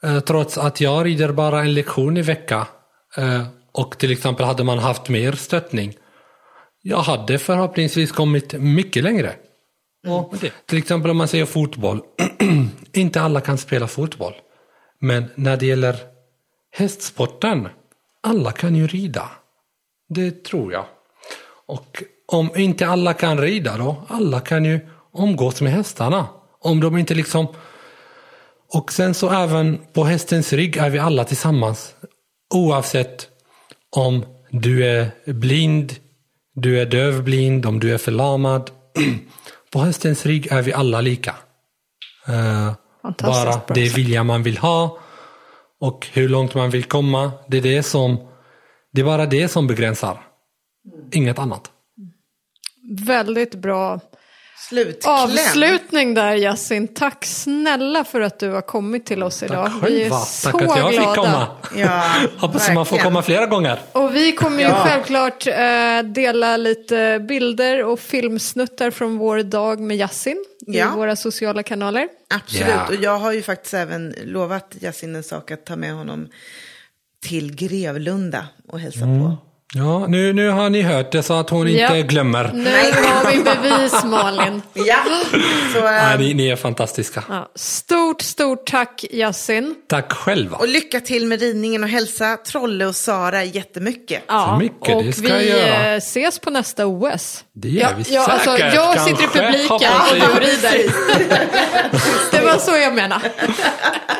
Eh, 0.03 0.19
trots 0.19 0.57
att 0.57 0.81
jag 0.81 1.05
rider 1.05 1.31
bara 1.31 1.61
en 1.61 1.73
lektion 1.73 2.17
i 2.17 2.21
vecka. 2.21 2.67
Eh, 3.17 3.43
och 3.71 3.97
till 3.97 4.11
exempel 4.11 4.45
hade 4.45 4.63
man 4.63 4.79
haft 4.79 5.09
mer 5.09 5.31
stöttning. 5.31 5.95
Jag 6.81 6.97
hade 6.97 7.39
förhoppningsvis 7.39 8.11
kommit 8.11 8.53
mycket 8.53 9.03
längre. 9.03 9.35
Och 10.07 10.33
till 10.65 10.77
exempel 10.77 11.11
om 11.11 11.17
man 11.17 11.27
säger 11.27 11.45
fotboll. 11.45 12.01
Inte 12.93 13.21
alla 13.21 13.41
kan 13.41 13.57
spela 13.57 13.87
fotboll. 13.87 14.33
Men 14.99 15.25
när 15.35 15.57
det 15.57 15.65
gäller 15.65 15.95
hästsporten, 16.71 17.67
alla 18.23 18.51
kan 18.51 18.75
ju 18.75 18.87
rida. 18.87 19.31
Det 20.09 20.43
tror 20.43 20.73
jag. 20.73 20.85
Och 21.65 22.03
om 22.25 22.49
inte 22.55 22.87
alla 22.87 23.13
kan 23.13 23.37
rida 23.41 23.77
då, 23.77 24.03
alla 24.07 24.39
kan 24.39 24.65
ju 24.65 24.79
umgås 25.17 25.61
med 25.61 25.71
hästarna. 25.71 26.27
Om 26.59 26.79
de 26.79 26.97
inte 26.97 27.13
liksom... 27.15 27.47
Och 28.71 28.91
sen 28.91 29.13
så 29.13 29.29
även 29.29 29.79
på 29.93 30.03
hästens 30.03 30.53
rygg 30.53 30.77
är 30.77 30.89
vi 30.89 30.99
alla 30.99 31.23
tillsammans. 31.23 31.95
Oavsett 32.53 33.27
om 33.95 34.25
du 34.49 34.85
är 34.85 35.11
blind, 35.25 35.95
du 36.61 36.79
är 36.81 36.85
dövblind, 36.85 37.65
om 37.65 37.79
du 37.79 37.93
är 37.93 37.97
förlamad. 37.97 38.71
På 39.71 39.79
hästens 39.79 40.25
rygg 40.25 40.47
är 40.51 40.61
vi 40.61 40.73
alla 40.73 41.01
lika. 41.01 41.35
Fantastiskt 43.01 43.67
bara 43.67 43.75
det 43.75 43.95
vilja 43.95 44.23
man 44.23 44.43
vill 44.43 44.57
ha 44.57 44.97
och 45.79 46.07
hur 46.13 46.29
långt 46.29 46.55
man 46.55 46.69
vill 46.69 46.83
komma. 46.83 47.31
Det 47.47 47.57
är, 47.57 47.61
det 47.61 47.83
som, 47.83 48.27
det 48.91 49.01
är 49.01 49.05
bara 49.05 49.25
det 49.25 49.47
som 49.47 49.67
begränsar. 49.67 50.21
Inget 51.11 51.39
annat. 51.39 51.71
Väldigt 53.05 53.55
bra 53.55 53.99
Slutkläm. 54.69 55.13
avslutning 55.13 56.13
där 56.13 56.35
Yasin. 56.35 56.87
Tack 56.87 57.25
snälla 57.25 58.03
för 58.03 58.21
att 58.21 58.39
du 58.39 58.49
har 58.49 58.61
kommit 58.61 59.05
till 59.05 59.23
oss 59.23 59.43
idag. 59.43 59.71
Tack 59.81 59.89
vi 59.89 60.03
är 60.03 60.09
så 60.09 60.51
Tack 60.51 60.61
att 60.61 60.77
jag 60.77 60.89
fick 60.89 60.99
glada. 60.99 61.15
komma. 61.15 61.47
Ja, 61.75 62.11
Hoppas 62.37 62.69
man 62.71 62.85
får 62.85 62.97
komma 62.97 63.21
flera 63.21 63.45
gånger. 63.45 63.79
Och 63.91 64.15
vi 64.15 64.31
kommer 64.31 64.57
ju 64.59 64.63
Ja. 64.69 64.83
självklart 64.85 65.47
eh, 65.47 66.11
dela 66.13 66.57
lite 66.57 67.19
bilder 67.19 67.83
och 67.85 67.99
filmsnuttar 67.99 68.91
från 68.91 69.17
vår 69.17 69.43
dag 69.43 69.79
med 69.79 69.97
Yasin 69.97 70.45
Ja. 70.59 70.93
i 70.93 70.95
våra 70.95 71.15
sociala 71.15 71.63
kanaler. 71.63 72.07
Absolut, 72.29 72.67
Ja. 72.69 72.87
och 72.87 72.95
jag 72.95 73.17
har 73.19 73.31
ju 73.31 73.41
faktiskt 73.41 73.73
även 73.73 74.15
lovat 74.23 74.75
Yasin 74.81 75.15
en 75.15 75.23
sak 75.23 75.51
att 75.51 75.65
ta 75.65 75.75
med 75.75 75.93
honom 75.93 76.27
till 77.27 77.55
Grevlunda 77.55 78.47
och 78.67 78.79
hälsa 78.79 78.99
på. 78.99 79.37
Ja, 79.75 80.07
nu, 80.07 80.33
nu 80.33 80.49
har 80.49 80.69
ni 80.69 80.81
hört 80.81 81.11
det 81.11 81.23
så 81.23 81.33
att 81.33 81.49
hon 81.49 81.67
Ja. 81.71 81.95
inte 81.97 82.01
glömmer. 82.07 82.51
Nu 82.53 82.69
har 82.69 83.31
vi 83.31 83.43
bevis 83.43 84.03
Malin. 84.03 84.61
Ja, 84.73 84.95
så, 85.73 85.77
eh, 85.79 85.83
Nej, 85.83 86.17
ni, 86.17 86.33
ni 86.33 86.47
är 86.49 86.55
fantastiska. 86.55 87.23
Ja, 87.29 87.51
stort, 87.55 88.21
stort 88.21 88.65
tack 88.71 89.05
Yasin. 89.11 89.75
Tack 89.89 90.11
själva. 90.13 90.57
och 90.57 90.67
lycka 90.67 90.99
till 90.99 91.25
med 91.25 91.39
ridningen 91.41 91.83
och 91.83 91.89
hälsa 91.89 92.37
Trolle 92.37 92.85
och 92.85 92.95
Sara 92.95 93.43
jättemycket. 93.43 94.23
Ja, 94.27 94.47
Så 94.53 94.63
mycket, 94.63 94.95
och 94.95 95.03
det 95.03 95.13
ska 95.13 95.21
vi 95.21 95.29
jag 95.49 95.67
göra. 95.67 95.91
eh, 95.91 95.97
ses 95.97 96.39
på 96.39 96.49
nästa 96.49 96.85
OS. 96.85 97.43
Det 97.53 97.69
gör 97.69 97.93
vi 97.97 98.13
ja, 98.15 98.27
alltså, 98.27 98.51
säkert, 98.51 98.73
Jag 98.73 99.01
sitter 99.01 99.23
i 99.23 99.27
kanske. 99.27 99.39
publiken 99.51 99.91
och 100.11 100.15
du 100.39 100.45
rider. 100.45 100.91
Det 102.31 102.41
var 102.45 102.57
så 102.57 102.71
jag 102.77 102.93
menade. 102.95 103.31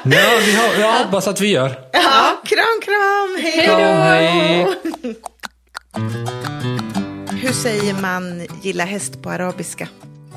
Ja, 0.04 0.40
vi 0.46 0.56
har, 0.56 0.80
jag 0.80 0.94
hoppas 0.94 1.28
att 1.28 1.42
vi 1.42 1.48
gör. 1.52 1.80
Ja, 1.92 2.42
kram, 2.46 2.82
kram, 2.86 3.38
hej 3.42 3.68
Hej 3.68 4.64
då! 4.66 5.10
Hur 7.42 7.52
säger 7.54 7.94
man 8.02 8.48
gilla 8.62 8.86
häst 8.86 9.22
på 9.22 9.30
arabiska? 9.30 9.88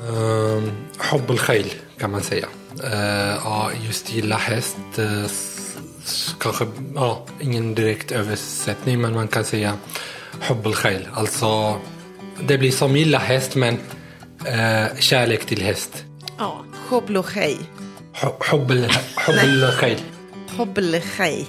Um, 0.09 0.71
Hobb 0.97 1.29
al-Khail 1.31 1.73
kan 1.97 2.11
man 2.11 2.21
säga. 2.23 2.47
Uh, 2.83 2.93
ja, 3.43 3.71
just 3.87 4.13
gilla 4.13 4.37
häst. 4.37 4.77
eh, 4.97 5.23
s- 5.25 6.35
kanske, 6.39 6.67
ja, 6.95 7.25
ingen 7.39 7.75
direkt 7.75 8.11
översättning 8.11 9.01
men 9.01 9.13
man 9.13 9.27
kan 9.27 9.45
säga 9.45 9.73
Hobb 10.41 10.67
al-Khail. 10.67 11.07
Alltså, 11.13 11.79
det 12.47 12.57
blir 12.57 12.71
som 12.71 12.95
gilla 12.97 13.17
häst 13.17 13.55
men 13.55 13.73
uh, 13.73 14.99
kärlek 14.99 15.45
till 15.45 15.61
häst. 15.61 16.03
Ja. 16.37 16.65
Hobb 18.51 18.71
al- 18.71 18.87
Hobb 19.27 19.35
al-Khail. 19.63 19.97
Hobblechej. 20.57 21.47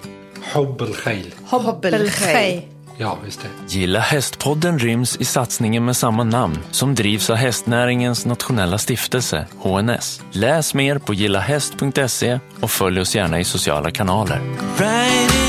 Hobb 0.52 1.84
al-Khail. 1.86 2.62
Ja, 2.96 3.18
just 3.24 3.40
det. 3.40 3.74
Gilla 3.74 4.00
hästpodden 4.00 4.78
ryms 4.78 5.16
i 5.16 5.24
satsningen 5.24 5.84
med 5.84 5.96
samma 5.96 6.24
namn 6.24 6.58
som 6.70 6.94
drivs 6.94 7.30
av 7.30 7.36
hästnäringens 7.36 8.26
nationella 8.26 8.78
stiftelse, 8.78 9.46
HNS. 9.62 10.22
Läs 10.32 10.74
mer 10.74 10.98
på 10.98 11.14
gillahäst.se 11.14 12.38
och 12.60 12.70
följ 12.70 13.00
oss 13.00 13.14
gärna 13.14 13.40
i 13.40 13.44
sociala 13.44 13.90
kanaler. 13.90 14.40
Right 14.78 15.43